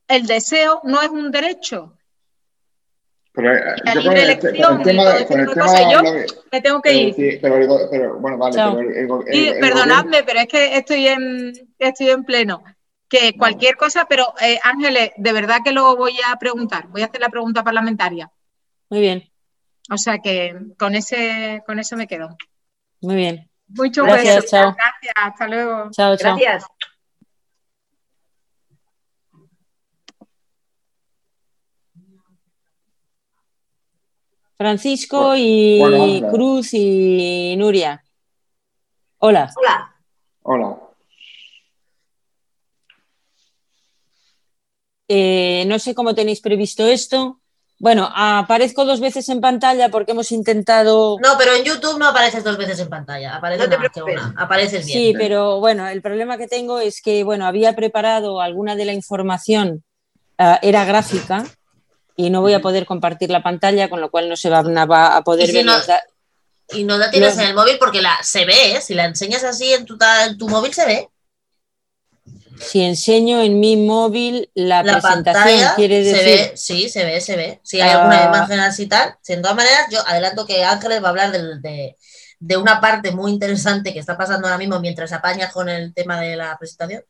[0.08, 1.96] el deseo no es un derecho.
[3.34, 6.02] Pero, eh, la libre elección, con el tema, yo
[6.50, 7.14] me tengo que ir.
[7.14, 9.20] Sí, pero, pero, bueno, vale, pero
[9.60, 12.64] perdonadme, pero es que estoy en, estoy en pleno
[13.08, 17.06] que cualquier cosa, pero eh, Ángeles, de verdad que lo voy a preguntar, voy a
[17.06, 18.30] hacer la pregunta parlamentaria.
[18.90, 19.30] Muy bien.
[19.90, 22.36] O sea que con ese, con eso me quedo.
[23.00, 23.50] Muy bien.
[23.68, 24.74] Mucho Gracias, Chao.
[24.74, 25.90] Gracias, hasta luego.
[25.90, 26.36] Chao, chao.
[26.36, 26.66] Gracias.
[34.56, 38.02] Francisco y Cruz y Nuria.
[39.18, 39.52] Hola.
[39.56, 39.94] Hola.
[40.42, 40.87] Hola.
[45.08, 47.40] Eh, no sé cómo tenéis previsto esto.
[47.80, 51.16] Bueno, aparezco dos veces en pantalla porque hemos intentado.
[51.22, 54.98] No, pero en YouTube no apareces dos veces en pantalla, apareces una, apareces bien.
[54.98, 58.94] Sí, pero bueno, el problema que tengo es que, bueno, había preparado alguna de la
[58.94, 59.84] información,
[60.38, 61.44] eh, era gráfica,
[62.16, 64.58] y no voy a poder compartir la pantalla, con lo cual no se va,
[65.16, 65.64] a poder ver
[66.72, 68.80] Y no la tienes en el móvil porque la, se ve, ¿eh?
[68.80, 71.08] si la enseñas así en tu, en tu móvil se ve.
[72.60, 76.16] Si enseño en mi móvil la, presentación, quiere decir.
[76.16, 77.60] Se ve, sí, se ve, se ve.
[77.62, 78.26] Si hay alguna ah.
[78.26, 79.16] imagen así tal.
[79.22, 81.96] Si de todas maneras, yo adelanto que Ángeles va a hablar de,
[82.38, 86.20] de, una parte muy interesante que está pasando ahora mismo mientras apaña con el tema
[86.20, 87.04] de la presentación,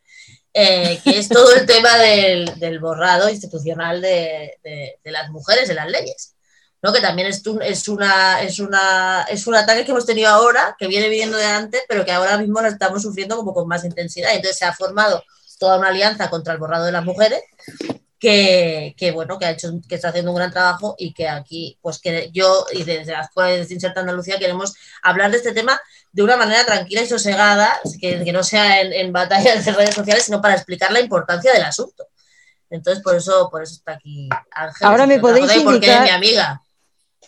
[0.53, 5.77] eh, que es todo el tema del, del borrado institucional de, de, las mujeres en
[5.77, 6.35] las leyes.
[6.81, 6.93] ¿no?
[6.93, 10.77] que también es, un, es, una, es, una, es un ataque que hemos tenido ahora,
[10.79, 13.85] que viene viniendo de antes, pero que ahora mismo lo estamos sufriendo como con más
[13.85, 14.31] intensidad.
[14.33, 15.25] Entonces se ha formado
[15.59, 17.43] toda una alianza contra el borrado de las mujeres,
[18.19, 21.79] que, que, bueno, que ha hecho, que está haciendo un gran trabajo y que aquí,
[21.81, 25.81] pues que yo y desde la Escuela de Inserta Andalucía queremos hablar de este tema
[26.11, 29.95] de una manera tranquila y sosegada, que, que no sea en, en batallas de redes
[29.95, 32.09] sociales, sino para explicar la importancia del asunto.
[32.71, 34.87] Entonces, por eso, por eso está aquí Ángel.
[34.87, 35.65] Ahora me podéis indicar...
[35.65, 36.63] Porque es mi amiga.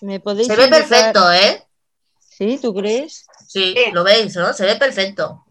[0.00, 1.64] ¿Me podéis Se ve perfecto, ¿eh?
[2.18, 2.58] ¿Sí?
[2.60, 3.26] ¿Tú crees?
[3.46, 4.52] Sí, lo veis, ¿no?
[4.52, 5.44] Se ve perfecto.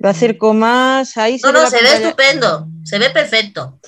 [0.00, 1.16] Lo acerco más.
[1.18, 2.66] Ahí no, no, se ve estupendo.
[2.84, 3.78] Se ve perfecto.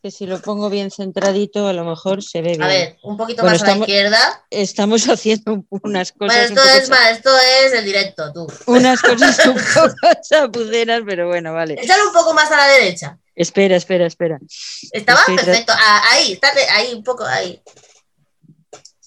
[0.00, 2.62] que si lo pongo bien centradito, a lo mejor se ve bien.
[2.62, 4.44] A ver, un poquito más a la izquierda.
[4.50, 6.52] Estamos haciendo unas cosas.
[6.52, 8.46] Bueno, esto, es, más, esto es el directo, tú.
[8.66, 9.96] Unas cosas un poco
[10.30, 11.74] chapuceras, pero bueno, vale.
[11.74, 13.18] Échalo un poco más a la derecha.
[13.34, 14.38] Espera, espera, espera.
[14.92, 15.72] Estaba perfecto.
[15.76, 17.60] Ah, ahí, está ahí, un poco ahí.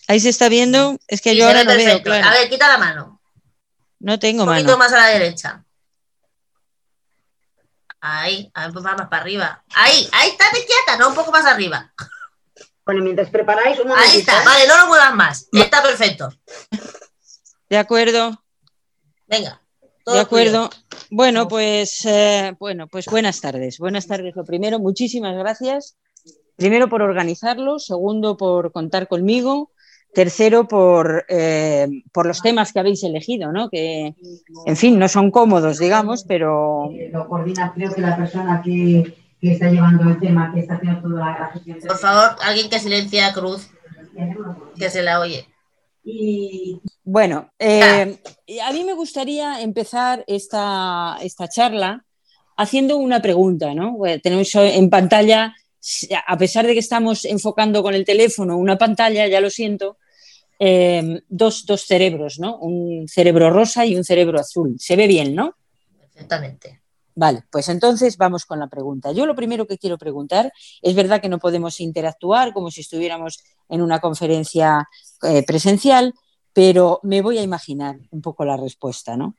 [0.09, 0.97] Ahí se está viendo.
[1.07, 2.27] Es que yo ahora no veo, claro.
[2.27, 3.20] A ver, quita la mano.
[4.01, 4.59] No tengo mano.
[4.59, 5.63] Un poquito más a la derecha.
[7.99, 9.63] Ahí, a ver, pues más para arriba.
[9.75, 11.93] Ahí, ahí está de quieta, no un poco más arriba.
[12.83, 15.47] Bueno, mientras preparáis un Ahí está, vale, no lo muevas más.
[15.53, 16.33] Está perfecto.
[17.69, 18.43] De acuerdo.
[19.27, 19.61] Venga.
[20.07, 20.71] de acuerdo.
[21.11, 23.77] Bueno, pues eh, bueno, pues buenas tardes.
[23.77, 24.35] Buenas tardes.
[24.35, 25.95] Lo primero, muchísimas gracias.
[26.55, 29.71] Primero por organizarlo, segundo por contar conmigo
[30.13, 33.69] Tercero, por, eh, por los temas que habéis elegido, ¿no?
[33.69, 34.13] que,
[34.65, 36.89] en fin, no son cómodos, digamos, pero...
[37.11, 41.01] Lo coordina, creo que la persona que, que está llevando el tema, que está haciendo
[41.01, 41.79] toda la gestión.
[41.87, 43.69] Por favor, alguien que silencie a Cruz,
[44.77, 45.47] que se la oye.
[46.03, 46.81] Y...
[47.03, 48.19] Bueno, eh,
[48.63, 52.03] a mí me gustaría empezar esta, esta charla
[52.57, 53.97] haciendo una pregunta, ¿no?
[54.21, 55.55] Tenemos en pantalla
[56.27, 59.97] a pesar de que estamos enfocando con el teléfono una pantalla, ya lo siento,
[60.63, 62.57] eh, dos, dos, cerebros, ¿no?
[62.57, 64.75] Un cerebro rosa y un cerebro azul.
[64.77, 65.55] Se ve bien, ¿no?
[65.99, 66.83] Perfectamente.
[67.15, 69.11] Vale, pues entonces vamos con la pregunta.
[69.11, 73.39] Yo lo primero que quiero preguntar, es verdad que no podemos interactuar como si estuviéramos
[73.69, 74.87] en una conferencia
[75.23, 76.13] eh, presencial,
[76.53, 79.35] pero me voy a imaginar un poco la respuesta, ¿no?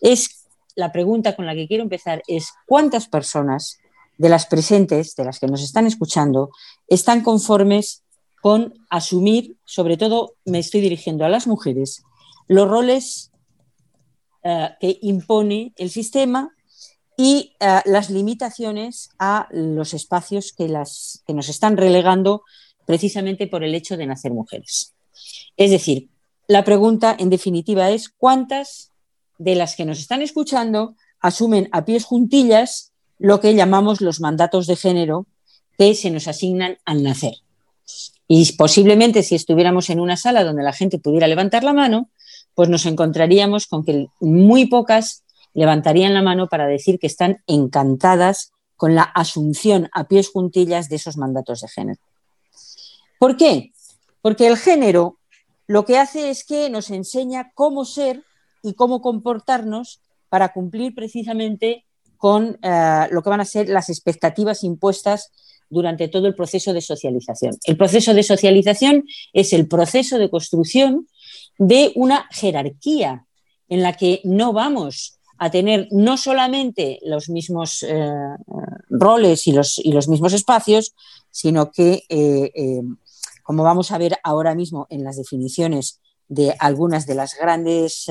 [0.00, 3.78] Es la pregunta con la que quiero empezar es ¿cuántas personas
[4.18, 6.50] de las presentes, de las que nos están escuchando,
[6.86, 8.04] están conformes
[8.40, 12.02] con asumir, sobre todo me estoy dirigiendo a las mujeres,
[12.48, 13.30] los roles
[14.42, 16.54] eh, que impone el sistema
[17.16, 22.42] y eh, las limitaciones a los espacios que, nos están relegando
[22.86, 24.94] precisamente por el hecho de nacer mujeres.
[25.58, 26.08] Es decir,
[26.48, 28.90] la pregunta en definitiva es cuántas
[29.36, 34.66] de las que nos están escuchando asumen a pies juntillas lo que llamamos los mandatos
[34.66, 35.26] de género
[35.76, 37.34] que se nos asignan al nacer.
[38.32, 42.10] Y posiblemente si estuviéramos en una sala donde la gente pudiera levantar la mano,
[42.54, 48.52] pues nos encontraríamos con que muy pocas levantarían la mano para decir que están encantadas
[48.76, 51.98] con la asunción a pies juntillas de esos mandatos de género.
[53.18, 53.72] ¿Por qué?
[54.22, 55.18] Porque el género
[55.66, 58.22] lo que hace es que nos enseña cómo ser
[58.62, 61.84] y cómo comportarnos para cumplir precisamente
[62.16, 65.32] con eh, lo que van a ser las expectativas impuestas
[65.70, 67.56] durante todo el proceso de socialización.
[67.64, 71.08] El proceso de socialización es el proceso de construcción
[71.58, 73.26] de una jerarquía
[73.68, 78.10] en la que no vamos a tener no solamente los mismos eh,
[78.90, 80.94] roles y los, y los, mismos espacios,
[81.30, 82.82] sino que, eh,
[83.42, 88.06] como vamos a ver ahora mismo en las definiciones de algunas de las grandes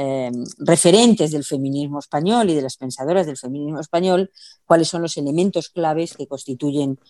[0.00, 4.30] eh, referentes del feminismo español y de las pensadoras del feminismo español,
[4.64, 7.00] cuáles son los elementos claves que constituyen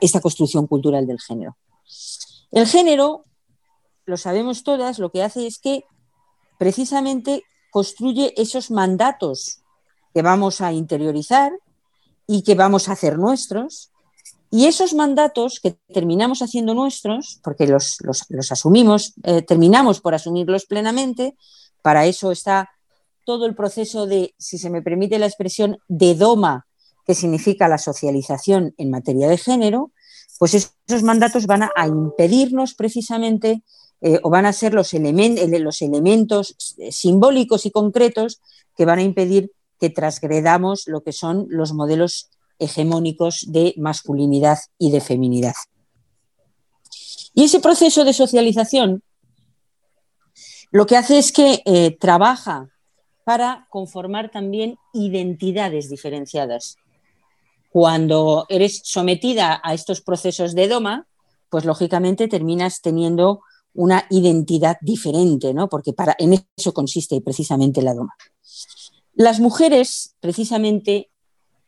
[0.00, 1.56] esta construcción cultural del género.
[2.52, 3.24] El género,
[4.04, 5.82] lo sabemos todas, lo que hace es que
[6.56, 9.58] precisamente construye esos mandatos
[10.14, 11.50] que vamos a interiorizar
[12.28, 13.90] y que vamos a hacer nuestros,
[14.50, 17.98] y esos mandatos que terminamos haciendo nuestros, porque los,
[18.50, 21.36] asumimos, eh, terminamos por asumirlos plenamente,
[21.82, 22.70] para eso está
[23.24, 26.66] todo el proceso de, si se me permite la expresión, de doma
[27.04, 29.92] que significa la socialización en materia de género,
[30.38, 33.62] pues esos mandatos van a, impedirnos precisamente
[34.00, 36.56] eh, o van a ser los, los elementos
[36.90, 38.40] simbólicos y concretos
[38.76, 44.90] que van a impedir que transgredamos lo que son los modelos hegemónicos de masculinidad y
[44.90, 45.54] de feminidad.
[47.34, 49.02] Y ese proceso de socialización
[50.70, 52.68] lo que hace es que eh, trabaja
[53.24, 56.76] para conformar también identidades diferenciadas.
[57.70, 61.06] Cuando eres sometida a estos procesos de doma,
[61.50, 63.40] pues lógicamente terminas teniendo
[63.74, 65.68] una identidad diferente, ¿no?
[65.68, 68.14] Porque para, en eso consiste precisamente la doma.
[69.14, 71.10] Las mujeres, precisamente,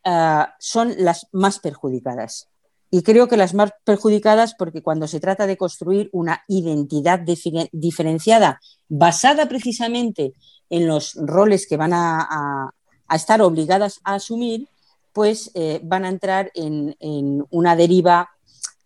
[0.08, 2.48] ah, son las más perjudicadas.
[2.90, 7.20] Y creo que las más perjudicadas porque cuando se trata de construir una identidad
[7.72, 10.32] diferenciada basada precisamente
[10.70, 12.72] en los roles que van a,
[13.14, 14.68] estar obligadas a asumir,
[15.12, 16.96] pues eh, van a entrar en,
[17.50, 18.30] una deriva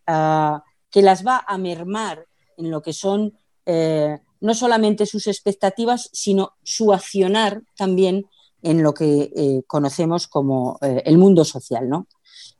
[0.06, 2.26] ah, que las va a mermar
[2.56, 3.32] en lo que son
[3.66, 8.26] eh, no solamente sus expectativas, sino su accionar también
[8.62, 11.88] en lo que eh, conocemos como el mundo social.
[11.88, 12.06] ¿no?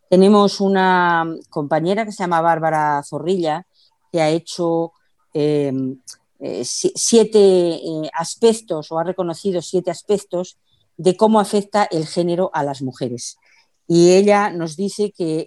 [0.08, 3.66] Tenemos una compañera que se llama Bárbara Zorrilla,
[4.10, 4.92] que ha hecho
[5.34, 5.72] eh,
[6.64, 10.58] siete eh, aspectos o ha reconocido siete aspectos
[10.96, 13.36] de cómo afecta el género a las mujeres.
[13.86, 15.46] Y ella nos dice que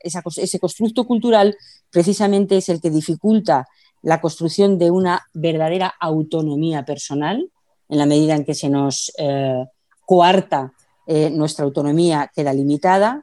[0.00, 1.56] ese constructo cultural
[1.90, 3.66] precisamente es el que dificulta
[4.02, 7.50] la construcción de una verdadera autonomía personal,
[7.88, 9.64] en la medida en que se nos eh,
[10.08, 10.72] coarta
[11.30, 13.22] nuestra autonomía queda limitada,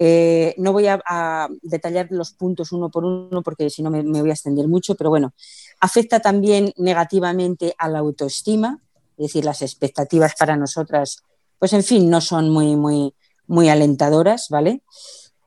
[0.00, 4.30] eh, no voy a, detallar los puntos uno por uno porque si no me, voy
[4.30, 5.34] a extender mucho, pero bueno,
[5.80, 8.80] afecta también negativamente a la autoestima,
[9.16, 11.24] es decir, las expectativas para nosotras,
[11.58, 13.12] pues en fin, no son muy, muy,
[13.48, 14.82] muy alentadoras, ¿vale?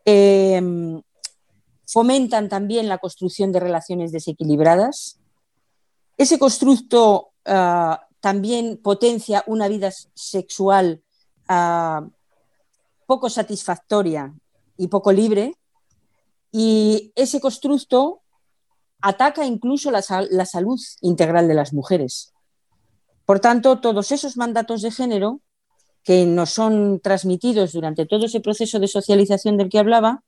[0.04, 1.02] Em,
[1.88, 5.20] fomentan también la construcción de relaciones desequilibradas.
[6.18, 11.02] Ese constructo ah, también potencia una vida sexual
[11.50, 12.08] ah,
[13.08, 14.34] poco satisfactoria
[14.78, 15.58] y poco libre.
[16.52, 18.22] Y ese constructo
[19.02, 22.34] ataca incluso la, salud integral de las mujeres.
[23.26, 25.42] Por tanto, todos esos mandatos de género
[26.04, 30.24] que nos son transmitidos durante todo ese proceso de socialización del que hablaba,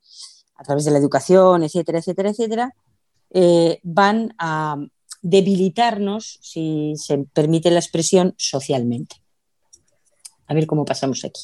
[0.55, 2.75] a través de la educación, etcétera, etcétera, etcétera,
[3.31, 4.77] eh, van a
[5.23, 9.15] debilitarnos, si se permite la expresión, socialmente.
[10.45, 11.41] A ver cómo pasamos aquí.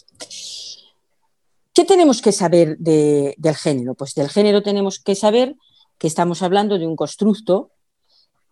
[1.74, 3.96] ¿Qué tenemos que saber del género?
[3.96, 5.56] Pues del género tenemos que saber
[5.98, 7.72] que estamos hablando de un constructo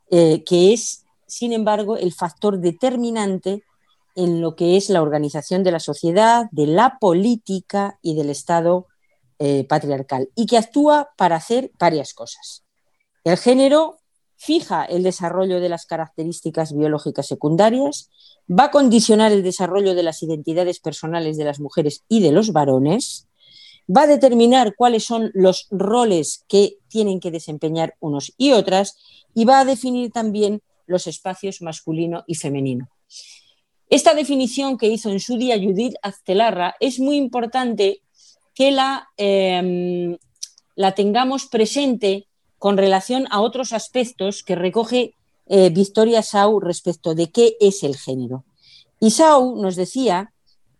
[0.10, 3.64] eh, que es, sin embargo, el factor determinante
[4.16, 8.88] en lo que es la organización de la sociedad, de la política y del Estado
[9.40, 12.64] eh, patriarcal, y que actúa para hacer varias cosas.
[13.26, 14.00] El género
[14.38, 18.10] fija el desarrollo de las características biológicas secundarias,
[18.50, 22.54] va a condicionar el desarrollo de las identidades personales de las mujeres y de los
[22.54, 23.28] varones,
[23.90, 28.98] va a determinar cuáles son los roles que tienen que desempeñar unos y otras
[29.34, 32.90] y va a definir también los espacios masculino y femenino.
[33.90, 38.02] Esta definición que hizo en su día Judith Aztelarra es muy importante
[38.54, 40.18] que la, em,
[40.76, 42.28] la tengamos presente
[42.60, 45.16] con relación a otros aspectos que recoge
[45.48, 48.44] eh, Victoria Sau respecto de qué es el género.
[49.00, 50.34] Y Sau nos decía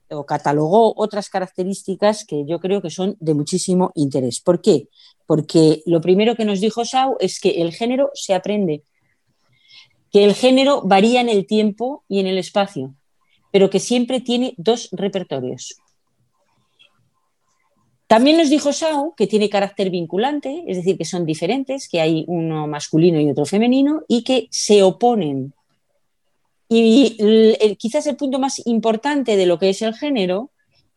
[0.10, 4.40] o catalogó otras características que yo creo que son de muchísimo interés.
[4.40, 4.88] ¿Por qué?
[5.26, 8.84] Porque lo primero que nos dijo Sau es que el género se aprende,
[10.12, 12.96] que el género varía en el tiempo y en el espacio,
[13.52, 15.76] pero que siempre tiene dos repertorios.
[18.08, 22.24] También nos dijo Sau que tiene carácter vinculante, es decir, que son diferentes, que hay
[22.28, 25.54] uno masculino y otro femenino y que se oponen.
[26.70, 30.52] Y quizás el punto más importante de lo que es el género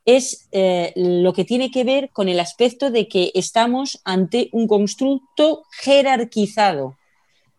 [0.05, 4.67] es eh, lo que tiene que ver con el aspecto de que estamos ante un
[4.67, 6.97] constructo jerarquizado.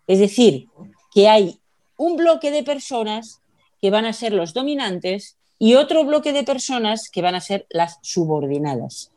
[0.07, 0.67] Es decir,
[1.13, 1.59] que hay
[1.97, 3.41] un bloque de personas
[3.81, 7.67] que van a ser los dominantes y otro bloque de personas que van a ser
[7.69, 9.10] las subordinadas.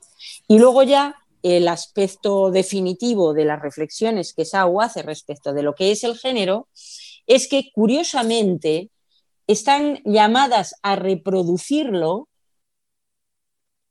[0.48, 5.74] Y luego ya el aspecto definitivo de las reflexiones que Sau hace respecto de lo
[5.74, 6.68] que es el género
[7.26, 8.90] es que curiosamente
[9.46, 12.28] están llamadas a reproducirlo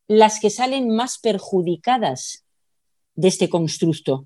[0.08, 2.44] las que salen más perjudicadas
[3.16, 4.26] de este constructo.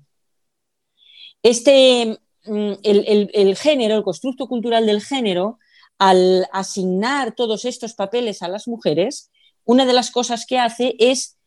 [1.42, 5.58] Este, mm, el, el género, el constructo cultural del género,
[5.98, 9.30] al asignar todos estos papeles a las mujeres,
[9.64, 11.37] una de las cosas que hace es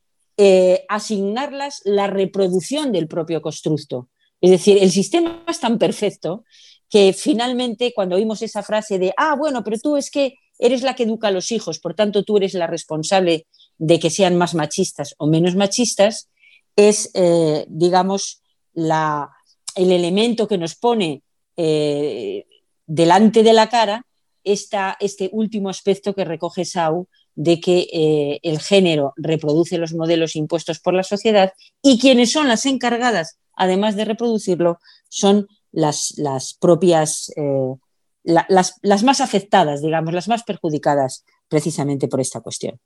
[0.43, 4.09] eh, asignarlas la reproducción del propio constructo.
[4.41, 6.45] Es decir, el sistema es tan perfecto
[6.89, 10.95] que finalmente cuando oímos esa frase de, ah, bueno, pero tú es que eres la
[10.95, 13.45] que educa a los hijos, por tanto tú eres la responsable
[13.77, 16.31] de que sean más machistas o menos machistas,
[16.76, 18.41] es, eh, digamos,
[18.73, 19.30] la,
[19.76, 21.22] el elemento que nos pone
[21.55, 22.47] eh,
[22.88, 24.07] delante de la cara
[24.43, 30.79] este último aspecto que recoge Sau de que eh, el género reproduce los modelos impuestos
[30.79, 34.79] por la sociedad y quienes son las encargadas, además de reproducirlo,
[35.09, 37.75] son las, las propias, eh,
[38.23, 42.79] las, las más afectadas, digamos, las más perjudicadas precisamente por esta cuestión.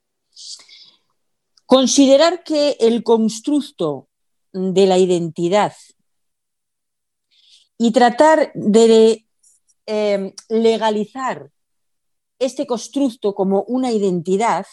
[1.65, 4.07] Considerar que el constructo
[4.51, 5.73] de la identidad
[7.77, 9.25] y tratar de
[9.85, 11.51] eh, legalizar
[12.39, 14.65] este constructo como una identidad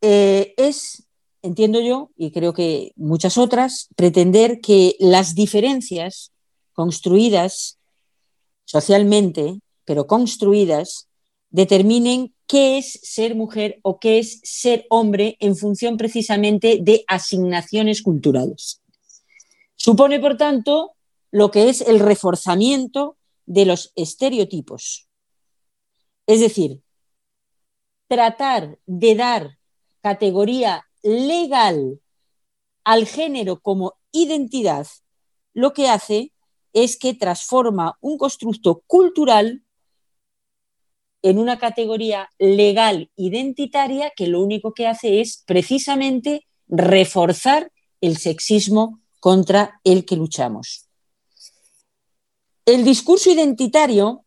[0.00, 1.04] eh, es,
[1.42, 6.32] entiendo yo, y creo que muchas otras, pretender que las diferencias
[6.72, 7.78] construidas
[8.64, 11.08] socialmente, pero construidas,
[11.50, 18.02] determinen qué es ser mujer o qué es ser hombre en función precisamente de asignaciones
[18.02, 18.80] culturales.
[19.76, 20.92] Supone, por tanto,
[21.30, 23.16] lo que es el reforzamiento
[23.46, 25.08] de los estereotipos.
[26.32, 26.80] Es decir,
[28.08, 29.58] tratar de dar
[30.00, 32.00] categoría legal
[32.84, 34.86] al género como identidad,
[35.52, 36.32] lo que hace
[36.72, 39.62] es que transforma un constructo cultural
[41.20, 49.02] en una categoría legal identitaria que lo único que hace es precisamente reforzar el sexismo
[49.20, 50.88] contra el que luchamos.
[52.64, 54.24] El discurso identitario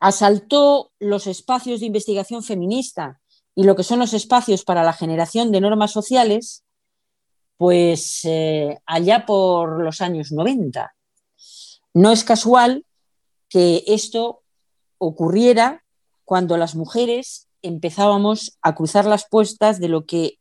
[0.00, 3.20] asaltó los espacios de investigación feminista
[3.54, 6.64] y lo que son los espacios para la generación de normas sociales,
[7.56, 10.94] pues eh, allá por los años 90.
[11.94, 12.86] No es casual
[13.48, 14.42] que esto
[14.98, 15.84] ocurriera
[16.24, 20.38] cuando las mujeres empezábamos a cruzar las puestas de lo que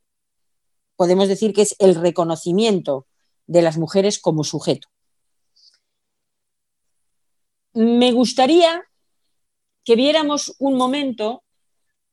[0.96, 3.08] podemos decir que es el reconocimiento
[3.48, 4.90] de las mujeres como sujeto.
[7.74, 8.84] Me gustaría
[9.88, 11.46] que viéramos un momento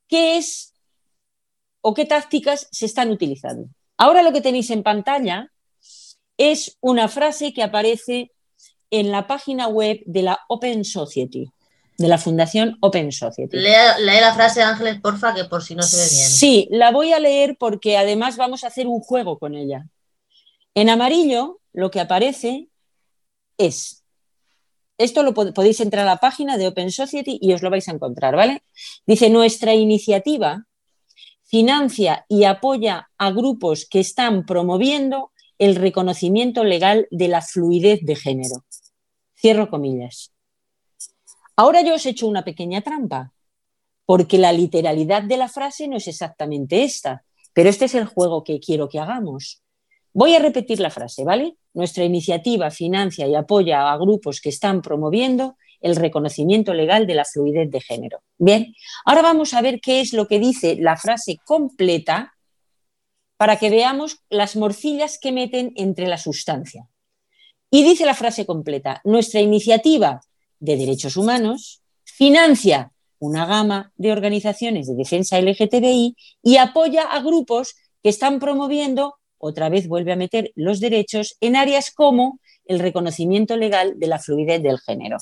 [0.06, 0.74] qué es
[1.80, 3.66] o qué tácticas se están utilizando.
[3.98, 5.50] Ahora lo que tenéis en pantalla
[6.38, 8.30] es una frase que aparece
[8.90, 11.50] en la página web de la Open Society,
[11.98, 13.56] de la Fundación Open Society.
[13.56, 16.28] Lee, la frase, Ángeles, porfa, que por si no se ve bien.
[16.28, 19.84] Sí, la voy a leer porque además vamos a hacer un juego con ella.
[20.76, 22.68] En amarillo lo que aparece
[23.58, 24.03] es,
[24.98, 27.92] esto lo podéis entrar a la página de Open Society y os lo vais a
[27.92, 28.62] encontrar, ¿vale?
[29.06, 30.66] Dice, nuestra iniciativa
[31.44, 38.16] financia y apoya a grupos que están promoviendo el reconocimiento legal de la fluidez de
[38.16, 38.64] género.
[39.36, 40.32] Cierro comillas.
[41.56, 43.32] Ahora yo os he hecho una pequeña trampa,
[44.06, 48.42] porque la literalidad de la frase no es exactamente esta, pero este es el juego
[48.42, 49.62] que quiero que hagamos.
[50.12, 51.56] Voy a repetir la frase, ¿vale?
[51.74, 57.24] Nuestra iniciativa financia y apoya a grupos que están promoviendo el reconocimiento legal de la
[57.24, 58.22] fluidez de género.
[58.38, 58.74] Bien,
[59.04, 62.34] ahora vamos a ver qué es lo que dice la frase completa
[63.36, 66.88] para que veamos las morcillas que meten entre la sustancia.
[67.70, 70.20] Y dice la frase completa, nuestra iniciativa
[70.60, 72.92] de derechos humanos financia
[73.24, 79.68] una gama de organizaciones de defensa LGTBI y apoya a grupos que están promoviendo, otra
[79.68, 84.62] vez vuelve a meter los derechos, en áreas como el reconocimiento legal de la fluidez
[84.62, 85.18] del género.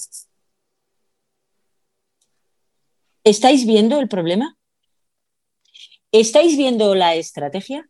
[3.25, 4.57] ¿Estáis viendo el problema?
[6.13, 7.89] ¿Estáis viendo la estrategia?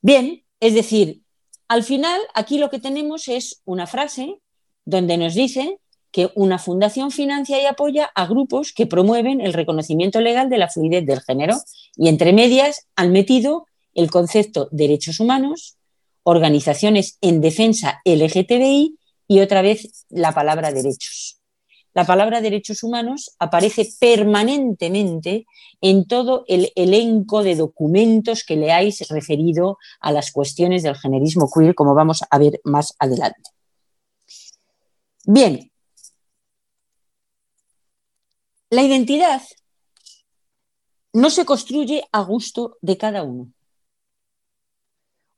[0.00, 1.22] Bien, es decir,
[1.68, 4.40] al final, aquí lo que tenemos es una frase
[4.84, 5.78] donde nos dice
[6.10, 10.68] que una fundación financia y apoya a grupos que promueven el reconocimiento legal de la
[10.68, 11.56] fluidez del género
[11.96, 15.76] y entre medias han metido el concepto derechos humanos,
[16.22, 18.98] organizaciones en defensa LGTBI
[19.28, 21.40] y otra vez la palabra derechos.
[21.94, 25.46] La palabra derechos humanos aparece permanentemente
[25.80, 31.76] en todo el elenco de documentos que leáis referido a las cuestiones del generismo queer,
[31.76, 33.50] como vamos a ver más adelante.
[35.24, 35.70] Bien,
[38.70, 39.42] la identidad
[41.12, 43.52] no se construye a gusto de cada uno,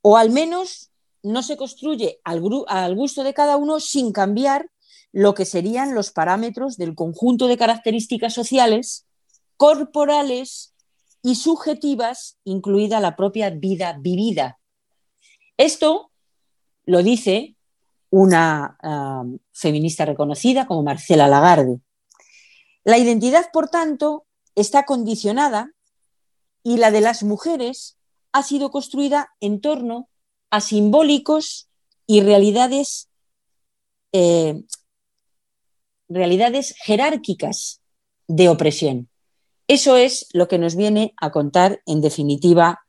[0.08, 0.92] o al menos
[1.24, 2.40] no se construye al,
[2.94, 4.70] gusto de cada uno sin cambiar
[5.10, 9.04] lo que serían los parámetros del conjunto de características sociales,
[9.56, 10.74] corporales
[11.22, 14.60] y subjetivas, incluida la propia vida vivida.
[15.56, 16.12] Esto
[16.84, 17.56] lo dice
[18.08, 21.80] una um, feminista reconocida como Marcela Lagarde.
[22.84, 24.24] La identidad, por tanto,
[24.54, 25.72] está condicionada
[26.62, 27.96] y la de las mujeres
[28.36, 30.10] ha sido construida en torno
[30.50, 31.70] a simbólicos
[32.06, 33.08] y realidades,
[34.12, 34.62] eh,
[36.06, 37.80] realidades jerárquicas
[38.28, 39.08] de opresión.
[39.68, 42.84] Eso es lo que nos viene a contar, en definitiva,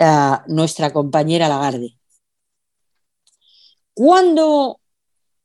[0.00, 1.96] eh, nuestra compañera Lagarde.
[3.94, 4.80] ¿Cuándo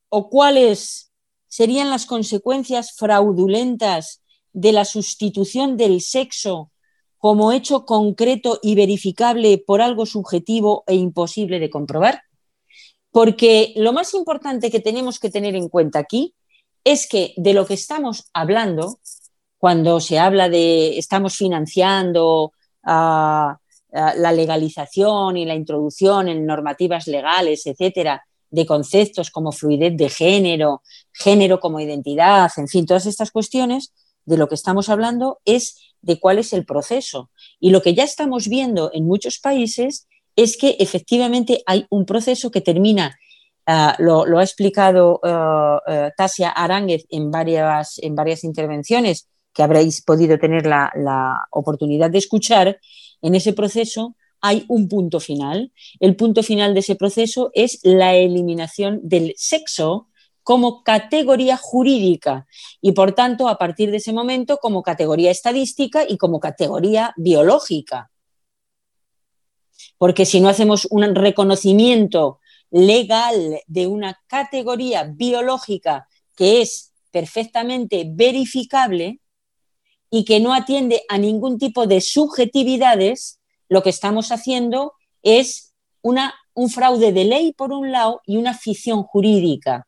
[0.09, 1.11] o cuáles
[1.47, 6.71] serían las consecuencias fraudulentas de la sustitución del sexo
[7.17, 12.21] como hecho concreto y verificable por algo subjetivo e imposible de comprobar?
[13.11, 16.35] Porque lo más importante que tenemos que tener en cuenta aquí
[16.83, 18.99] es que de lo que estamos hablando,
[19.57, 22.53] cuando se habla de estamos financiando
[22.83, 30.81] la legalización y la introducción en normativas legales, etcétera, de conceptos como fluidez de género,
[31.11, 33.91] género como identidad, en fin, todas estas cuestiones,
[34.25, 37.29] de lo que estamos hablando es de cuál es el proceso.
[37.59, 42.51] Y lo que ya estamos viendo en muchos países es que efectivamente hay un proceso
[42.51, 43.17] que termina,
[43.65, 50.37] ah, lo, ha explicado uh, Tasia Aránguez en varias, en varias intervenciones que habréis podido
[50.37, 52.79] tener la, la oportunidad de escuchar,
[53.21, 55.71] en ese proceso hay un punto final.
[55.99, 60.07] El punto final de ese proceso es la eliminación del sexo
[60.47, 62.47] como categoría jurídica
[62.79, 68.11] y, por tanto, a partir de ese momento, como categoría estadística y como categoría biológica.
[69.97, 72.39] Porque si no hacemos un reconocimiento
[72.71, 76.07] legal de una categoría biológica
[76.37, 79.19] que es perfectamente verificable
[80.09, 84.93] y que no atiende a ningún tipo de subjetividades, lo que estamos haciendo
[85.23, 89.87] es una, un fraude de ley por un lado y una ficción jurídica.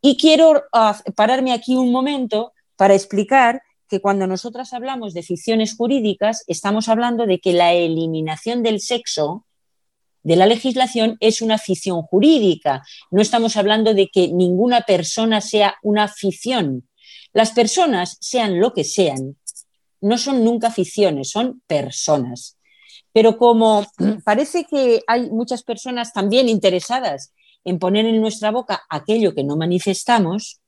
[0.00, 5.74] Y quiero ah, pararme aquí un momento para explicar que cuando nosotras hablamos de ficciones
[5.76, 9.46] jurídicas, estamos hablando de que la eliminación del sexo
[10.22, 12.82] de la legislación es una ficción jurídica.
[13.10, 16.88] No estamos hablando de que ninguna persona sea una ficción.
[17.32, 19.36] Las personas, sean lo que sean,
[20.00, 22.58] no son nunca ficciones, son personas.
[23.12, 23.86] Pero como
[24.24, 27.32] parece que hay muchas personas también interesadas
[27.68, 30.60] en poner en nuestra boca aquello que no manifestamos,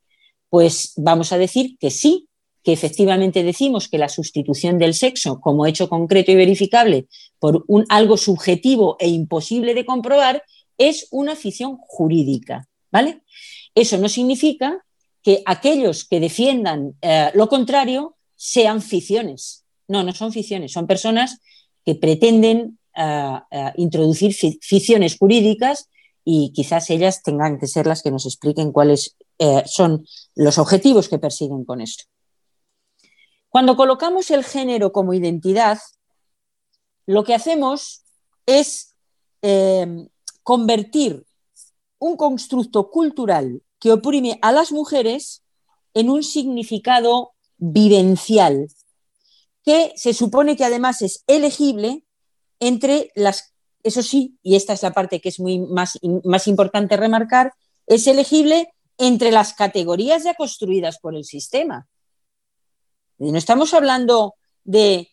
[0.50, 2.28] pues vamos a decir que sí,
[2.62, 7.06] que efectivamente decimos que la sustitución del sexo como hecho concreto y verificable
[7.38, 10.42] por un, algo subjetivo e imposible de comprobar
[10.76, 13.22] es una ficción jurídica, ¿vale?
[13.74, 14.84] Eso no significa
[15.22, 19.64] que aquellos que defiendan eh, lo contrario sean ficciones.
[19.88, 21.38] No, no son ficciones, son personas
[21.84, 25.88] que pretenden eh, eh, introducir ficciones jurídicas
[26.24, 31.08] y quizás ellas tengan que ser las que nos expliquen cuáles eh, son los objetivos
[31.08, 32.04] que persiguen con esto.
[33.48, 35.78] Cuando colocamos el género como identidad,
[37.06, 38.04] lo que hacemos
[38.46, 38.94] es
[40.42, 41.24] convertir
[41.98, 45.42] un constructo cultural que oprime a las mujeres
[45.94, 48.68] en un significado vivencial,
[49.64, 52.04] que se supone que además es elegible
[52.58, 53.49] entre las,
[53.82, 57.52] eso sí, y esta es la parte que es muy más, más importante remarcar,
[57.86, 61.88] es elegible entre las categorías ya construidas por el sistema.
[63.18, 64.34] Y no estamos hablando
[64.64, 65.08] de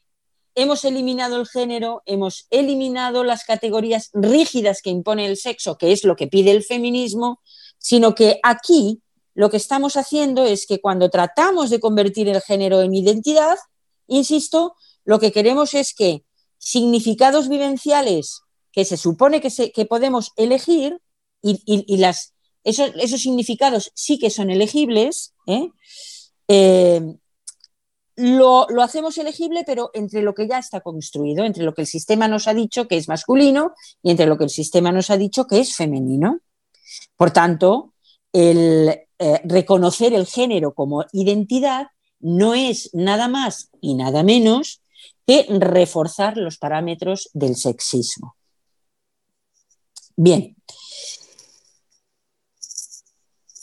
[0.55, 6.03] hemos eliminado el género, hemos eliminado las categorías rígidas que impone el sexo, que es
[6.03, 7.41] lo que pide el feminismo,
[7.77, 9.01] sino que aquí
[9.33, 13.57] lo que estamos haciendo es que cuando tratamos de convertir el género en identidad,
[14.07, 16.23] Insisto, lo que queremos es que
[16.57, 18.41] significados vivenciales
[18.77, 21.01] que se supone que, podemos elegir
[21.41, 25.71] y, las, esos, significados sí que son elegibles, ¿eh?
[26.47, 27.01] Eh,
[28.17, 31.87] lo, lo, hacemos elegible, pero entre lo que ya está construido, entre lo que el
[31.87, 33.73] sistema nos ha dicho que es masculino
[34.03, 36.41] y entre lo que el sistema nos ha dicho que es femenino.
[37.15, 37.95] Por tanto,
[38.31, 41.87] el eh, reconocer el género como identidad
[42.19, 44.83] no es nada más y nada menos
[45.25, 48.36] que reforzar los parámetros del sexismo.
[50.17, 50.55] Bien.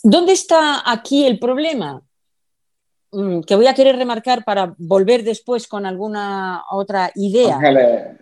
[0.02, 2.00] ¿Dónde está aquí el problema?
[3.10, 7.58] Mm, que voy a querer remarcar para volver después con alguna otra idea.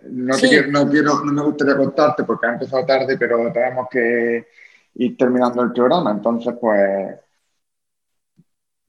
[0.03, 4.47] no, no, me gustaría contarte porque ha empezado tarde, pero tenemos que
[4.95, 6.11] ir terminando el programa.
[6.11, 7.15] Entonces, pues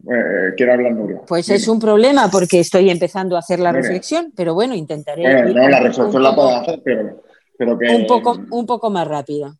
[0.06, 1.22] Eh, quiero hablar Nuria.
[1.26, 5.22] Pues es un problema porque estoy empezando a hacer la reflexión, pero bueno, intentaré.
[5.22, 7.22] Bueno, no, la reflexión la puedo hacer, pero,
[7.56, 7.88] pero que.
[7.88, 9.54] Un poco, un poco más rápida.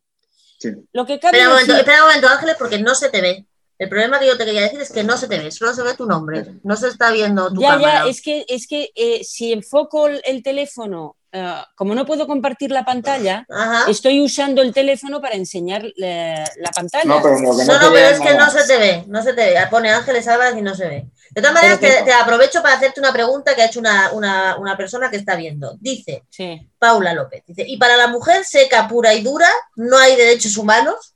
[0.59, 0.71] Sí.
[0.93, 3.45] Lo que espera, un momento, espera un momento, Ángeles, porque no se te ve.
[3.77, 5.83] El problema que yo te quería decir es que no se te ve, solo se
[5.83, 8.05] ve tu nombre, no se está viendo tu ya, cámara.
[8.05, 12.71] Ya, es que, es que eh, si enfoco el teléfono Uh, como no puedo compartir
[12.71, 13.91] la pantalla, Ajá.
[13.91, 17.03] estoy usando el teléfono para enseñar la, la pantalla.
[17.03, 19.53] No, pero, no, no, no, pero es que no se te ve, no se te
[19.53, 19.67] ve.
[19.69, 21.07] Pone Ángeles Álvarez y no se ve.
[21.31, 24.55] De todas maneras, te, te, aprovecho para hacerte una pregunta que ha hecho una, una,
[24.55, 25.75] una persona que está viendo.
[25.81, 26.69] Dice sí.
[26.79, 31.15] Paula López, dice, ¿y para la mujer seca, pura y dura no hay derechos humanos?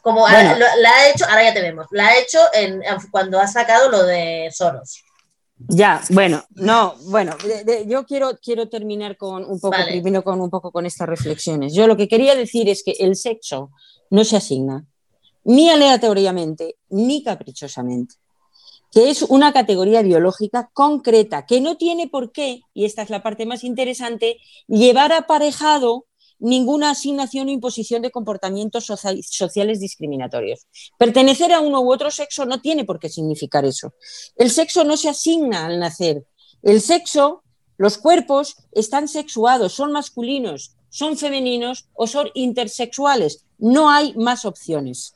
[0.00, 0.56] Como bueno.
[0.78, 4.04] la ha hecho, ahora ya te vemos, la ha hecho en, cuando ha sacado lo
[4.04, 5.04] de Soros.
[5.66, 9.90] Ya, bueno, no, bueno, de, de, yo quiero, quiero terminar con un poco, vale.
[9.90, 11.74] primero con un poco con estas reflexiones.
[11.74, 13.70] Yo lo que quería decir es que el sexo
[14.10, 14.86] no se asigna
[15.44, 18.16] ni aleatoriamente ni caprichosamente,
[18.92, 23.22] que es una categoría biológica concreta, que no tiene por qué, y esta es la
[23.22, 26.07] parte más interesante, llevar aparejado
[26.38, 30.66] ninguna asignación o imposición de comportamientos social, sociales discriminatorios.
[30.98, 33.94] Pertenecer a uno u otro sexo no tiene por qué significar eso.
[34.36, 36.26] El sexo no se asigna al nacer.
[36.62, 37.42] El sexo,
[37.76, 43.44] los cuerpos están sexuados, son masculinos, son femeninos o son intersexuales.
[43.58, 45.14] No hay más opciones.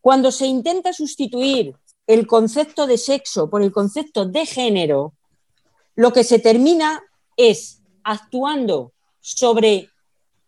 [0.00, 1.74] Cuando se intenta sustituir
[2.06, 5.14] el concepto de sexo por el concepto de género,
[5.96, 7.02] lo que se termina
[7.36, 9.90] es actuando sobre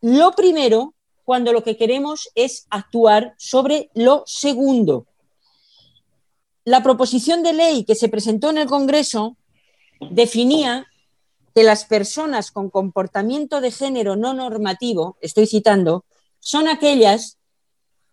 [0.01, 0.95] lo primero
[1.25, 5.07] cuando lo que queremos es actuar sobre lo segundo.
[6.65, 9.37] La proposición de ley que se presentó en el Congreso
[10.11, 10.87] definía
[11.55, 16.05] que las personas con comportamiento de género no normativo, estoy citando,
[16.39, 17.39] son aquellas,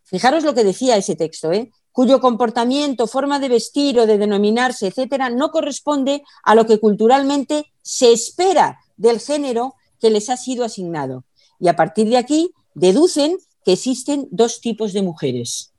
[0.04, 1.72] fijaros lo que decía ese texto, ¿eh?
[1.92, 7.72] cuyo comportamiento, forma de vestir o de denominarse, etcétera, no corresponde a lo que culturalmente
[7.82, 11.25] se espera del género que les ha sido asignado
[11.60, 15.74] y a partir de aquí deducen que existen dos tipos de mujeres.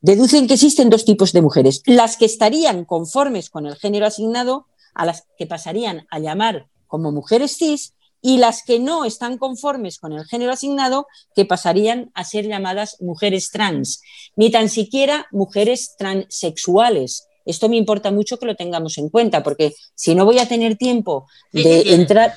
[0.00, 4.66] Deducen que existen dos tipos de mujeres, las que estarían conformes con el género asignado,
[4.94, 9.98] a las que pasarían a llamar como mujeres cis, y las que no están conformes
[9.98, 14.02] con el género asignado, que pasarían a ser llamadas mujeres trans,
[14.36, 17.26] ni tan siquiera mujeres transexuales.
[17.46, 20.76] Esto me importa mucho que lo tengamos en cuenta, porque si no voy a tener
[20.76, 22.34] tiempo de entrar...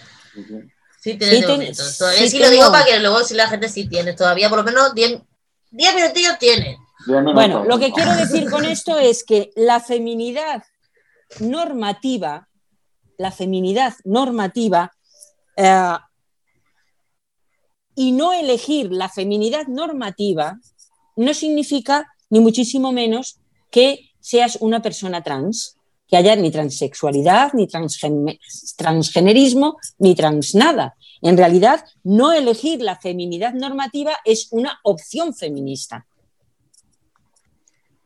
[1.03, 1.97] Sí, tienes sí, momentos.
[1.97, 4.59] Todavía sí, sí lo digo para que luego si la gente sí tiene, todavía por
[4.59, 5.21] lo menos 10
[5.71, 6.77] minutillos tiene.
[7.05, 10.63] Bueno, lo que quiero decir con esto es que la feminidad
[11.41, 12.47] normativa,
[13.17, 14.93] la feminidad normativa,
[15.57, 15.97] eh,
[17.95, 20.57] y no elegir la feminidad normativa
[21.17, 25.75] no significa ni muchísimo menos que seas una persona trans
[26.07, 28.37] que haya ni transexualidad, ni transgen
[28.77, 30.95] transgenerismo, ni trans nada.
[31.21, 36.05] En realidad, no elegir la feminidad normativa es una opción feminista.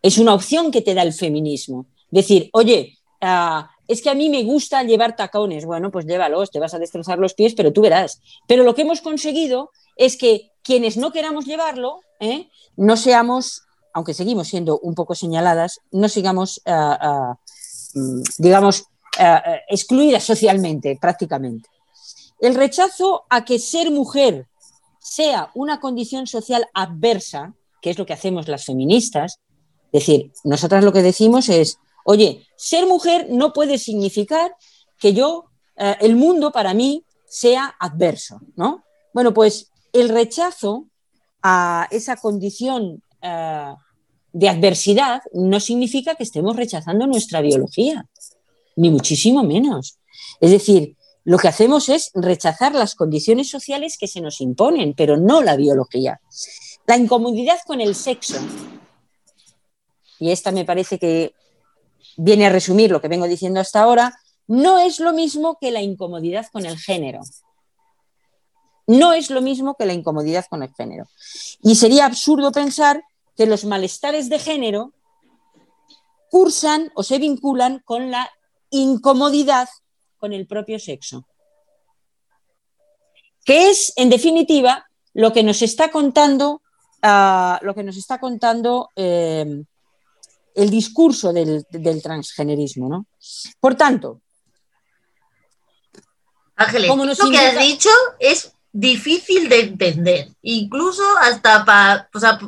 [0.01, 1.87] Es una opción que te da el feminismo.
[2.11, 5.65] Decir, oye, uh, es que a mí me gusta llevar tacones.
[5.65, 8.21] Bueno, pues llévalos, te vas a destrozar los pies, pero tú verás.
[8.47, 12.49] Pero lo que hemos conseguido es que quienes no queramos llevarlo, ¿eh?
[12.75, 13.63] no seamos,
[13.93, 17.35] aunque seguimos siendo un poco señaladas, no sigamos uh, uh,
[18.37, 18.85] digamos,
[19.19, 21.69] uh, excluidas socialmente, prácticamente.
[22.39, 24.47] El rechazo a que ser mujer
[24.99, 29.39] sea una condición social adversa, que es lo que hacemos las feministas,
[29.91, 34.55] es decir, nosotras lo que decimos es, oye, ser mujer no puede significar
[34.99, 35.45] que yo,
[35.77, 38.83] uh, el mundo para mí sea adverso, ¿no?
[39.13, 40.85] Bueno, pues el rechazo
[41.41, 43.01] a esa condición
[44.38, 48.05] de adversidad no significa que estemos rechazando nuestra biología,
[48.76, 49.97] ni muchísimo menos.
[50.39, 55.18] Es decir, lo que hacemos es rechazar las condiciones sociales que se nos imponen, pero
[55.18, 56.22] no la biología.
[56.85, 58.38] La incomodidad con el sexo,
[60.19, 61.34] y esta me parece que
[62.15, 64.14] viene a resumir lo que vengo diciendo hasta ahora,
[64.45, 67.22] no es lo mismo que la incomodidad con el género.
[68.85, 71.05] No es lo mismo que la incomodidad con el género.
[71.64, 73.01] Y sería absurdo pensar
[73.38, 74.93] que los malestares de género
[76.30, 78.30] cursan o se vinculan con la
[78.72, 79.69] incomodidad
[80.18, 81.27] con el propio sexo.
[83.45, 86.61] Que es, en definitiva, lo que nos está contando,
[87.03, 89.64] uh, lo que nos está contando eh,
[90.55, 92.89] el discurso del, del transgenerismo.
[92.89, 93.05] ¿no?
[93.59, 94.22] Por tanto,
[96.55, 97.30] Ángeles, lo indica...
[97.30, 97.89] que has dicho
[98.19, 102.39] es difícil de entender, incluso hasta para, o sea,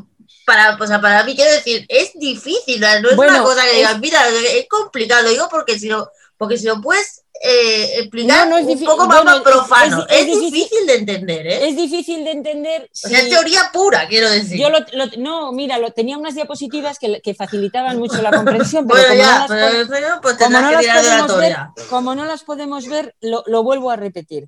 [0.49, 3.99] para, o sea, para mí, quiero decir, es difícil, no es una cosa que digas,
[3.99, 8.65] mira, es complicado, digo, porque si no, porque si lo puedes eh, explicar no, es
[8.65, 11.69] un poco más, profano, es, difícil, de entender, ¿eh?
[11.69, 12.89] Es difícil de entender.
[12.91, 14.59] O sea, es teoría pura, quiero decir.
[14.59, 14.79] Yo lo,
[15.19, 19.21] no, mira, lo, tenía unas diapositivas que, que facilitaban mucho la comprensión, pero como, no,
[19.21, 21.57] las, pues como, no las podemos ver,
[21.91, 24.47] como no las podemos ver, lo, lo vuelvo a repetir.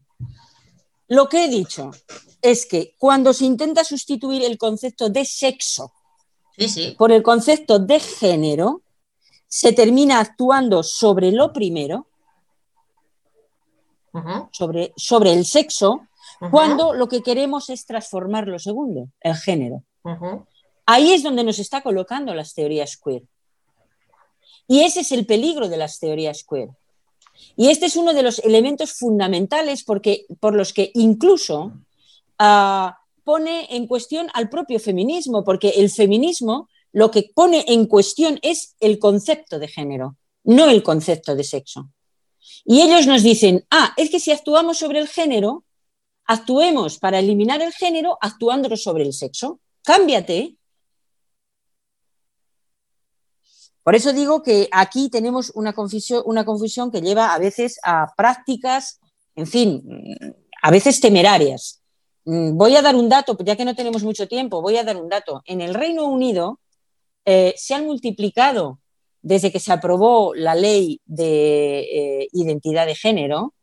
[1.11, 1.91] Lo que he dicho
[2.41, 5.91] es que cuando se intenta sustituir el concepto de sexo
[6.97, 8.81] por el concepto de género,
[9.45, 12.07] se termina actuando sobre lo primero,
[14.53, 16.07] sobre, sobre, el sexo,
[16.49, 19.83] cuando lo que queremos es transformar lo segundo, el género.
[20.85, 23.23] Ahí es donde nos está colocando las teorías queer.
[24.65, 26.69] Y ese es el peligro de las teorías queer.
[27.55, 31.73] Y este es uno de los elementos fundamentales porque, por los que incluso
[32.39, 38.39] ah, pone en cuestión al propio feminismo, porque el feminismo lo que pone en cuestión
[38.41, 41.89] es el concepto de género, no el concepto de sexo.
[42.65, 45.63] Y ellos nos dicen, ah, es que si actuamos sobre el género,
[46.25, 49.59] actuemos para eliminar el género actuando sobre el sexo.
[49.83, 50.55] Cámbiate.
[53.83, 58.07] Por eso digo que aquí tenemos una confusión, una confusión que lleva a veces a
[58.15, 58.99] prácticas,
[59.35, 59.83] en fin,
[60.61, 61.81] a veces temerarias.
[62.25, 64.97] Mm, voy a dar un dato, ya que no tenemos mucho tiempo, voy a dar
[64.97, 65.41] un dato.
[65.45, 66.59] En el Reino Unido
[67.25, 68.79] eh, se han multiplicado
[69.21, 73.53] desde que se aprobó la ley de eh, identidad de género,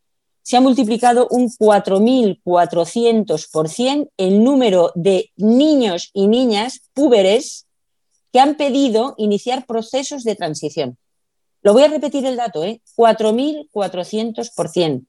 [0.43, 7.68] se ha multiplicado un 4.400% el número de niños y niñas púberes
[8.33, 10.97] que han pedido iniciar procesos de transición.
[11.63, 12.83] Lo voy a repetir el dato, ¿eh?
[12.97, 15.07] 4.400%.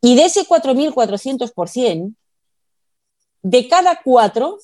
[0.00, 2.14] Y de ese 4.400%,
[3.42, 4.58] de cada cuatro,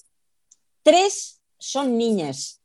[0.83, 2.61] tres son niñas.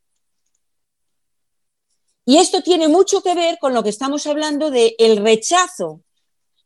[2.26, 6.02] Y esto tiene mucho que ver con lo que estamos hablando de el rechazo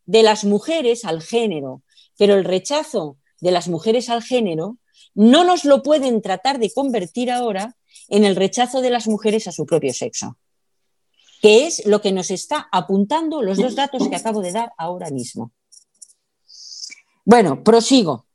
[0.05, 1.83] de las mujeres al género,
[2.17, 4.77] pero el rechazo de las mujeres al género
[5.15, 7.75] no nos lo pueden tratar de convertir ahora
[8.09, 10.37] en el rechazo de las mujeres a su propio sexo,
[11.41, 15.09] que es lo que nos está apuntando los dos datos que acabo de dar ahora
[15.09, 15.51] mismo.
[17.25, 18.25] Bueno, prosigo.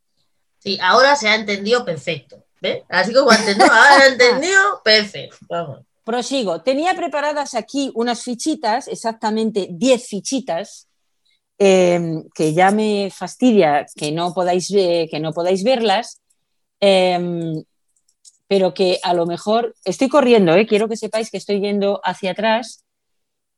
[0.58, 2.44] Sí, ahora se ha entendido perfecto.
[2.88, 5.84] Así como entendió, ahora entendido, perfecto.
[6.04, 6.62] Prosigo.
[6.62, 10.88] Tenía preparadas aquí unas fichitas, exactamente 10 fichitas,
[11.58, 16.20] em, que ya me fastidia que no podáis, que no podáis verlas,
[16.80, 17.62] em,
[18.46, 20.66] pero que a lo mejor estoy corriendo, ¿eh?
[20.66, 22.84] quiero que sepáis que estoy yendo hacia atrás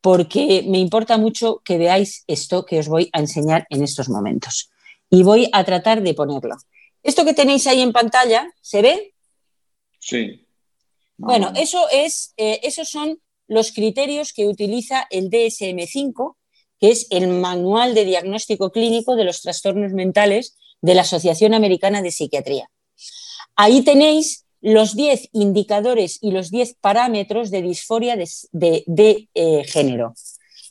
[0.00, 4.70] porque me importa mucho que veáis esto que os voy a enseñar en estos momentos.
[5.10, 6.56] Y voy a tratar de ponerlo.
[7.02, 9.14] Esto que tenéis ahí en pantalla, ¿se ve?
[9.98, 10.46] Sí.
[11.16, 16.36] Bueno, eso es, eh, esos son los criterios que utiliza el DSM5,
[16.78, 22.00] que es el Manual de Diagnóstico Clínico de los Trastornos Mentales de la Asociación Americana
[22.00, 22.70] de Psiquiatría.
[23.62, 30.14] Ahí tenéis los 10 indicadores y los 10 parámetros de disforia de, eh, género.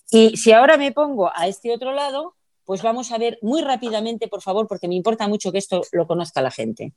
[0.10, 2.34] Y si ahora me pongo a este otro lado,
[2.66, 6.08] pues vamos a ver muy rápidamente, por favor, porque me importa mucho que esto lo
[6.08, 6.94] conozca la gente.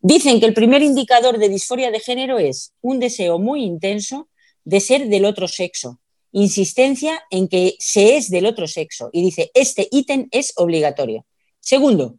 [0.00, 4.30] Dicen que el primer indicador de disforia de género es un deseo muy intenso
[4.64, 9.50] de ser del otro sexo, insistencia en que se es del otro sexo y dice,
[9.52, 11.26] este ítem es obligatorio.
[11.60, 12.16] Segundo,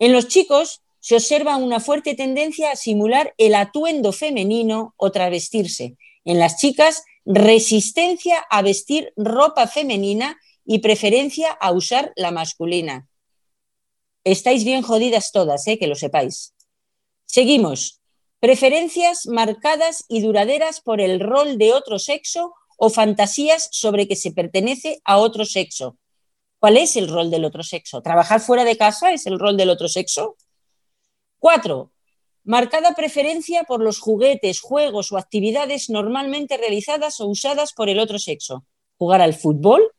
[0.00, 5.96] en los chicos se observa una fuerte tendencia a simular el atuendo femenino o travestirse.
[6.24, 13.08] En las chicas, resistencia a vestir ropa femenina y preferencia a usar la masculina.
[14.22, 15.76] Estáis bien jodidas todas, ¿eh?
[15.76, 16.54] que lo sepáis.
[17.26, 18.00] Seguimos.
[18.38, 24.30] Preferencias marcadas y duraderas por el rol de otro sexo o fantasías sobre que se
[24.30, 25.96] pertenece a otro sexo.
[26.60, 28.02] ¿Cuál es el rol del otro sexo?
[28.02, 30.36] ¿Trabajar fuera de casa es el rol del otro sexo?
[31.42, 31.90] Cuatro,
[32.44, 38.20] marcada preferencia por los juguetes, juegos o actividades normalmente realizadas o usadas por el otro
[38.20, 38.64] sexo.
[38.96, 39.90] Jugar al fútbol,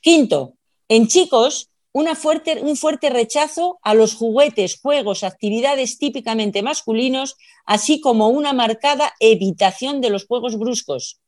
[0.00, 0.54] Quinto,
[0.88, 8.52] en chicos, un fuerte rechazo a los juguetes, juegos, actividades típicamente masculinos, así como una
[8.52, 11.20] marcada evitación de los juegos bruscos.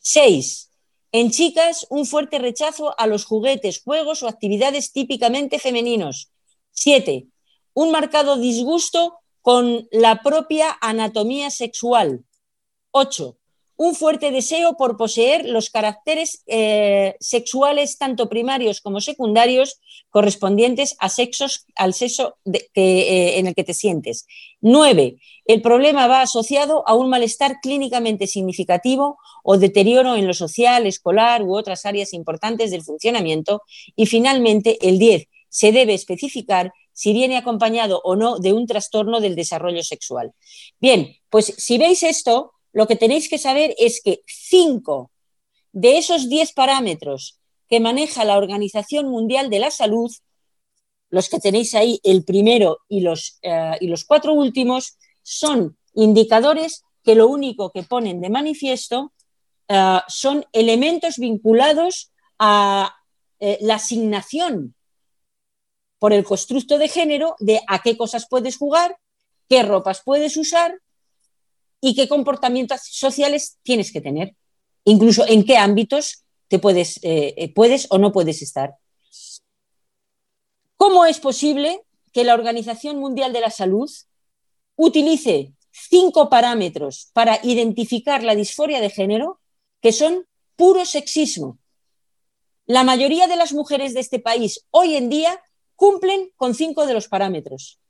[0.00, 0.72] Seis,
[1.12, 6.32] en chicas, un fuerte rechazo a los juguetes, juegos o actividades típicamente femeninos.
[6.72, 7.28] Siete,
[7.74, 12.24] un marcado disgusto con la propia anatomía sexual.
[12.90, 13.38] Ocho,
[13.82, 19.80] un fuerte deseo por poseer los caracteres eh, sexuales, tanto primarios como secundarios,
[20.10, 24.26] correspondientes a sexos, al sexo eh, en el que te sientes.
[24.60, 25.16] Nueve,
[25.46, 31.42] el problema va asociado a un malestar clínicamente significativo o deterioro en lo social, escolar
[31.42, 33.62] u otras áreas importantes del funcionamiento.
[33.96, 39.20] Y finalmente, el 10, se debe especificar si viene acompañado o no de un trastorno
[39.20, 40.34] del desarrollo sexual.
[40.78, 45.10] Bien, pues si veis esto, lo que tenéis que saber es que cinco
[45.72, 47.40] de esos diez parámetros
[47.70, 50.12] que maneja la Organización Mundial de la Salud,
[51.08, 56.82] los que tenéis ahí, el primero y los, eh, y los cuatro últimos, son indicadores
[57.02, 59.14] que lo único que ponen de manifiesto
[59.68, 62.94] eh, son elementos vinculados a
[63.38, 64.74] eh, la asignación
[66.00, 68.96] por el constructo de género de a qué cosas puedes jugar,
[69.48, 70.80] qué ropas puedes usar
[71.80, 74.34] y qué comportamientos sociales tienes que tener,
[74.84, 78.74] incluso en qué ámbitos te puedes, eh, puedes o no puedes estar.
[80.76, 81.82] ¿Cómo es posible
[82.12, 83.90] que la Organización Mundial de la Salud
[84.76, 89.38] utilice cinco parámetros para identificar la disforia de género
[89.82, 91.58] que son puro sexismo?
[92.64, 95.42] La mayoría de las mujeres de este país hoy en día
[95.80, 97.80] cumplen con cinco de los parámetros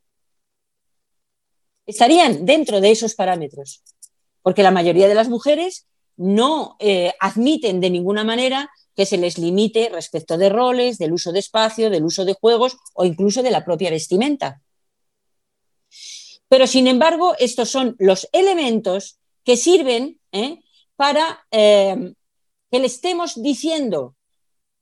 [1.87, 3.83] estarían dentro de esos parámetros,
[4.43, 9.39] porque la mayoría de las mujeres no eh, admiten de ninguna manera que se les
[9.39, 13.51] limite respecto de roles, del uso de espacio, del uso de juegos o incluso de
[13.51, 14.63] la propia vestimenta.
[16.49, 20.61] Pero, sin embargo, estos son los elementos que sirven ¿eh?
[20.95, 22.13] para eh,
[22.71, 24.15] que le estemos diciendo,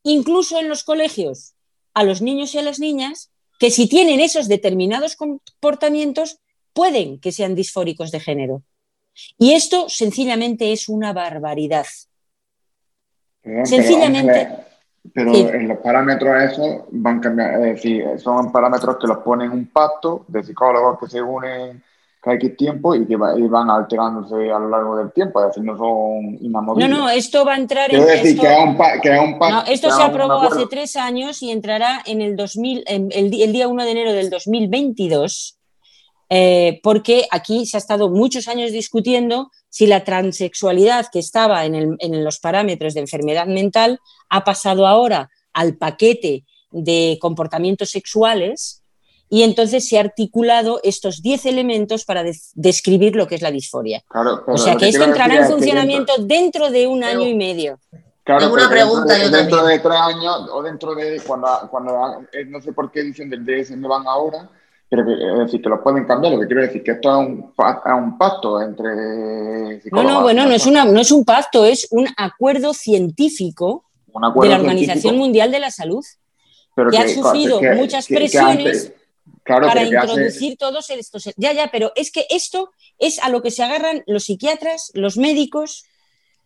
[0.02, 1.54] incluso en los colegios,
[1.98, 6.38] a los niños y a las niñas, que si tienen esos determinados comportamientos,
[6.72, 8.62] pueden que sean disfóricos de género.
[9.36, 11.86] Y esto sencillamente es una barbaridad.
[13.64, 14.48] sencillamente.
[15.12, 19.66] Pero, en los parámetros esos van cambiando, es decir, son parámetros que los ponen un
[19.66, 21.82] pacto de psicólogos que se unen
[22.32, 26.38] X tiempo y que van alterándose a lo largo del tiempo, es decir, no son
[26.40, 26.90] inamovibles.
[26.90, 28.04] No, no, esto va a entrar en.
[28.04, 29.08] decir que un, pacto.
[29.50, 33.68] No, esto se aprobó hace tres años y entrará en el, 2000, el, el día
[33.68, 35.58] 1 de enero del 2022
[36.30, 41.96] eh, porque aquí se ha estado muchos años discutiendo si la transexualidad que estaba en,
[42.24, 43.98] los parámetros de enfermedad mental
[44.28, 48.77] ha pasado ahora al paquete de comportamientos sexuales
[49.30, 52.24] y entonces se ha articulado estos 10 elementos para
[52.54, 54.02] describir lo que es la disforia.
[54.46, 57.78] o sea que esto entrará en funcionamiento dentro, de un año y medio.
[58.24, 62.74] Claro, una pregunta dentro, de tres años o dentro de cuando, cuando eh, no sé
[62.74, 64.50] por qué dicen del DSM van ahora,
[64.90, 66.34] pero es decir, que lo pueden cambiar.
[66.34, 69.80] Lo que quiero decir que esto es un, un pacto entre.
[69.92, 74.48] No, no, bueno, no es, una, no es un pacto, es un acuerdo científico de
[74.48, 76.04] la Organización Mundial de la Salud,
[76.90, 78.92] que, ha sufrido muchas presiones
[79.48, 81.30] para introducir todos estos.
[81.36, 85.16] Ya, ya, pero es que esto es a lo que se agarran los psiquiatras, los
[85.16, 85.84] médicos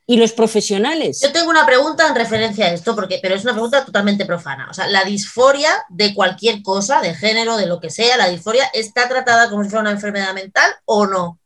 [0.06, 1.20] y los profesionales.
[1.20, 4.68] Yo tengo una pregunta en referencia a esto, porque, pero es una pregunta totalmente profana.
[4.70, 8.68] O sea, la disforia de cualquier cosa, de género, de lo que sea, la disforia,
[8.72, 11.38] ¿está tratada como si fuera una enfermedad mental o no?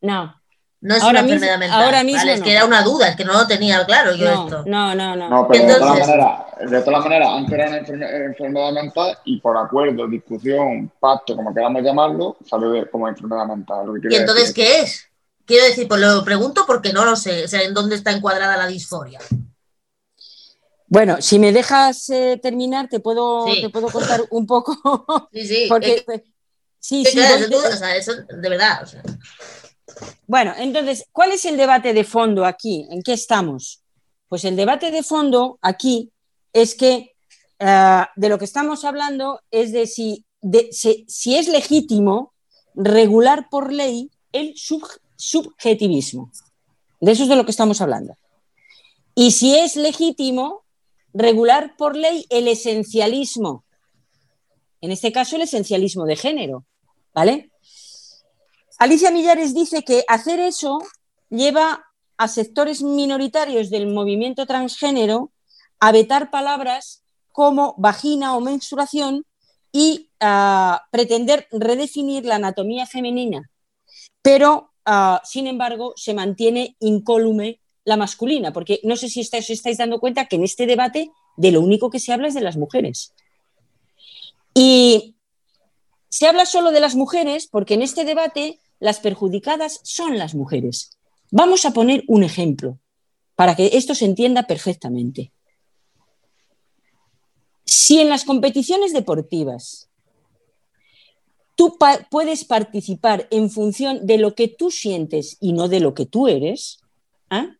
[0.00, 0.40] No.
[0.84, 1.82] No es una enfermedad mental.
[1.82, 4.44] Ahora mismo Es que era una duda, es que no lo tenía claro yo no,
[4.44, 4.64] esto.
[4.66, 5.30] No, no, no.
[5.30, 9.56] No, pero de todas maneras, de todas maneras, antes era una enfermedad mental y por
[9.56, 13.86] acuerdo, discusión, pacto, como queramos llamarlo, salió como enfermedad mental.
[14.10, 15.08] ¿Y entonces qué es?
[15.46, 18.58] Quiero decir, pues lo pregunto porque no lo sé, o sea, en dónde está encuadrada
[18.58, 19.20] la disforia.
[20.86, 24.76] Bueno, si me dejas eh, terminar, te puedo, te puedo contar un poco.
[25.32, 25.66] Sí, sí.
[25.70, 26.04] Porque,
[26.78, 28.86] sí, sí, o sea, eso de verdad.
[30.26, 32.86] Bueno, entonces, ¿cuál es el debate de fondo aquí?
[32.90, 33.82] ¿En qué estamos?
[34.28, 36.10] Pues el debate de fondo aquí
[36.52, 37.14] es que
[37.58, 40.24] eh, de lo que estamos hablando es de si,
[40.70, 42.32] si, es legítimo
[42.74, 44.82] regular por ley el, sub,
[45.16, 46.30] subjetivismo.
[47.00, 48.16] De eso es de lo que estamos hablando.
[49.14, 50.64] Y si es legítimo
[51.12, 53.64] regular por ley el esencialismo,
[54.80, 56.64] en este caso el esencialismo de género,
[57.14, 57.50] ¿vale?
[58.78, 60.78] Alicia Millares dice que hacer eso
[61.30, 61.84] lleva
[62.16, 65.32] a sectores minoritarios del movimiento transgénero
[65.80, 67.02] a vetar palabras
[67.32, 69.24] como vagina o menstruación
[69.72, 73.50] y a pretender redefinir la anatomía femenina.
[74.22, 79.78] Pero Ah, sin embargo, se mantiene incólume la masculina, porque no sé si estáis, estáis
[79.78, 82.56] dando cuenta que en este debate de lo único que se habla es de las
[82.56, 83.14] mujeres.
[84.54, 85.16] Y
[86.08, 90.90] se habla solo de las mujeres porque en este debate las perjudicadas son las mujeres.
[91.30, 92.78] Vamos a poner un ejemplo
[93.34, 95.32] para que esto se entienda perfectamente.
[97.64, 99.88] Si en las competiciones deportivas
[101.54, 101.78] tú
[102.10, 106.28] puedes participar en función de lo que tú sientes y no de lo que tú
[106.28, 106.80] eres,
[107.30, 107.56] ¿ah?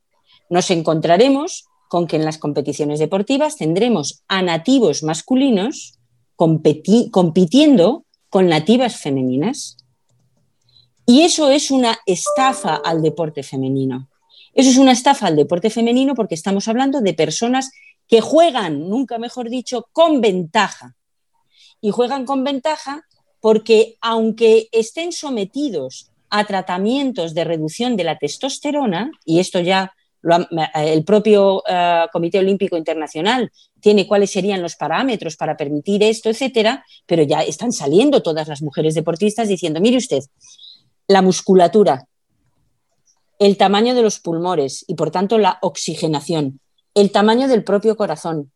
[0.51, 5.98] nos encontraremos con que en las competiciones deportivas tendremos a nativos masculinos
[6.36, 9.78] compitiendo con nativas femeninas.
[11.06, 14.09] Y eso es una estafa al deporte femenino.
[14.55, 17.72] Eso es una estafa al deporte femenino porque estamos hablando de personas
[18.09, 20.94] que juegan, nunca mejor dicho, con ventaja.
[21.81, 23.05] Y juegan con ventaja
[23.40, 29.93] porque aunque estén sometidos a tratamientos de reducción de la testosterona, y esto ya
[30.74, 36.85] el propio eh, Comité Olímpico Internacional tiene cuáles serían los parámetros para permitir esto, etcétera,
[37.05, 40.22] pero ya están saliendo todas las mujeres deportistas diciendo, mire usted,
[41.06, 42.06] la musculatura,
[43.39, 46.60] el tamaño de los pulmones y por tanto la oxigenación,
[46.94, 48.52] el tamaño del propio corazón,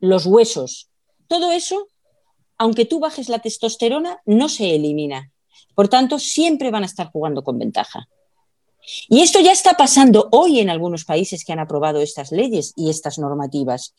[0.00, 0.88] los huesos,
[1.28, 1.88] todo eso,
[2.58, 5.30] aunque tú bajes la testosterona, no se elimina.
[5.74, 8.08] Por tanto, siempre van a estar jugando con ventaja.
[9.08, 12.90] Y esto ya está pasando hoy en algunos países que han aprobado estas leyes y
[12.90, 13.94] estas normativas.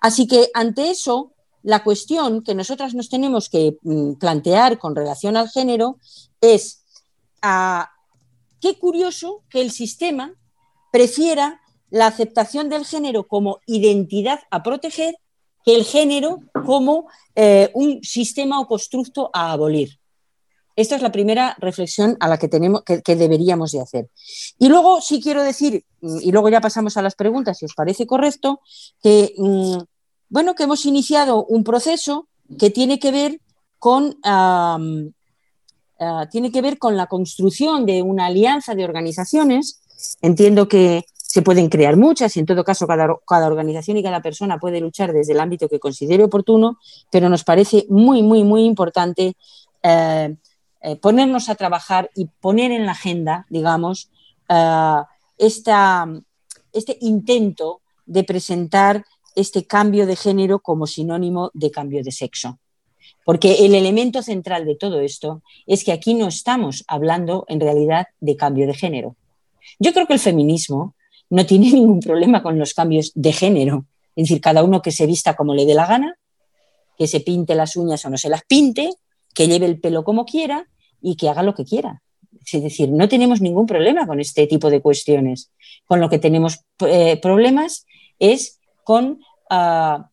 [0.00, 1.32] Así que ante eso,
[1.62, 5.98] la cuestión que nosotras nos tenemos que mm, plantear con relación al género
[6.40, 6.84] es
[7.42, 7.90] ah,
[8.60, 10.34] qué curioso que el sistema
[10.92, 11.60] prefiera
[11.90, 15.16] la aceptación del género como identidad a proteger
[15.64, 19.98] que el género como eh, un sistema o constructo a abolir.
[20.76, 24.10] Esta es la primera reflexión a la que, tenemos, que, deberíamos de hacer.
[24.60, 28.06] Y luego sí quiero decir, y luego ya pasamos a las preguntas, si os parece
[28.06, 28.60] correcto,
[29.02, 29.78] que, mm,
[30.28, 32.28] bueno, que hemos iniciado un proceso
[32.60, 33.40] que tiene que ver
[33.80, 34.20] con,
[36.00, 39.80] ah, tiene que ver con la construcción de una alianza de organizaciones.
[40.20, 44.58] Entiendo que se pueden crear muchas y en todo caso cada, organización y cada persona
[44.58, 46.78] puede luchar desde el ámbito que considere oportuno,
[47.10, 49.36] pero nos parece muy, muy, muy importante
[49.82, 50.36] eh,
[50.80, 54.10] eh, ponernos a trabajar y poner en la agenda, digamos,
[54.48, 55.02] eh,
[55.36, 59.04] este intento de presentar
[59.34, 62.58] este cambio de género como sinónimo de cambio de sexo.
[63.24, 68.06] Porque el elemento central de todo esto es que aquí no estamos hablando en realidad
[68.20, 69.16] de cambio de género.
[69.78, 70.94] Yo creo que el feminismo
[71.30, 73.86] no tiene ningún problema con los cambios de género.
[74.16, 76.16] Es decir, cada uno que se vista como le dé la gana,
[76.96, 78.90] que se pinte las uñas o no se las pinte,
[79.34, 80.66] que lleve el pelo como quiera
[81.00, 82.02] y que haga lo que quiera.
[82.52, 85.52] Es decir, no tenemos ningún problema con este tipo de cuestiones.
[85.86, 87.86] Con lo que tenemos eh, problemas
[88.18, 89.20] es con
[89.50, 90.10] ah,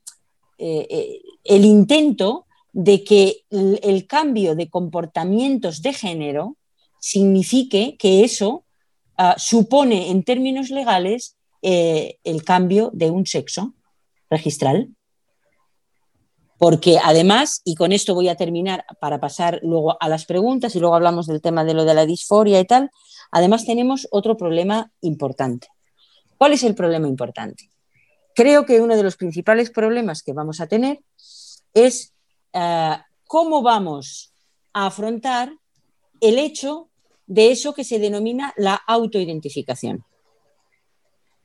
[0.58, 2.46] eh, eh, el intento
[2.78, 6.58] de que el, cambio de comportamientos de género
[7.00, 8.66] signifique que eso
[9.18, 13.74] ah, supone en términos legales el cambio de un sexo
[14.30, 14.90] registral.
[16.60, 20.80] Porque además, y con esto voy a terminar para pasar luego a las preguntas y
[20.80, 22.92] luego hablamos del tema de lo de la disforia y tal,
[23.32, 25.70] además tenemos otro problema importante.
[26.38, 27.72] ¿Cuál es el problema importante?
[28.36, 31.00] Creo que uno de los principales problemas que vamos a tener
[31.74, 32.15] es
[32.56, 34.34] eh, cómo vamos
[34.74, 35.54] a afrontar
[36.22, 36.90] el hecho
[37.28, 40.06] de eso que se denomina la autoidentificación.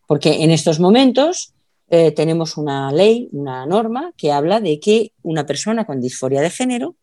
[0.07, 1.53] Porque en estos momentos
[1.89, 6.51] eh, tenemos una ley, una norma que habla de que una persona con disforia de
[6.51, 6.95] género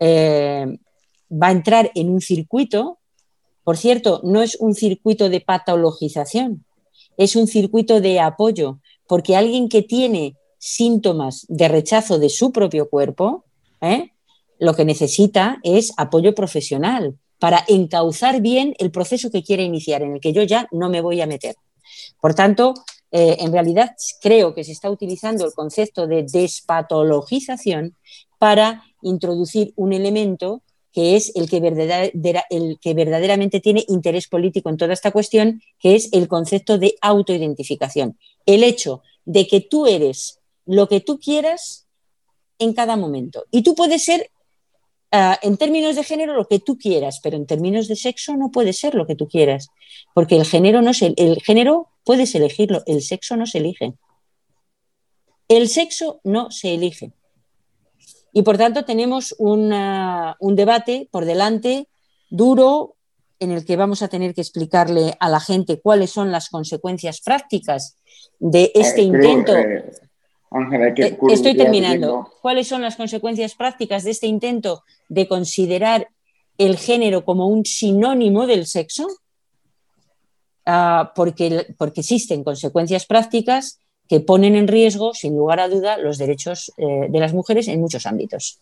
[0.00, 0.66] eh,
[1.30, 2.98] va a entrar en un circuito,
[3.62, 6.64] por cierto, no es un circuito de patologización,
[7.16, 12.88] es un circuito de apoyo, porque alguien que tiene síntomas de rechazo de su propio
[12.88, 13.44] cuerpo,
[13.80, 14.12] ¿eh?
[14.58, 20.14] lo que necesita es apoyo profesional para encauzar bien el proceso que quiere iniciar, en
[20.14, 21.54] el que yo ya no me voy a meter.
[22.20, 22.74] Por tanto,
[23.10, 27.96] eh, en realidad creo que se está utilizando el concepto de despatologización
[28.38, 30.62] para introducir un elemento
[30.92, 31.58] que es el que,
[32.50, 36.96] el que, verdaderamente tiene interés político en toda esta cuestión, que es el concepto de
[37.00, 38.18] autoidentificación.
[38.46, 40.37] El hecho de que tú eres
[40.68, 41.88] lo que tú quieras
[42.60, 43.44] en cada momento.
[43.50, 44.30] Y tú puedes ser
[45.10, 48.50] Ah, en términos de género lo que tú quieras, pero en términos de sexo no
[48.50, 49.68] puede ser lo que tú quieras,
[50.14, 53.94] porque el género no el, el género puedes elegirlo, el sexo no se elige.
[55.48, 57.12] El sexo no se elige.
[58.34, 59.70] Y por tanto tenemos un
[60.54, 61.88] debate por delante
[62.28, 62.96] duro
[63.40, 67.22] en el que vamos a tener que explicarle a la gente cuáles son las consecuencias
[67.22, 67.96] prácticas
[68.38, 69.54] de este intento.
[70.50, 72.32] Eh, estoy terminando.
[72.40, 76.08] ¿Cuáles son las consecuencias prácticas de este intento de considerar
[76.56, 79.06] el género como un sinónimo del sexo?
[80.68, 86.18] ah, porque, porque existen consecuencias prácticas que ponen en riesgo, sin lugar a duda, los
[86.18, 88.60] derechos eh, de las mujeres en muchos ámbitos.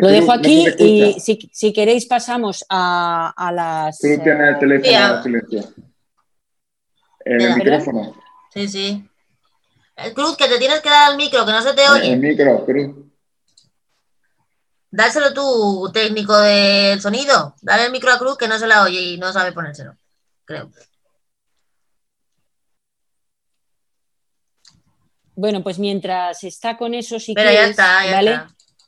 [0.00, 3.98] Lo dejo aquí y si, queréis pasamos a, las...
[3.98, 5.62] Tú tienes el teléfono silencio.
[7.24, 8.14] El micrófono.
[8.54, 9.10] Sí, sí.
[10.14, 12.12] Cruz, que te tienes que dar el micro, que no se te oye.
[12.12, 12.96] El micro, Cruz.
[14.90, 17.56] Dáselo tú, técnico del sonido.
[17.60, 19.96] Dale el micro a Cruz que no se la oye y no sabe ponérselo,
[20.44, 20.70] creo.
[25.34, 28.40] Bueno, pues mientras está con eso, sí Pero ya está, ya ¿vale?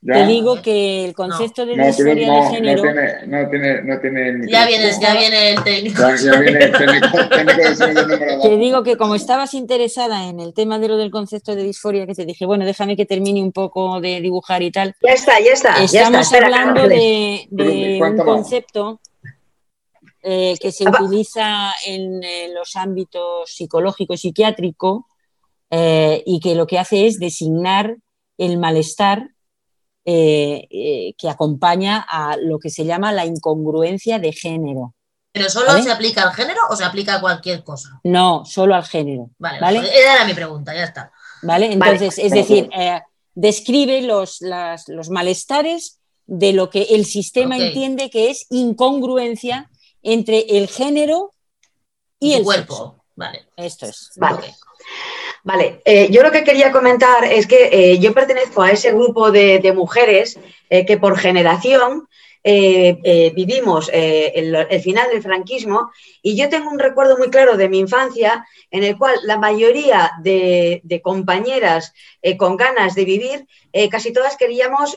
[0.05, 2.83] Te digo que el concepto de disforia de género.
[2.85, 6.03] No tiene, no tiene, no tiene ya, viene, ya viene el técnico.
[6.03, 7.19] Ya, viene el técnico,
[8.43, 12.07] Te digo que como estabas interesada en el tema de lo del concepto de disforia,
[12.07, 14.95] que te dije, bueno, déjame que termine un poco de dibujar y tal.
[15.03, 15.83] Ya está, ya está.
[15.83, 19.01] Estamos ya está, hablando de, de un concepto
[20.29, 22.21] eh, que se utiliza en,
[22.53, 25.07] los ámbitos psicológico y psiquiátrico
[25.71, 27.97] eh, y que lo que hace es designar
[28.37, 29.31] el malestar
[30.09, 34.95] eh, eh, que acompaña a lo que se llama la incongruencia de género.
[35.33, 38.01] ¿Pero solo se aplica al género o se aplica a cualquier cosa?
[38.05, 39.31] No, solo al género.
[39.37, 39.81] Vale, ¿vale?
[39.81, 41.13] esa era mi pregunta, ya está.
[41.43, 41.73] ¿Vale?
[41.73, 43.03] Entonces, es decir, eh,
[43.35, 44.43] describe los,
[44.87, 49.69] los, malestares de lo que el sistema entiende que es incongruencia
[50.05, 51.35] entre el género
[52.21, 53.05] y, el cuerpo.
[53.17, 53.49] Vale.
[53.57, 54.13] Esto es.
[54.15, 54.55] Vale.
[55.47, 59.31] Vale, eh, yo lo que quería comentar es que eh, yo pertenezco a ese grupo
[59.31, 62.09] de, mujeres eh, que por generación
[62.43, 65.91] vivimos el, final del franquismo
[66.23, 70.13] y yo tengo un recuerdo muy claro de mi infancia en el cual la mayoría
[70.23, 71.93] de, compañeras
[72.39, 73.47] con ganas de vivir,
[73.91, 74.97] casi todas queríamos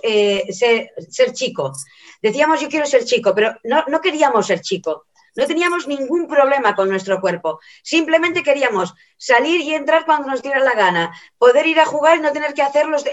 [0.50, 1.74] ser, ser chico.
[2.22, 5.06] Decíamos yo quiero ser chico, pero no, queríamos ser chico.
[5.40, 7.62] No teníamos ningún problema con nuestro cuerpo.
[7.82, 12.20] Simplemente queríamos salir y entrar cuando nos diera la gana, poder ir a jugar y
[12.20, 13.06] no tener que hacer los,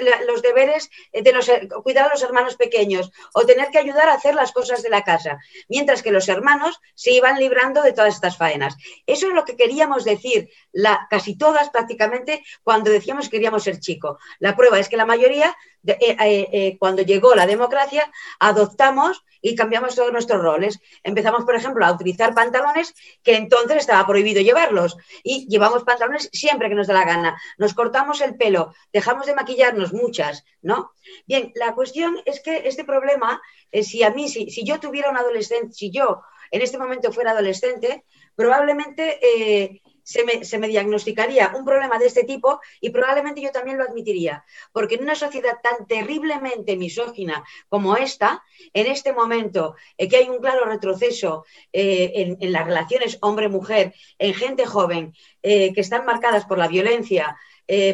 [0.42, 1.48] deberes de los,
[1.84, 5.04] cuidar a los hermanos pequeños o tener que ayudar a hacer las cosas de la
[5.04, 5.38] casa,
[5.68, 8.76] mientras que los hermanos se iban librando de todas estas faenas.
[9.06, 13.78] Eso es lo que queríamos decir, la, casi todas prácticamente, cuando decíamos que queríamos ser
[13.78, 14.18] chico.
[14.40, 19.54] La prueba es que la mayoría, eh, eh, eh, cuando llegó la democracia, adoptamos y
[19.54, 20.80] cambiamos todos nuestros roles.
[21.04, 26.68] Empezamos, por ejemplo, a utilizar pantalones que entonces estaba prohibido llevarlos y llevamos pantalones siempre
[26.68, 27.40] que nos da la gana.
[27.56, 30.90] Nos cortamos el pelo, dejamos de maquillarnos muchas, ¿no?
[31.26, 33.40] Bien, la cuestión es que este problema,
[33.70, 37.12] eh, si a mí, si, si, yo tuviera un adolescente, si yo en este momento
[37.12, 38.04] fuera adolescente,
[38.34, 43.82] probablemente eh, se me, diagnosticaría un problema de este tipo y probablemente yo también lo
[43.82, 44.44] admitiría.
[44.70, 50.28] Porque en una sociedad tan terriblemente misógina como esta, en este momento eh, que hay
[50.28, 55.12] un claro retroceso eh, en, las relaciones hombre-mujer, en gente joven,
[55.42, 57.36] eh, que están marcadas por la violencia,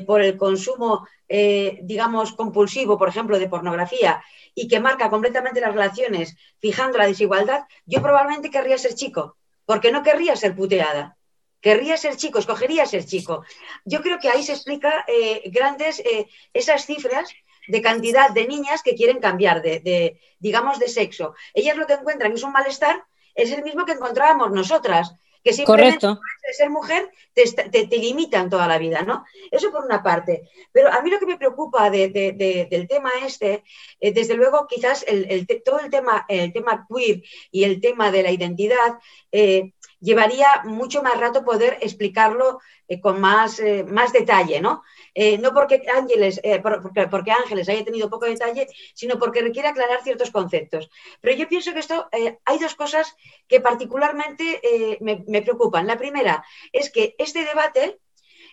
[0.06, 4.22] por el consumo, digamos, compulsivo, por ejemplo, de pornografía,
[4.54, 9.90] y que marca completamente las relaciones, fijando la desigualdad, yo probablemente querría ser chico, porque
[9.90, 11.16] no querría ser puteada
[11.62, 13.44] querría ser chico, escogería ser chico.
[13.86, 17.30] Yo creo que ahí se explica eh, grandes eh, esas cifras
[17.68, 21.34] de cantidad de niñas que quieren cambiar de, digamos, de sexo.
[21.54, 25.14] Ellas lo que encuentran es un malestar, es el mismo que encontrábamos nosotras,
[25.44, 29.24] que simplemente de ser mujer te, te, limitan toda la vida, ¿no?
[29.50, 30.48] Eso por una parte.
[30.72, 33.62] Pero a mí lo que me preocupa del tema este,
[34.00, 38.22] eh, desde luego quizás el, todo el tema, el tema queer y el tema de
[38.22, 38.98] la identidad,
[40.02, 44.82] llevaría mucho más rato poder explicarlo eh, con más, eh, más detalle, ¿no?
[45.14, 50.02] Eh, no porque Ángeles, porque, porque, Ángeles haya tenido poco detalle, sino porque requiere aclarar
[50.02, 50.90] ciertos conceptos.
[51.20, 52.08] Pero yo pienso que esto,
[52.44, 53.14] hay dos cosas
[53.46, 55.86] que particularmente me, me preocupan.
[55.86, 57.98] La primera es que este debate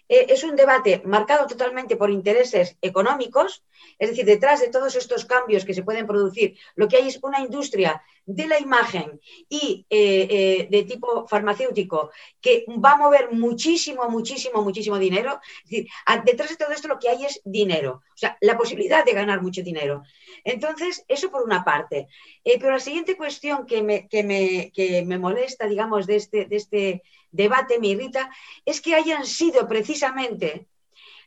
[0.07, 3.63] es un debate marcado totalmente por intereses económicos,
[3.97, 7.19] es decir, detrás de todos estos cambios que se pueden producir, lo que hay es
[7.21, 9.19] una industria de la imagen
[9.49, 15.39] y eh, eh, de tipo farmacéutico que va a mover muchísimo, muchísimo, muchísimo dinero.
[15.63, 15.87] Es decir,
[16.25, 19.41] detrás de todo esto lo que hay es dinero, o sea, la posibilidad de ganar
[19.41, 20.03] mucho dinero.
[20.43, 22.07] Entonces, eso por una parte.
[22.43, 26.45] Eh, pero la siguiente cuestión que me, que me, que me molesta, digamos, de este,
[26.45, 28.29] de este debate, me irrita,
[28.65, 30.67] es que hayan sido precisamente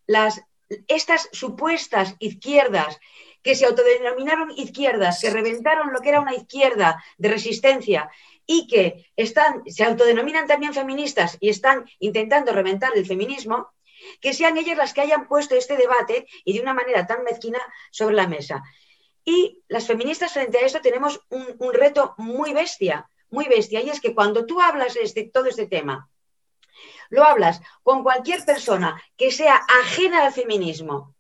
[0.07, 0.43] las,
[0.89, 2.99] estas supuestas izquierdas
[3.43, 8.11] que se autodenominaron izquierdas, que reventaron lo que era una izquierda de resistencia
[8.47, 13.69] y que están, se autodenominan también feministas y están intentando reventar el feminismo,
[14.21, 17.61] que sean ellas las que hayan puesto este debate y de una manera tan mezquina
[17.91, 18.63] sobre la mesa.
[19.25, 24.01] Y las feministas frente a esto tenemos un, reto muy bestia, muy bestia, y es
[24.01, 26.09] que cuando tú hablas de este, todo este tema,
[27.13, 31.15] lo hablas con cualquier persona que sea ajena al feminismo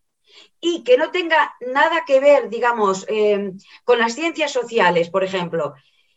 [0.59, 3.53] y que no tenga nada que ver, digamos, eh,
[3.85, 5.75] con las ciencias sociales, por ejemplo,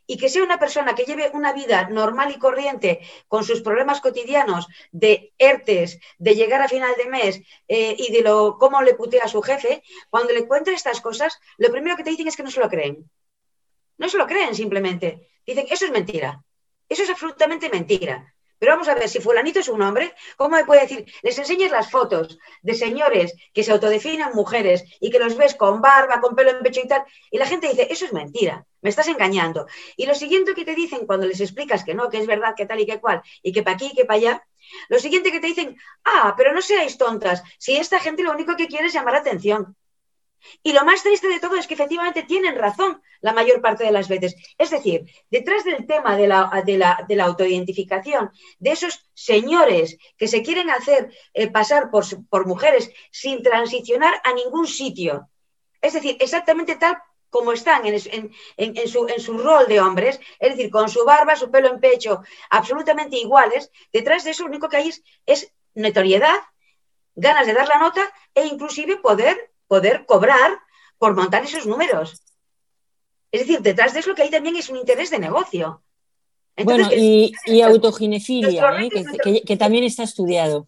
[0.07, 3.99] y que sea una persona que lleve una vida normal y corriente con sus problemas
[3.99, 8.93] cotidianos de ERTES, de llegar a final de mes eh, y de lo cómo le
[8.95, 12.38] putea a su jefe, cuando le cuenta estas cosas, lo primero que te dicen es
[12.38, 13.10] que no se lo creen.
[13.97, 15.27] No se lo creen simplemente.
[15.45, 16.41] Dicen, eso es mentira.
[16.88, 18.35] Eso es absolutamente mentira.
[18.65, 21.05] Pero vamos a ver, si fulanito es un hombre, ¿cómo me puede decir?
[21.21, 25.81] Les enseñas las fotos de señores que se autodefinen mujeres y que los ves con
[25.81, 28.89] barba, con pelo en pecho y tal, y la gente dice, eso es mentira, me
[28.89, 29.67] estás engañando.
[29.95, 32.65] Y lo siguiente que te dicen cuando les explicas que no, que es verdad, que
[32.65, 34.47] tal y que cual, y que para aquí y que para allá,
[34.89, 38.55] lo siguiente que te dicen, ah, pero no seáis tontas, si esta gente lo único
[38.55, 39.75] que quiere es llamar atención.
[40.63, 43.91] Y lo más triste de todo es que efectivamente tienen razón la mayor parte de
[43.91, 44.35] las veces.
[44.57, 50.43] Es decir, detrás del tema de la, de la, autoidentificación, de esos señores que se
[50.43, 55.30] quieren hacer eh, pasar por, por mujeres sin transicionar a ningún sitio,
[55.81, 56.97] es decir, exactamente tal
[57.30, 61.51] como están en, su, en, su, rol de hombres, es decir, con su barba, su
[61.51, 64.91] pelo en pecho, absolutamente iguales, detrás de eso lo único que hay
[65.26, 66.39] es notoriedad,
[67.13, 70.59] ganas de dar la nota e inclusive poder poder cobrar
[70.97, 72.21] por montar esos números.
[73.31, 75.81] Es decir, detrás de eso que hay también es un interés de negocio.
[76.63, 79.43] bueno, y, autoginefilia, ¿eh?
[79.45, 80.67] que, también está estudiado.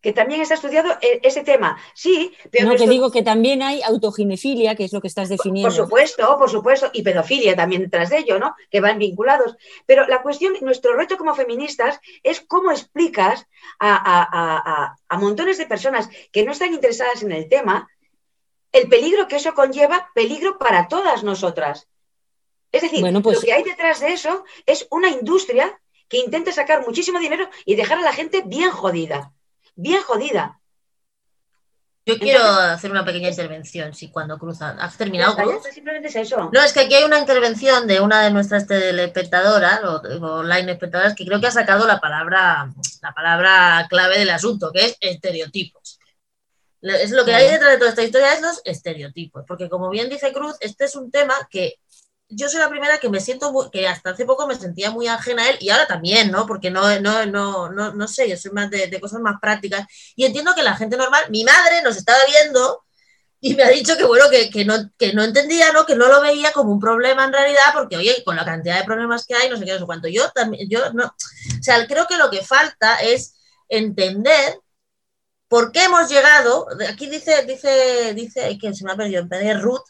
[0.00, 2.32] Que también está estudiado e, ese tema, sí.
[2.50, 5.68] Pero no, te digo que también hay autoginefilia, que es lo que estás definiendo.
[5.68, 8.54] Por supuesto, por supuesto, y pedofilia también detrás de ello, ¿no?
[8.70, 9.56] Que van vinculados.
[9.86, 13.46] Pero la cuestión, nuestro reto como feministas es cómo explicas
[13.78, 17.88] a, a montones de personas que no están interesadas en el tema,
[18.72, 21.88] el peligro que eso conlleva, peligro para todas nosotras.
[22.72, 26.86] Es decir, pues lo que hay detrás de eso es una industria que intenta sacar
[26.86, 29.32] muchísimo dinero y dejar a la gente bien jodida,
[29.80, 30.60] bien jodida.
[32.06, 34.80] Yo quiero hacer una pequeña intervención, si cuando cruzan.
[34.80, 35.36] ¿Has terminado?
[35.72, 36.50] Simplemente es eso.
[36.52, 40.00] No, es que aquí hay una intervención de una de nuestras telespectadoras o,
[40.38, 44.86] online espectadoras que creo que ha sacado la palabra, la palabra clave del asunto, que
[44.86, 46.00] es estereotipos.
[46.80, 50.08] Es lo que hay detrás de toda esta historia es los estereotipos, porque como bien
[50.08, 51.74] dice Cruz, este es un tema que
[52.30, 55.42] yo soy la primera que me siento, que hasta hace poco me sentía muy ajena
[55.42, 56.46] a él y ahora también, ¿no?
[56.46, 59.86] Porque no, no, no, no, no sé, yo soy más de, cosas más prácticas
[60.16, 62.84] y entiendo que la gente normal, mi madre nos estaba viendo
[63.40, 65.86] y me ha dicho que bueno, que, no, que no entendía, ¿no?
[65.86, 68.84] Que no lo veía como un problema en realidad, porque oye, con la cantidad de
[68.84, 70.08] problemas que hay, no sé qué, no sé cuánto.
[70.08, 73.34] Yo también, yo no, o sea, creo que lo que falta es
[73.68, 74.58] entender
[75.50, 76.68] ¿Por qué hemos llegado?
[76.88, 79.82] Aquí dice, dice, dice, que se me ha perdido, en Ruth,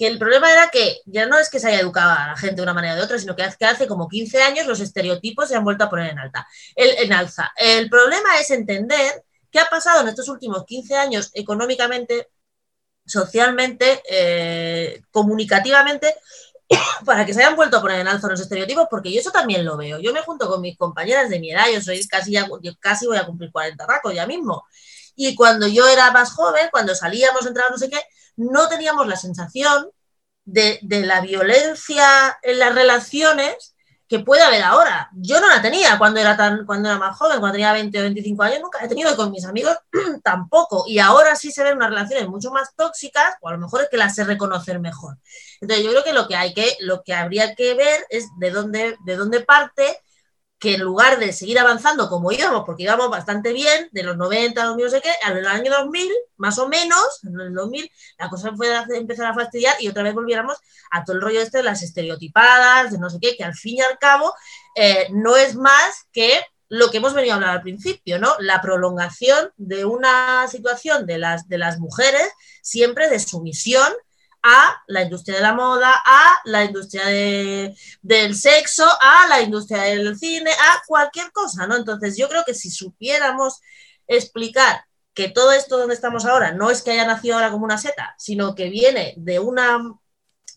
[0.00, 2.56] que el problema era que ya no es que se haya educado a la gente
[2.56, 5.56] de una manera o de otra, sino que hace, como 15 años los estereotipos se
[5.56, 7.52] han vuelto a poner en, alta, en alza.
[7.54, 12.30] El problema es entender qué ha pasado en estos últimos 15 años económicamente,
[13.04, 16.14] socialmente, eh, comunicativamente,
[17.04, 19.66] para que se hayan vuelto a poner en alza los estereotipos, porque yo eso también
[19.66, 19.98] lo veo.
[20.00, 22.48] Yo me junto con mis compañeras de mi edad, yo soy casi, ya,
[22.78, 24.64] casi voy a cumplir 40 racos ya mismo.
[25.22, 28.02] Y cuando yo era más joven, cuando salíamos, entrábamos, no sé qué,
[28.36, 29.90] no teníamos la sensación
[30.46, 33.76] de, la violencia en las relaciones
[34.08, 35.10] que puede haber ahora.
[35.12, 38.02] Yo no la tenía cuando era, tan, cuando era más joven, cuando tenía 20 o
[38.02, 39.76] 25 años, nunca he tenido con mis amigos
[40.24, 40.84] tampoco.
[40.86, 43.88] Y ahora sí se ven unas relaciones mucho más tóxicas, o a lo mejor es
[43.90, 45.18] que las sé reconocer mejor.
[45.60, 48.50] Entonces yo creo que lo que hay que, lo que habría que ver es de
[48.50, 50.00] dónde, de dónde parte
[50.60, 54.62] que en lugar de seguir avanzando como íbamos, porque íbamos bastante bien, de los 90,
[54.62, 58.54] 2000, no sé qué, al año 2000, más o menos, en el 2000, la cosa
[58.54, 60.58] fue a empezar a fastidiar y otra vez volviéramos
[60.90, 63.78] a todo el rollo este de las estereotipadas, de no sé qué, que al fin
[63.78, 64.34] y al cabo
[64.76, 66.38] eh, no es más que
[66.68, 68.34] lo que hemos venido a hablar al principio, ¿no?
[68.38, 72.30] La prolongación de una situación de las, de las mujeres
[72.62, 73.90] siempre de sumisión
[74.42, 77.06] a la industria de la moda, a la industria
[78.02, 81.76] del sexo, a la industria del cine, a cualquier cosa, ¿no?
[81.76, 83.60] Entonces yo creo que si supiéramos
[84.06, 84.84] explicar
[85.14, 88.14] que todo esto donde estamos ahora no es que haya nacido ahora como una seta,
[88.18, 89.78] sino que viene de una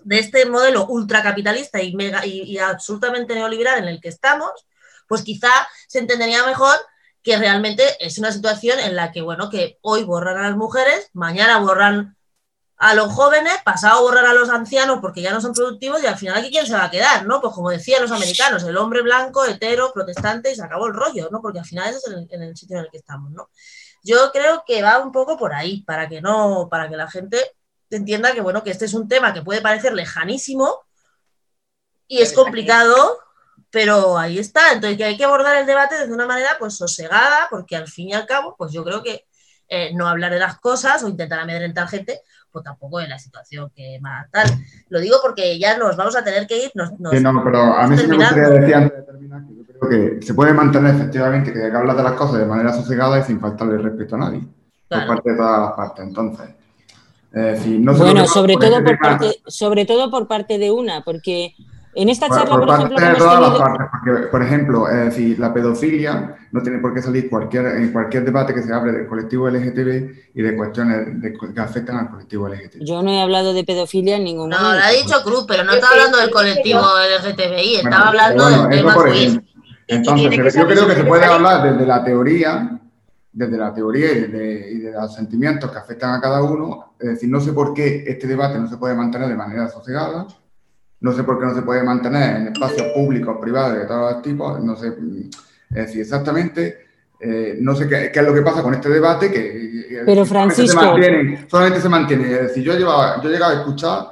[0.04, 4.52] de este modelo ultracapitalista y mega y absolutamente neoliberal en el que estamos,
[5.08, 5.50] pues quizá
[5.88, 6.76] se entendería mejor
[7.22, 11.10] que realmente es una situación en la que, bueno, que hoy borran a las mujeres,
[11.14, 12.18] mañana borran
[12.78, 16.08] a los jóvenes, pasado a borrar a los ancianos porque ya no son productivos y
[16.08, 17.40] al final aquí quién se va a quedar, ¿no?
[17.40, 21.30] Pues como decían los americanos, el hombre blanco, hetero, protestante y se acabó el rollo,
[21.32, 21.42] ¿no?
[21.42, 23.50] Porque al final ese es en el, sitio en el que estamos, ¿no?
[24.04, 27.40] Yo creo que va un poco por ahí, para que no, para que la gente
[27.90, 30.84] entienda que, bueno, que este es un tema que puede parecer lejanísimo,
[32.08, 33.18] y es complicado,
[33.70, 34.72] pero ahí está.
[34.74, 38.10] Entonces que hay que abordar el debate de una manera pues sosegada, porque al fin
[38.10, 39.26] y al cabo, pues yo creo que
[39.76, 42.22] eh, no hablar de las cosas o intentar amedrentar gente,
[42.52, 44.48] pues tampoco en la situación que más tal.
[44.90, 46.72] Lo digo porque ya nos vamos a tener que ir.
[46.76, 49.64] Nos, sí, no, pero a mí sí me gustaría decir antes de terminar que yo
[49.66, 52.72] creo que se puede mantener efectivamente que hay que hablar de las cosas de manera
[52.72, 54.42] sosegada y sin faltarle respeto a nadie,
[54.88, 56.06] por parte de todas las partes.
[56.06, 56.50] Entonces,
[57.34, 61.56] bueno, sobre todo, por parte, sobre todo por parte de una, porque
[61.96, 65.54] en esta charla, por, ejemplo, de todas las partes, porque, por ejemplo, es decir, la
[65.54, 69.50] pedofilia no tiene por qué salir cualquier, en cualquier debate que se hable del colectivo
[69.50, 71.08] LGTB y de cuestiones
[71.54, 72.84] que afectan al colectivo LGTB.
[72.84, 74.64] Yo no he hablado de pedofilia en ningún momento.
[74.64, 76.82] No, lo ha dicho Cruz, pero no está hablando del colectivo
[77.20, 78.96] LGTBI, estaba hablando del tema
[79.88, 82.80] Entonces, yo creo que se puede hablar desde la teoría
[83.34, 86.94] desde la teoría y de, los sentimientos que afectan a cada uno.
[87.00, 90.28] Es decir, no sé por qué este debate no se puede mantener de manera sosegada,
[91.04, 94.22] no sé por qué no se puede mantener en espacios públicos, privados de todos los
[94.22, 96.86] tipos, no sé, es decir, exactamente,
[97.20, 100.80] eh, no sé qué, es lo que pasa con este debate, que Pero Francisco...
[101.50, 104.08] Solamente se mantiene, es decir, yo, llevaba, yo he llegado a escuchar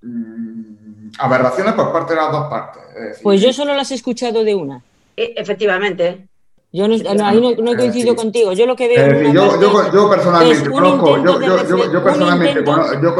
[0.00, 2.82] mm, aberraciones por parte de las dos partes.
[3.22, 4.82] pues yo solo las he escuchado de una.
[5.14, 6.26] E, efectivamente.
[6.76, 8.52] Yo no, ahí no, coincido contigo.
[8.52, 9.32] Yo lo que veo.
[9.32, 11.24] yo, yo, yo, personalmente conozco.
[11.24, 13.14] Yo, yo, yo, personalmente yo,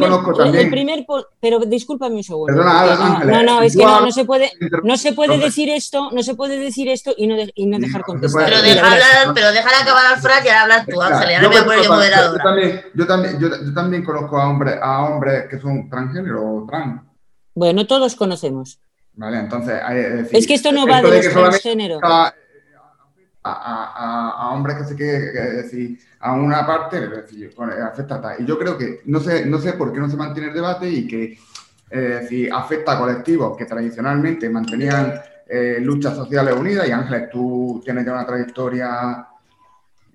[0.00, 0.68] conozco también.
[0.68, 1.06] primer,
[1.38, 2.46] pero discúlpame un segundo.
[2.52, 4.50] Perdona, no, no, es que no, no se puede,
[4.82, 8.02] no se puede decir esto, no se puede decir esto y no, y no dejar
[8.02, 8.46] contestar.
[8.46, 11.30] Pero dejar, hablar, pero dejar acabar al Fran y ahora hablas tú, Ángel.
[11.30, 12.42] Y ahora me voy a moderadora.
[12.42, 16.66] Yo también, yo también, yo, también conozco a hombres, a hombres que son transgénero o
[16.66, 17.02] trans.
[17.54, 18.80] Bueno, todos conocemos.
[19.12, 19.80] Vale, entonces.
[20.32, 22.00] Es, que esto no va de los transgénero
[23.52, 25.18] a, hombres que se quiere
[25.62, 27.54] decir, a una parte, decir,
[27.84, 30.48] afecta a Y yo creo que no sé, no sé por qué no se mantiene
[30.48, 31.38] el debate y que
[31.90, 35.14] eh, afecta a colectivos que tradicionalmente mantenían
[35.46, 36.88] eh, luchas sociales unidas.
[36.88, 39.28] Y Ángeles, tú tienes ya una trayectoria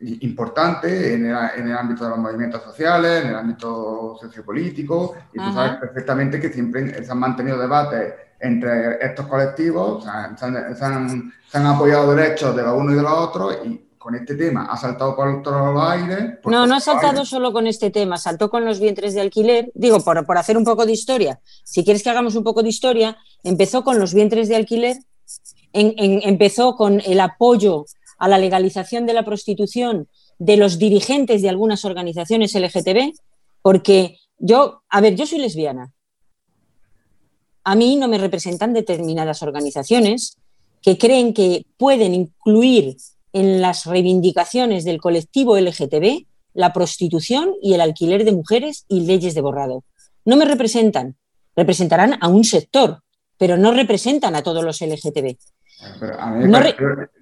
[0.02, 5.74] importante en el, ámbito de los movimientos sociales, en el ámbito sociopolítico, y tú sabes
[5.78, 10.10] perfectamente que siempre se han mantenido debates entre estos colectivos, se,
[10.86, 14.78] han, apoyado derechos de los unos y de los otros, y con este tema ha
[14.78, 16.40] saltado por todos los aires.
[16.46, 19.72] No, no ha saltado solo con este tema, saltó con los vientres de alquiler.
[19.76, 22.70] Digo, por, por hacer un poco de historia, si quieres que hagamos un poco de
[22.70, 24.98] historia, empezó con los vientres de alquiler,
[25.74, 27.86] empezó con el apoyo
[28.18, 30.08] a la legalización de la prostitución
[30.40, 33.14] de los dirigentes de algunas organizaciones LGTB,
[33.62, 35.94] porque yo, a ver, yo soy lesbiana.
[37.64, 40.38] A mí no me representan determinadas organizaciones
[40.82, 42.98] que creen que pueden incluir
[43.34, 49.36] en las reivindicaciones del colectivo LGTB la prostitución y el alquiler de mujeres y leyes
[49.36, 49.84] de borrado.
[50.26, 51.16] No me representan,
[51.56, 53.04] representarán a un sector,
[53.38, 55.38] pero no representan a todos los LGTB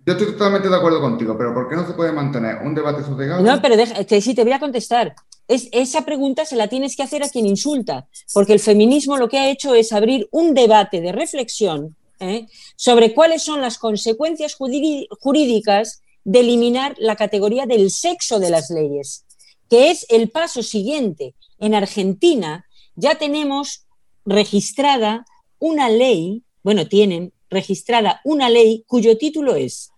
[0.06, 3.04] yo estoy totalmente de acuerdo contigo, pero ¿por qué no se puede mantener un debate
[3.04, 3.42] sosegado?
[3.42, 3.76] No, pero
[4.06, 5.16] que sí, te voy a contestar.
[5.50, 9.28] Es, esa pregunta se la tienes que hacer a quien insulta, porque el feminismo lo
[9.28, 12.46] que ha hecho es abrir un debate de reflexión ¿eh?
[12.76, 19.26] sobre cuáles son las consecuencias jurídicas de eliminar la categoría del sexo de las leyes,
[19.70, 21.34] que es el paso siguiente.
[21.58, 22.66] En Argentina
[22.96, 23.88] ya tenemos
[24.26, 25.26] registrada
[25.58, 29.90] una ley, bueno, tienen registrada una ley cuyo título es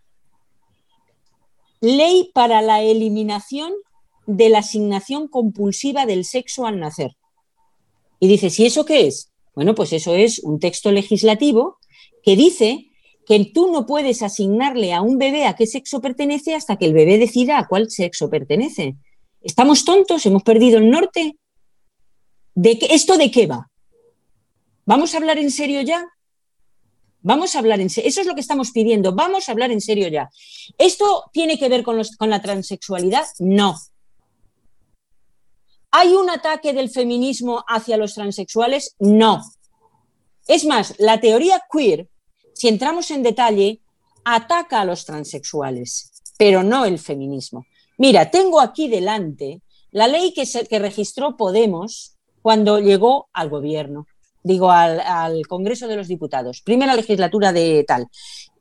[1.81, 3.73] Ley para la eliminación
[4.37, 7.15] de la asignación compulsiva del sexo al nacer.
[8.19, 9.31] Y dice, ¿y eso qué es?
[9.55, 11.77] Bueno, pues eso es un texto legislativo
[12.23, 12.87] que dice
[13.25, 16.93] que tú no puedes asignarle a un bebé a qué sexo pertenece hasta que el
[16.93, 18.95] bebé decida a cuál sexo pertenece.
[19.41, 20.25] ¿Estamos tontos?
[20.25, 21.37] ¿Hemos perdido el norte?
[22.53, 23.69] ¿De qué, ¿Esto de qué va?
[24.85, 26.05] ¿Vamos a hablar en serio ya?
[27.21, 28.09] Vamos a hablar en serio.
[28.09, 29.13] Eso es lo que estamos pidiendo.
[29.13, 30.29] Vamos a hablar en serio ya.
[30.77, 33.25] ¿Esto tiene que ver con, la transexualidad?
[33.39, 33.77] No.
[35.91, 38.95] ¿Hay un ataque del feminismo hacia los transexuales?
[38.99, 39.43] No.
[40.47, 42.09] Es más, la teoría queer,
[42.53, 43.81] si entramos en detalle,
[44.23, 47.65] ataca a los transexuales, pero no el feminismo.
[47.97, 49.61] Mira, tengo aquí delante
[49.91, 54.07] la ley que, que registró Podemos cuando llegó al gobierno
[54.43, 58.07] digo, al, Congreso de los Diputados, primera legislatura de tal,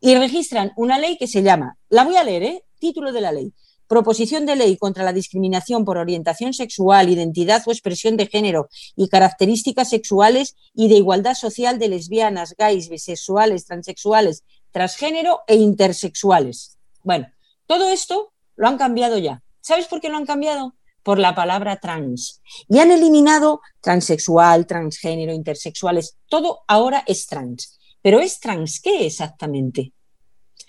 [0.00, 2.64] y registran una ley que se llama, la voy a leer, ¿eh?
[2.78, 3.52] título de la ley,
[3.90, 9.08] Proposición de ley contra la discriminación por orientación sexual, identidad o expresión de género y
[9.08, 16.78] características sexuales y de igualdad social de lesbianas, gays, bisexuales, transexuales, transgénero e intersexuales.
[17.02, 17.26] Bueno,
[17.66, 19.42] todo esto lo han cambiado ya.
[19.60, 20.76] ¿Sabes por qué lo han cambiado?
[21.02, 27.80] por la palabra trans y han eliminado transexual, transgénero, intersexuales, todo ahora es trans.
[28.02, 29.94] Pero ¿es trans qué exactamente?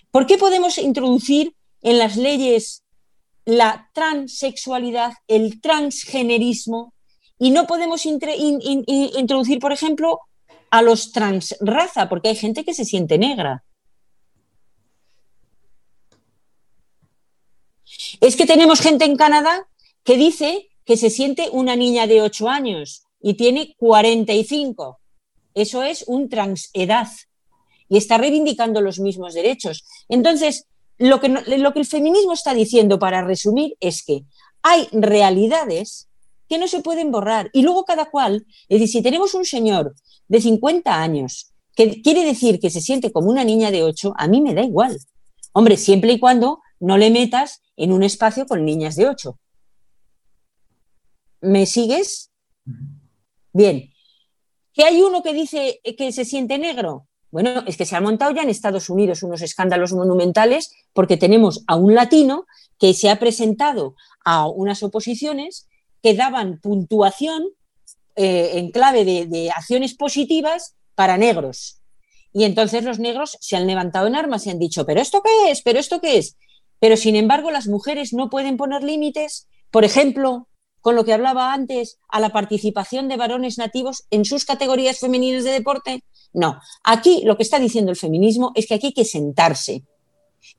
[0.09, 2.81] ¿Por qué podemos introducir en las leyes
[3.45, 6.93] la transexualidad, el transgenerismo,
[7.39, 10.19] y no podemos introducir, por ejemplo,
[10.69, 13.63] a los transraza, porque hay gente que se siente negra.
[18.21, 19.67] Es que tenemos gente en Canadá
[20.03, 24.99] que dice que se siente una niña de 8 años y tiene 45.
[25.53, 27.09] Eso es un transedad
[27.89, 29.83] y está reivindicando los mismos derechos.
[30.07, 30.67] Entonces,
[31.01, 34.23] lo que, lo que el feminismo está diciendo, para resumir, es que
[34.61, 36.09] hay realidades
[36.47, 37.49] que no se pueden borrar.
[37.53, 39.95] Y luego cada cual, es decir, si tenemos un señor
[40.27, 44.27] de 50 años que quiere decir que se siente como una niña de 8, a
[44.27, 44.97] mí me da igual.
[45.53, 49.39] Hombre, siempre y cuando no le metas en un espacio con niñas de 8.
[51.41, 52.31] ¿Me sigues?
[53.53, 53.91] Bien.
[54.73, 57.07] ¿Que hay uno que dice que se siente negro?
[57.31, 61.63] Bueno, es que se han montado ya en Estados Unidos unos escándalos monumentales porque tenemos
[61.67, 62.45] a un latino
[62.77, 63.95] que se ha presentado
[64.25, 65.67] a unas oposiciones
[66.03, 67.43] que daban puntuación
[68.15, 71.77] eh, en clave de, acciones positivas para negros.
[72.33, 75.51] Y entonces los negros se han levantado en armas y han dicho, pero ¿esto qué
[75.51, 75.61] es?
[75.61, 76.37] ¿Pero esto qué es?
[76.79, 80.47] Pero sin embargo las mujeres no pueden poner límites, por ejemplo,
[80.81, 85.43] con lo que hablaba antes, a la participación de varones nativos en sus categorías femeninas
[85.43, 86.03] de deporte.
[86.33, 89.83] No, aquí lo que está diciendo el feminismo es que aquí hay que sentarse,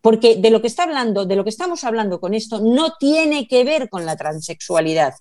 [0.01, 3.47] porque de lo que está hablando, de lo que estamos hablando con esto, no tiene
[3.49, 5.15] que ver con la transexualidad,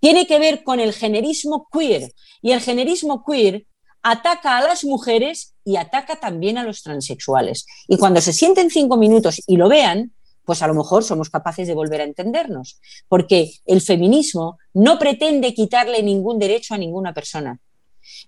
[0.00, 2.12] tiene que ver con el generismo queer.
[2.42, 3.66] Y el generismo queer
[4.02, 7.66] ataca a las mujeres y ataca también a los transexuales.
[7.86, 10.12] Y cuando se sienten cinco minutos y lo vean,
[10.44, 15.54] pues a lo mejor somos capaces de volver a entendernos, porque el feminismo no pretende
[15.54, 17.60] quitarle ningún derecho a ninguna persona.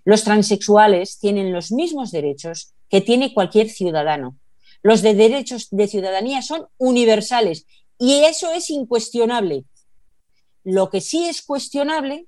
[0.03, 4.37] Los transexuales tienen los mismos derechos que tiene cualquier ciudadano.
[4.83, 7.65] Los de derechos de ciudadanía son universales
[7.97, 9.65] y eso es incuestionable.
[10.63, 12.27] Lo que sí es cuestionable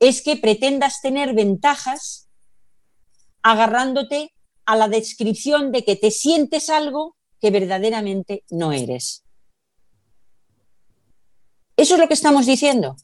[0.00, 2.28] es que pretendas tener ventajas
[3.42, 9.24] agarrándote a la descripción de que te sientes algo que verdaderamente no eres.
[11.76, 12.96] Eso es lo que estamos diciendo.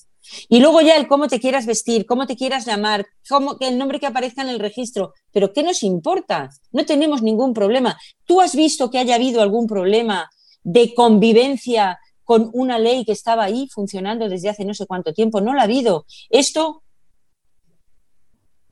[0.49, 4.01] Y luego ya el cómo te quieras vestir, cómo te quieras llamar, cómo, el nombre
[4.01, 5.15] que aparezca en el registro.
[5.33, 6.51] Pero ¿qué nos importa?
[6.73, 7.99] No tenemos ningún problema.
[8.25, 10.31] ¿Tú has visto que haya habido algún problema
[10.63, 15.41] de convivencia con una ley que estaba ahí funcionando desde hace no sé cuánto tiempo?
[15.41, 16.07] No la ha habido.
[16.31, 16.83] Esto...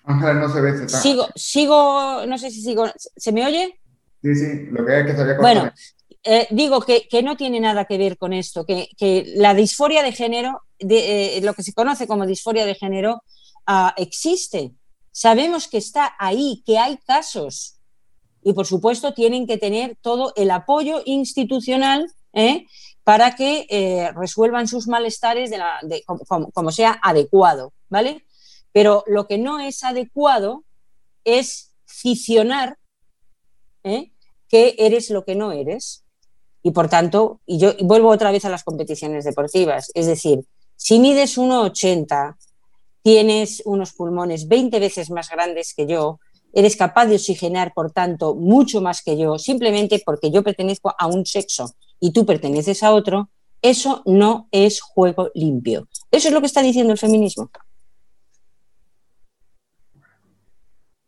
[0.05, 0.89] Ángela, no se ve.
[0.89, 2.87] Sigo, sigo, no sé si sigo.
[2.97, 3.79] ¿Se me oye?
[4.23, 5.37] Sí, sí, lo que hay que saber.
[5.39, 5.73] Bueno,
[6.25, 8.89] eh, digo que, no tiene nada que ver con esto, que,
[9.35, 13.25] la disforia de género, de, eh, lo que se conoce como disforia de género,
[13.67, 14.73] ah, existe.
[15.11, 17.79] Sabemos que está ahí, que hay casos.
[18.45, 22.67] Y por supuesto tienen que tener todo el apoyo institucional ¿eh?
[23.05, 28.25] para que resuelvan sus malestares de como, como, sea adecuado, ¿vale?
[28.73, 30.65] Pero lo que no es adecuado
[31.25, 32.79] es ficionar
[33.83, 36.02] que eres lo que no eres
[36.63, 40.41] y por tanto, y yo vuelvo otra vez a las competiciones deportivas, es decir,
[40.77, 42.37] si mides 1,80,
[43.03, 46.21] tienes unos pulmones 20 veces más grandes que yo,
[46.53, 51.07] eres capaz de oxigenar, por tanto, mucho más que yo, simplemente porque yo pertenezco a
[51.07, 53.31] un sexo y tú perteneces a otro,
[53.63, 55.89] eso no es juego limpio.
[56.11, 57.51] Eso es lo que está diciendo el feminismo.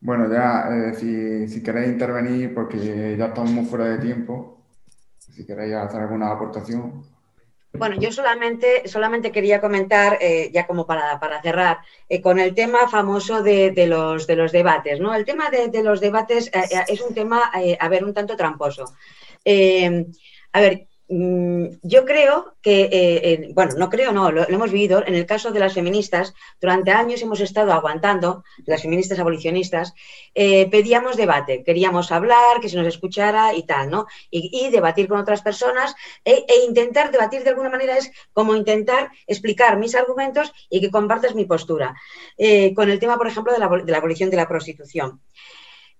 [0.00, 4.53] Bueno, ya, eh, si, si, queréis intervenir, porque ya estamos muy fuera de tiempo,
[5.34, 7.04] si queréis hacer alguna aportación.
[7.76, 12.88] Bueno, yo solamente, solamente quería comentar, eh, ya como para, cerrar, eh, con el tema
[12.88, 15.00] famoso de, los, de los debates.
[15.00, 15.12] ¿no?
[15.12, 18.84] El tema de, los debates eh, es un tema, a ver, un tanto tramposo.
[20.52, 25.26] a ver, yo creo que, eh, bueno, no creo, no, lo, hemos vivido en el
[25.26, 26.32] caso de las feministas.
[26.60, 29.92] Durante años hemos estado aguantando, las feministas abolicionistas,
[30.34, 34.06] eh, pedíamos debate, queríamos hablar, que se nos escuchara y tal, ¿no?
[34.30, 39.10] Y, debatir con otras personas e, e, intentar debatir de alguna manera es como intentar
[39.26, 41.94] explicar mis argumentos y que compartas mi postura.
[42.38, 45.20] Eh, con el tema, por ejemplo, de la abolición de la prostitución.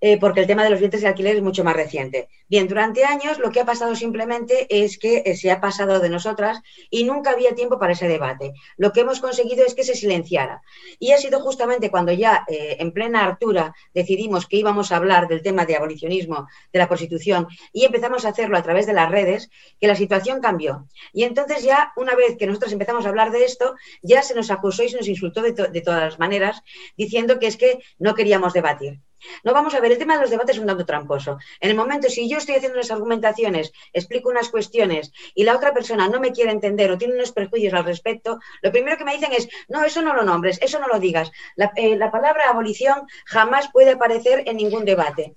[0.06, 2.28] Eh, porque el tema de los vientres de alquiler es mucho más reciente.
[2.46, 6.10] Bien, durante años lo que ha pasado simplemente es que eh, se ha pasado de
[6.10, 6.60] nosotras
[6.90, 8.52] y nunca había tiempo para ese debate.
[8.76, 10.60] Lo que hemos conseguido es que se silenciara.
[10.98, 15.26] Y ha sido justamente cuando ya eh, en plena altura decidimos que íbamos a hablar
[15.26, 19.10] del tema de abolicionismo, de la prostitución, y empezamos a hacerlo a través de las
[19.10, 19.48] redes,
[19.80, 20.86] que la situación cambió.
[21.14, 24.50] Y entonces ya, una vez que nosotros empezamos a hablar de esto, ya se nos
[24.50, 26.62] acusó y se nos insultó de, de todas las maneras,
[26.94, 29.00] diciendo que es que no queríamos debatir.
[29.42, 31.38] No vamos a ver, el tema de los debates es un tanto tramposo.
[31.60, 35.72] En el momento, si yo estoy haciendo unas argumentaciones, explico unas cuestiones y la otra
[35.72, 39.14] persona no me quiere entender o tiene unos prejuicios al respecto, lo primero que me
[39.14, 41.30] dicen es, no, eso no lo nombres, eso no lo digas.
[41.56, 45.34] La, eh, la palabra abolición jamás puede aparecer en ningún debate.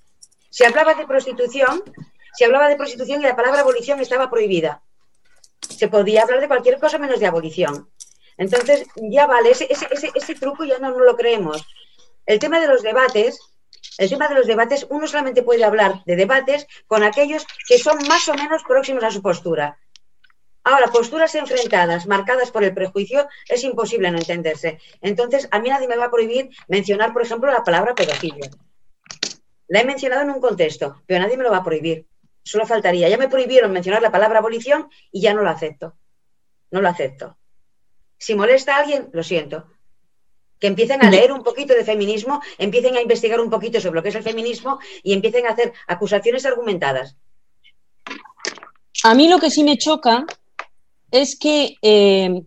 [0.49, 1.83] Se hablaba de prostitución,
[2.33, 4.81] se hablaba de prostitución y la palabra abolición estaba prohibida.
[5.61, 7.89] Se podía hablar de cualquier cosa menos de abolición.
[8.37, 11.65] Entonces, ya vale, ese, ese, ese, ese truco ya no, no lo creemos.
[12.25, 13.39] El tema de los debates,
[13.97, 17.97] el tema de los debates, uno solamente puede hablar de debates con aquellos que son
[18.07, 19.77] más o menos próximos a su postura.
[20.63, 24.79] Ahora, posturas enfrentadas, marcadas por el prejuicio, es imposible no entenderse.
[25.01, 28.49] Entonces, a mí nadie me va a prohibir mencionar, por ejemplo, la palabra pedofilia.
[29.69, 32.05] La he mencionado en un contexto, pero nadie me lo va a prohibir.
[32.43, 33.07] Solo faltaría.
[33.07, 35.95] Ya me prohibieron mencionar la palabra abolición y ya no lo acepto.
[36.71, 37.37] No lo acepto.
[38.17, 39.69] Si molesta a alguien, lo siento,
[40.59, 44.03] que empiecen a leer un poquito de feminismo, empiecen a investigar un poquito sobre lo
[44.03, 47.15] que es el feminismo y empiecen a hacer acusaciones argumentadas.
[49.03, 50.25] A mí lo que sí me choca
[51.11, 52.41] es que eh,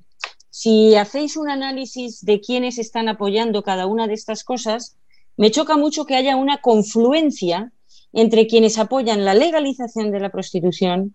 [0.50, 4.96] si hacéis un análisis de quiénes están apoyando cada una de estas cosas,
[5.36, 7.72] me choca mucho que haya una confluencia
[8.12, 11.14] entre quienes apoyan la legalización de la prostitución,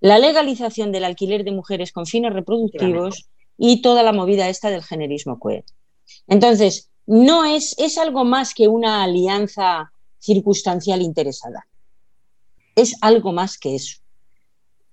[0.00, 4.82] la legalización del alquiler de mujeres con fines reproductivos y toda la movida esta del
[4.82, 5.64] generismo queer.
[6.26, 11.66] Entonces, no es, es algo más que una alianza circunstancial interesada.
[12.74, 13.98] Es algo más que eso.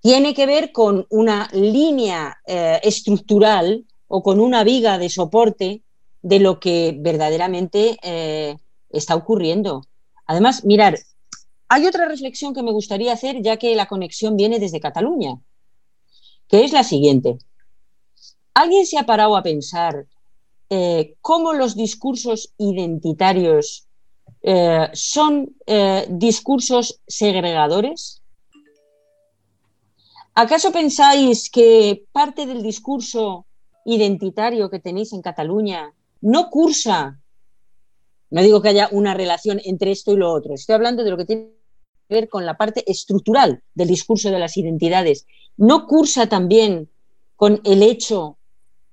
[0.00, 5.82] Tiene que ver con una línea eh, estructural o con una viga de soporte
[6.22, 8.56] de lo que verdaderamente eh,
[8.90, 9.82] está ocurriendo.
[10.26, 10.98] Además, mirar,
[11.68, 15.40] hay otra reflexión que me gustaría hacer, ya que la conexión viene desde Cataluña,
[16.48, 17.38] que es la siguiente.
[18.54, 20.06] ¿Alguien se ha parado a pensar
[20.76, 23.86] eh, cómo los discursos identitarios
[24.42, 28.22] eh, son eh, discursos segregadores?
[30.34, 33.46] ¿Acaso pensáis que parte del discurso
[33.84, 37.20] identitario que tenéis en Cataluña no cursa?
[38.30, 41.16] No digo que haya una relación entre esto y lo otro, estoy hablando de lo
[41.16, 41.52] que tiene
[42.08, 45.24] que ver con la parte estructural del discurso de las identidades.
[45.56, 46.90] ¿No cursa también
[47.36, 48.38] con el hecho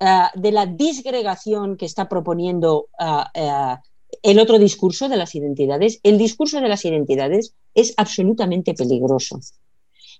[0.02, 3.78] uh, de la disgregación que está proponiendo uh,
[4.24, 6.00] el otro discurso de las identidades.
[6.04, 9.40] El discurso de las identidades es absolutamente peligroso,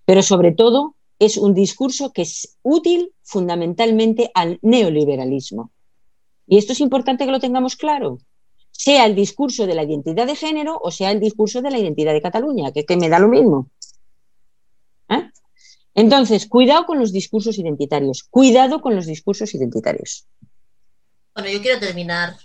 [0.06, 5.72] pero sobre todo es un discurso que es útil fundamentalmente al neoliberalismo.
[6.48, 8.20] Y esto es importante que lo tengamos claro,
[8.72, 12.14] sea el discurso de la identidad de género o sea el discurso de la identidad
[12.14, 13.68] de Cataluña, que, que me da lo mismo.
[15.10, 15.30] ¿Eh?
[15.94, 20.26] Entonces, cuidado con los discursos identitarios, cuidado con los discursos identitarios.
[21.34, 22.36] Bueno, yo quiero terminar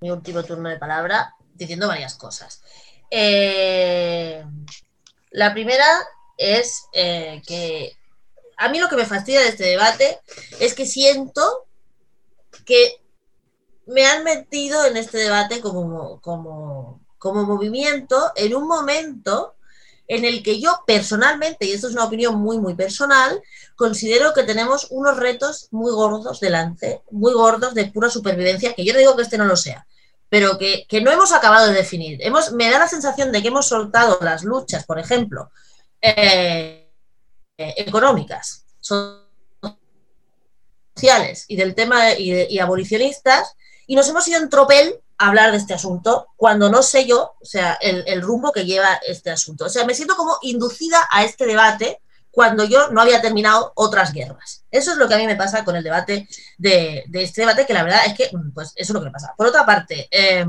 [0.00, 2.62] mi último turno de palabra diciendo varias cosas.
[3.10, 4.44] Eh,
[5.30, 5.84] la primera
[6.36, 7.96] es eh, que
[8.56, 10.20] a mí lo que me fastidia de este debate
[10.58, 11.66] es que siento
[12.64, 13.00] que
[13.86, 19.54] me han metido en este debate como, como, como movimiento en un momento
[20.10, 23.40] en el que yo personalmente, y esto es una opinión muy, muy personal,
[23.76, 28.92] considero que tenemos unos retos muy gordos delante, muy gordos de pura supervivencia, que yo
[28.92, 29.86] no digo que este no lo sea,
[30.28, 32.18] pero que, que no hemos acabado de definir.
[32.22, 35.52] Hemos, me da la sensación de que hemos soltado las luchas, por ejemplo,
[36.02, 36.90] eh,
[37.56, 38.64] económicas,
[40.96, 43.54] sociales y del tema de, y abolicionistas,
[43.86, 47.44] y nos hemos ido en tropel hablar de este asunto cuando no sé yo, o
[47.44, 49.66] sea, el, el, rumbo que lleva este asunto.
[49.66, 52.00] O sea, me siento como inducida a este debate
[52.30, 54.64] cuando yo no había terminado otras guerras.
[54.70, 56.26] Eso es lo que a mí me pasa con el debate
[56.56, 59.12] de, de este debate, que la verdad es que, pues, eso es lo que me
[59.12, 59.34] pasa.
[59.36, 60.46] Por otra parte, eh,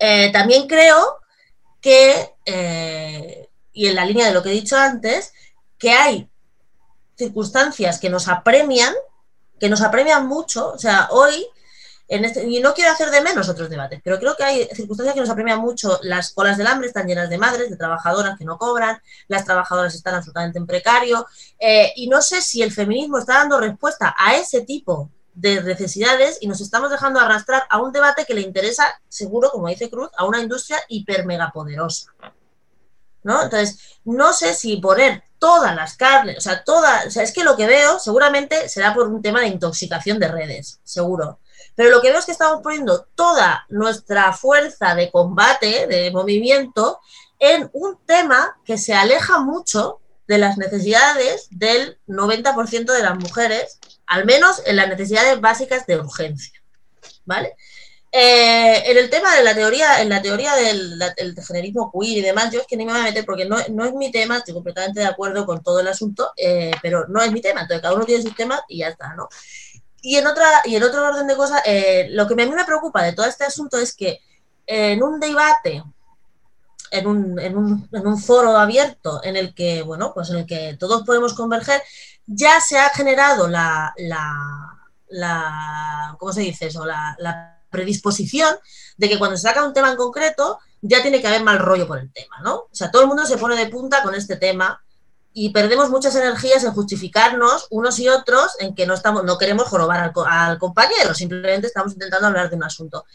[0.00, 1.18] eh, también creo
[1.80, 5.32] que, eh, y en la línea de lo que he dicho antes,
[5.78, 6.28] que hay
[7.16, 8.94] circunstancias que nos apremian,
[9.60, 10.72] que nos apremian mucho.
[10.72, 11.46] O sea, hoy
[12.08, 15.20] este, y no quiero hacer de menos otros debates, pero creo que hay circunstancias que
[15.20, 16.00] nos apremian mucho.
[16.02, 19.94] Las colas del hambre están llenas de madres, de trabajadoras que no cobran, las trabajadoras
[19.94, 21.26] están absolutamente en precario,
[21.58, 26.38] eh, y no sé si el feminismo está dando respuesta a ese tipo de necesidades
[26.40, 30.10] y nos estamos dejando arrastrar a un debate que le interesa, seguro, como dice Cruz,
[30.16, 32.12] a una industria hiper mega poderosa.
[33.22, 33.42] ¿No?
[33.42, 37.44] Entonces, no sé si poner todas las carnes, o sea, todas, o sea, es que
[37.44, 41.38] lo que veo seguramente será por un tema de intoxicación de redes, seguro.
[41.78, 46.98] Pero lo que veo es que estamos poniendo toda nuestra fuerza de combate, de movimiento,
[47.38, 53.78] en un tema que se aleja mucho de las necesidades del 90% de las mujeres,
[54.08, 56.60] al menos en las necesidades básicas de urgencia.
[57.24, 57.54] ¿Vale?
[58.10, 61.00] Eh, en el tema de la teoría, en la teoría del,
[61.46, 63.94] generismo queer y demás, yo es que ni me voy a meter porque no, es
[63.94, 67.40] mi tema, estoy completamente de acuerdo con todo el asunto, eh, pero no es mi
[67.40, 69.28] tema, entonces cada uno tiene sus temas y ya está, ¿no?
[70.00, 72.64] Y en, otra, y en otro orden de cosas, eh, lo que a mí me
[72.64, 74.20] preocupa de todo este asunto es que
[74.66, 75.82] en un debate,
[76.90, 80.46] en un, en, un, en un, foro abierto en el que, bueno, pues en el
[80.46, 81.82] que todos podemos converger,
[82.26, 84.34] ya se ha generado la, la,
[85.08, 86.84] la ¿cómo se dice eso?
[86.84, 88.56] La, la predisposición
[88.96, 91.86] de que cuando se saca un tema en concreto ya tiene que haber mal rollo
[91.86, 92.54] por el tema, ¿no?
[92.56, 94.80] O sea, todo el mundo se pone de punta con este tema
[95.40, 99.68] y perdemos muchas energías en justificarnos unos y otros en que no estamos, no queremos
[99.68, 103.06] jorobar al, al compañero, simplemente estamos intentando hablar de un asunto.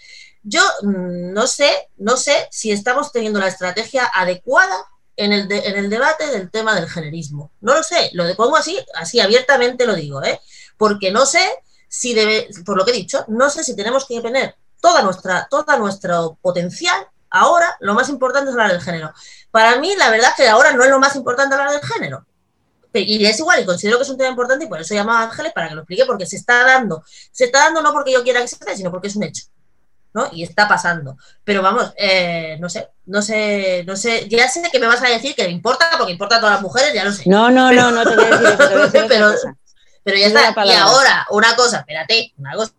[0.41, 4.85] Yo mm, no sé, no sé si estamos teniendo la estrategia adecuada
[5.17, 7.51] en el, en el debate del tema del generismo.
[7.59, 10.39] No lo sé, lo pongo así, así abiertamente lo digo, ¿eh?
[10.77, 11.45] porque no sé
[11.89, 15.45] si debe, por lo que he dicho, no sé si tenemos que tener toda nuestra,
[15.49, 17.05] todo nuestro potencial.
[17.33, 19.11] Ahora lo más importante es hablar del género.
[19.49, 22.25] Para mí, la verdad es que ahora no es lo más importante hablar del género.
[22.93, 25.23] Y es igual, y considero que es un tema importante, y por eso llamaba a
[25.23, 27.03] Ángeles para que lo explique, porque se está dando.
[27.31, 29.45] Se está dando no porque yo quiera que se dé, sino porque es un hecho.
[30.13, 30.29] ¿no?
[30.31, 31.17] Y está pasando.
[31.43, 35.07] Pero vamos, eh, no sé, no sé, no sé, ya sé que me vas a
[35.07, 37.23] decir que me importa, porque importa a todas las mujeres, ya lo sé.
[37.25, 39.33] No, no, no, no te voy a decir, eso, pero,
[40.03, 40.53] pero ya está.
[40.65, 42.73] Y ahora, una cosa, espérate, una cosa.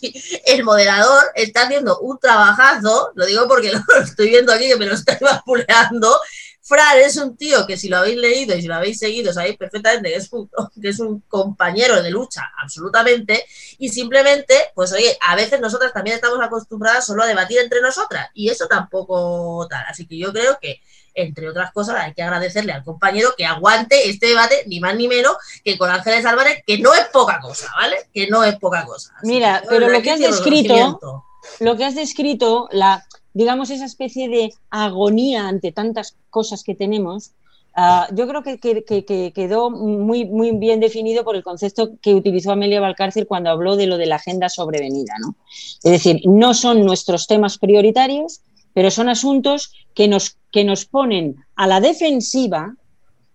[0.46, 4.86] El moderador está haciendo un trabajazo, lo digo porque lo estoy viendo aquí que me
[4.86, 6.18] lo está vapuleando.
[6.62, 9.56] Fran es un tío que si lo habéis leído y si lo habéis seguido, sabéis
[9.56, 10.48] perfectamente que es un,
[10.80, 13.44] que es un compañero de lucha, absolutamente,
[13.78, 18.28] y simplemente, pues oye, a veces nosotras también estamos acostumbradas solo a debatir entre nosotras,
[18.34, 19.84] y eso tampoco tal.
[19.88, 20.80] Así que yo creo que
[21.14, 25.08] entre otras cosas, hay que agradecerle al compañero que aguante este debate, ni más ni
[25.08, 27.96] menos, que con Ángeles Álvarez, que no es poca cosa, ¿vale?
[28.12, 29.12] Que no es poca cosa.
[29.22, 31.24] Mira, pero lo que has descrito,
[31.60, 37.32] lo que has descrito, la, digamos, esa especie de agonía ante tantas cosas que tenemos,
[37.74, 42.52] ah, yo creo que, que, quedó muy, muy bien definido por el concepto que utilizó
[42.52, 45.14] Amelia Valcárcel cuando habló de lo de la agenda sobrevenida.
[45.20, 45.34] ¿no?
[45.82, 48.40] Es decir, no son nuestros temas prioritarios,
[48.72, 52.74] pero son asuntos que nos, que nos ponen a la defensiva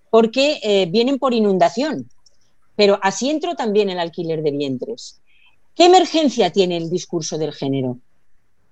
[0.09, 2.09] porque eh, vienen por inundación.
[2.75, 5.21] Pero así entro también el alquiler de vientres.
[5.75, 7.97] ¿Qué emergencia tiene el discurso del género?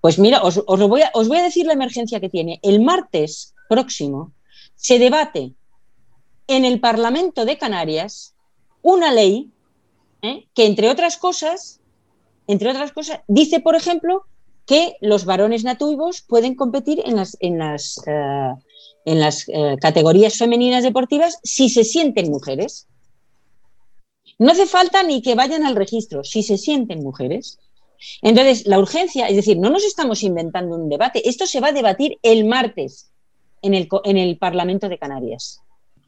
[0.01, 2.59] Pues mira, os, voy a, os voy a decir la emergencia que tiene.
[2.61, 4.33] El martes próximo
[4.75, 5.53] se debate
[6.47, 8.35] en el Parlamento de Canarias
[8.81, 9.49] una ley
[10.21, 10.47] ¿eh?
[10.53, 11.79] que, entre otras cosas,
[12.47, 14.25] entre otras cosas, dice, por ejemplo,
[14.65, 18.53] que los varones nativos pueden competir en las, en las, eh,
[19.05, 22.87] en las eh, categorías femeninas deportivas si se sienten mujeres.
[24.39, 27.59] No hace falta ni que vayan al registro, si se sienten mujeres.
[28.21, 31.73] Entonces, la urgencia, es decir, no nos estamos inventando un debate, esto se va a
[31.73, 33.11] debatir el martes
[33.61, 35.61] en el, en el Parlamento de Canarias.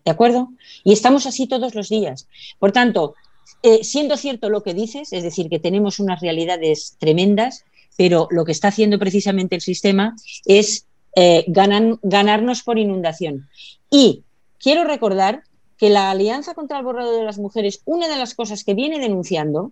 [0.03, 0.49] ¿De acuerdo?
[0.83, 2.27] Y estamos así todos los días.
[2.59, 3.15] Por tanto,
[3.63, 7.65] eh, siendo cierto lo que dices, es decir, que tenemos unas realidades tremendas,
[7.97, 10.15] pero lo que está haciendo precisamente el sistema
[10.45, 13.47] es eh, ganarnos por inundación.
[13.89, 14.23] Y
[14.59, 15.43] quiero recordar
[15.77, 18.99] que la Alianza contra el Borrado de las Mujeres, una de las cosas que viene
[18.99, 19.71] denunciando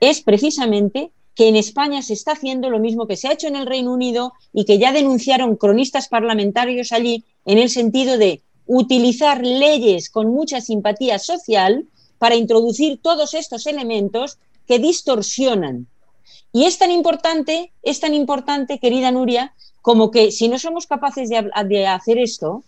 [0.00, 3.56] es precisamente que en España se está haciendo lo mismo que se ha hecho en
[3.56, 9.44] el Reino Unido y que ya denunciaron cronistas parlamentarios allí en el sentido de utilizar
[9.44, 11.86] leyes con mucha simpatía social
[12.18, 15.86] para introducir todos estos elementos que distorsionan
[16.52, 21.30] y es tan importante, es tan importante, querida Nuria, como que si no somos capaces
[21.30, 22.62] de, hacer esto,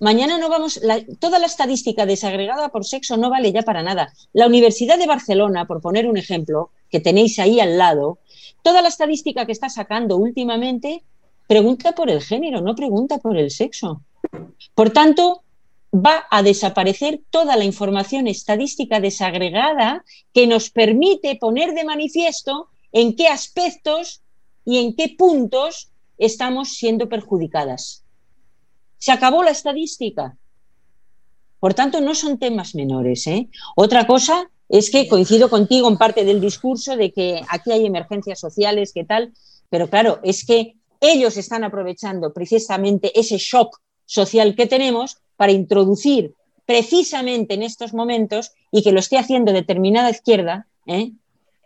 [0.00, 0.80] mañana no vamos,
[1.20, 4.12] toda la estadística desagregada por sexo no vale ya para nada.
[4.32, 8.18] La Universidad de Barcelona, por poner un ejemplo, que tenéis ahí al lado,
[8.62, 11.04] toda la estadística que está sacando últimamente
[11.46, 14.00] pregunta por el género, no pregunta por el sexo.
[14.74, 15.42] Por tanto,
[15.94, 23.16] va a desaparecer toda la información estadística desagregada que nos permite poner de manifiesto en
[23.16, 24.22] qué aspectos
[24.64, 28.04] y en qué puntos estamos siendo perjudicadas.
[28.98, 30.36] Se acabó la estadística.
[31.60, 33.26] Por tanto, no son temas menores.
[33.26, 33.48] ¿eh?
[33.76, 38.40] Otra cosa es que coincido contigo en parte del discurso de que aquí hay emergencias
[38.40, 39.32] sociales, que tal,
[39.70, 46.34] pero claro, es que ellos están aprovechando precisamente ese shock social que tenemos para introducir
[46.64, 51.12] precisamente en estos momentos y que lo esté haciendo determinada izquierda, ¿eh?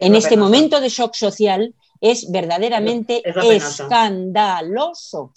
[0.01, 3.23] En este momento de shock social, es verdaderamente
[3.55, 5.35] escandaloso.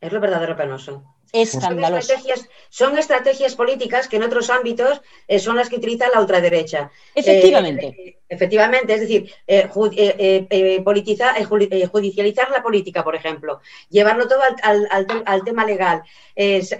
[0.00, 2.06] Es lo verdadero penoso escandaloso.
[2.06, 6.20] Son estrategias, son estrategias políticas que en otros ámbitos eh, son las que utiliza la
[6.20, 6.90] ultraderecha.
[7.14, 7.86] Efectivamente.
[7.86, 9.68] Eh, efectivamente, es decir, eh,
[11.92, 16.02] judicializar la política, por ejemplo, llevarlo todo al, tema legal,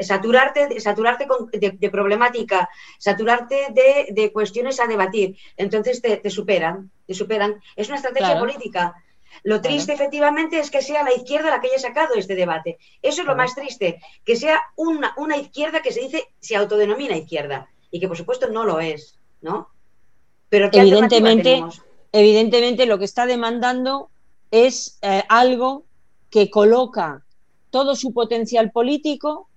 [0.00, 2.68] saturarte, saturarte de, problemática,
[2.98, 3.66] saturarte
[4.10, 5.36] de, cuestiones a debatir.
[5.56, 7.60] Entonces te, superan, te superan.
[7.76, 8.94] Es una estrategia política.
[9.42, 12.78] Lo triste, efectivamente, es que sea la izquierda la que haya sacado este debate.
[13.02, 17.16] Eso es lo más triste, que sea una, una izquierda que se dice, se autodenomina
[17.16, 19.68] izquierda, y que por supuesto no lo es, ¿no?
[20.48, 21.62] Pero evidentemente,
[22.12, 24.10] evidentemente lo que está demandando
[24.50, 25.84] es eh, algo
[26.30, 27.24] que coloca
[27.70, 29.48] todo su potencial político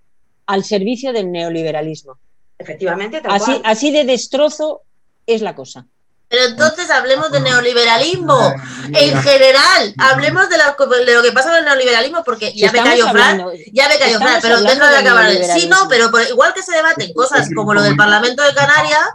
[0.48, 2.18] al servicio del neoliberalismo.
[2.58, 4.82] Efectivamente, así, así de destrozo
[5.28, 5.86] es la cosa.
[6.30, 8.54] Pero entonces hablemos de neoliberalismo
[8.94, 13.44] en general, hablemos de, lo que pasa con el neoliberalismo, porque ya me cayó Fran,
[13.72, 15.32] ya me cayó Fran, pero deja de acabar.
[15.32, 19.10] Sí, no, pero igual que se debaten cosas como lo del Parlamento de Canarias.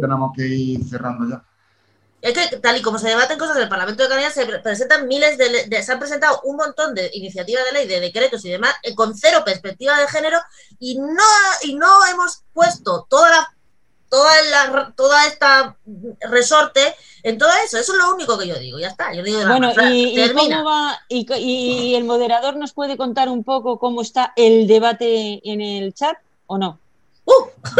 [0.00, 1.42] tenemos que ir cerrando ya.
[2.20, 5.38] Es que tal y como se debaten cosas del Parlamento de Canarias, se presentan miles
[5.38, 8.94] de, se han presentado un montón de iniciativas de ley, de decretos y demás, eh,
[8.94, 10.38] con cero perspectiva de género,
[10.78, 11.22] y no,
[11.62, 13.55] y no hemos puesto toda la
[14.08, 15.76] toda, la, toda esta
[16.20, 17.78] resorte en todo eso.
[17.78, 19.12] Eso es lo único que yo digo, ya está.
[19.12, 24.02] Yo digo bueno, y, cómo va, y, el moderador nos puede contar un poco cómo
[24.02, 26.78] está el debate en el chat o no?
[27.24, 27.32] ¡Uh!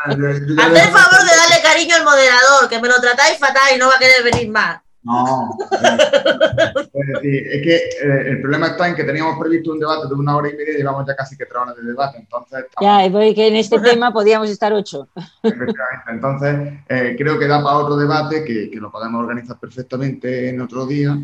[0.00, 3.88] Haced el favor de darle cariño al moderador, que me lo tratáis fatal y no
[3.88, 4.80] va a querer venir más.
[5.02, 10.14] No, es, es que eh, el problema está en que teníamos previsto un debate de
[10.14, 12.18] una hora y media y llevamos ya casi que tres horas de debate.
[12.18, 15.08] Entonces, Ya, y que en este tema podíamos estar ocho.
[15.42, 16.04] Efectivamente.
[16.08, 20.60] Entonces, eh, creo que da para otro debate que, que, lo podemos organizar perfectamente en
[20.60, 21.16] otro día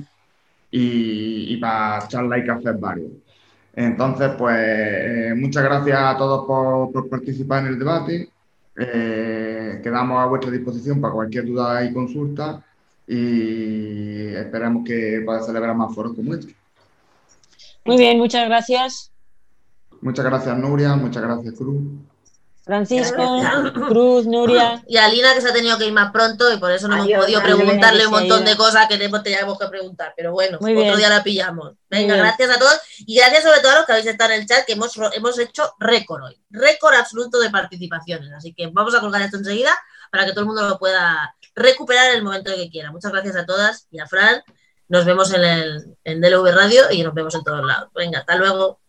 [0.71, 3.13] y, y para charla y café varios.
[3.75, 8.31] Entonces, pues, eh, muchas gracias a todos por, por participar en el debate.
[8.75, 12.63] quedamos a vuestra disposición para cualquier duda y consulta
[13.07, 16.55] y esperamos que pueda celebrar más foros como este.
[17.85, 19.13] Muy bien, muchas gracias.
[20.01, 20.97] Muchas gracias, Nuria.
[20.97, 21.83] Muchas gracias, Cruz.
[22.67, 23.41] Francisco,
[23.89, 24.83] Cruz, Nuria.
[24.89, 26.97] Y a Lina, que se ha tenido que ir más pronto y por eso no
[26.97, 30.15] hemos podido preguntarle un montón de cosas que teníamos que preguntar.
[30.17, 31.75] Pero bueno, otro día la pillamos.
[31.89, 34.47] Venga, gracias a todos y gracias sobre todo a los que habéis estado en el
[34.49, 36.41] chat, que hemos, hemos hecho récord hoy.
[36.51, 38.33] Récord absoluto de participaciones.
[38.33, 39.71] Así que vamos a colgar esto enseguida
[40.11, 42.93] para que todo el mundo lo pueda recuperar el momento que quiera.
[42.93, 44.43] Muchas gracias a todas y a Fran.
[44.89, 47.91] Nos vemos en, el, en DLV Radio y nos vemos en todos lados.
[47.95, 48.81] Venga, hasta luego.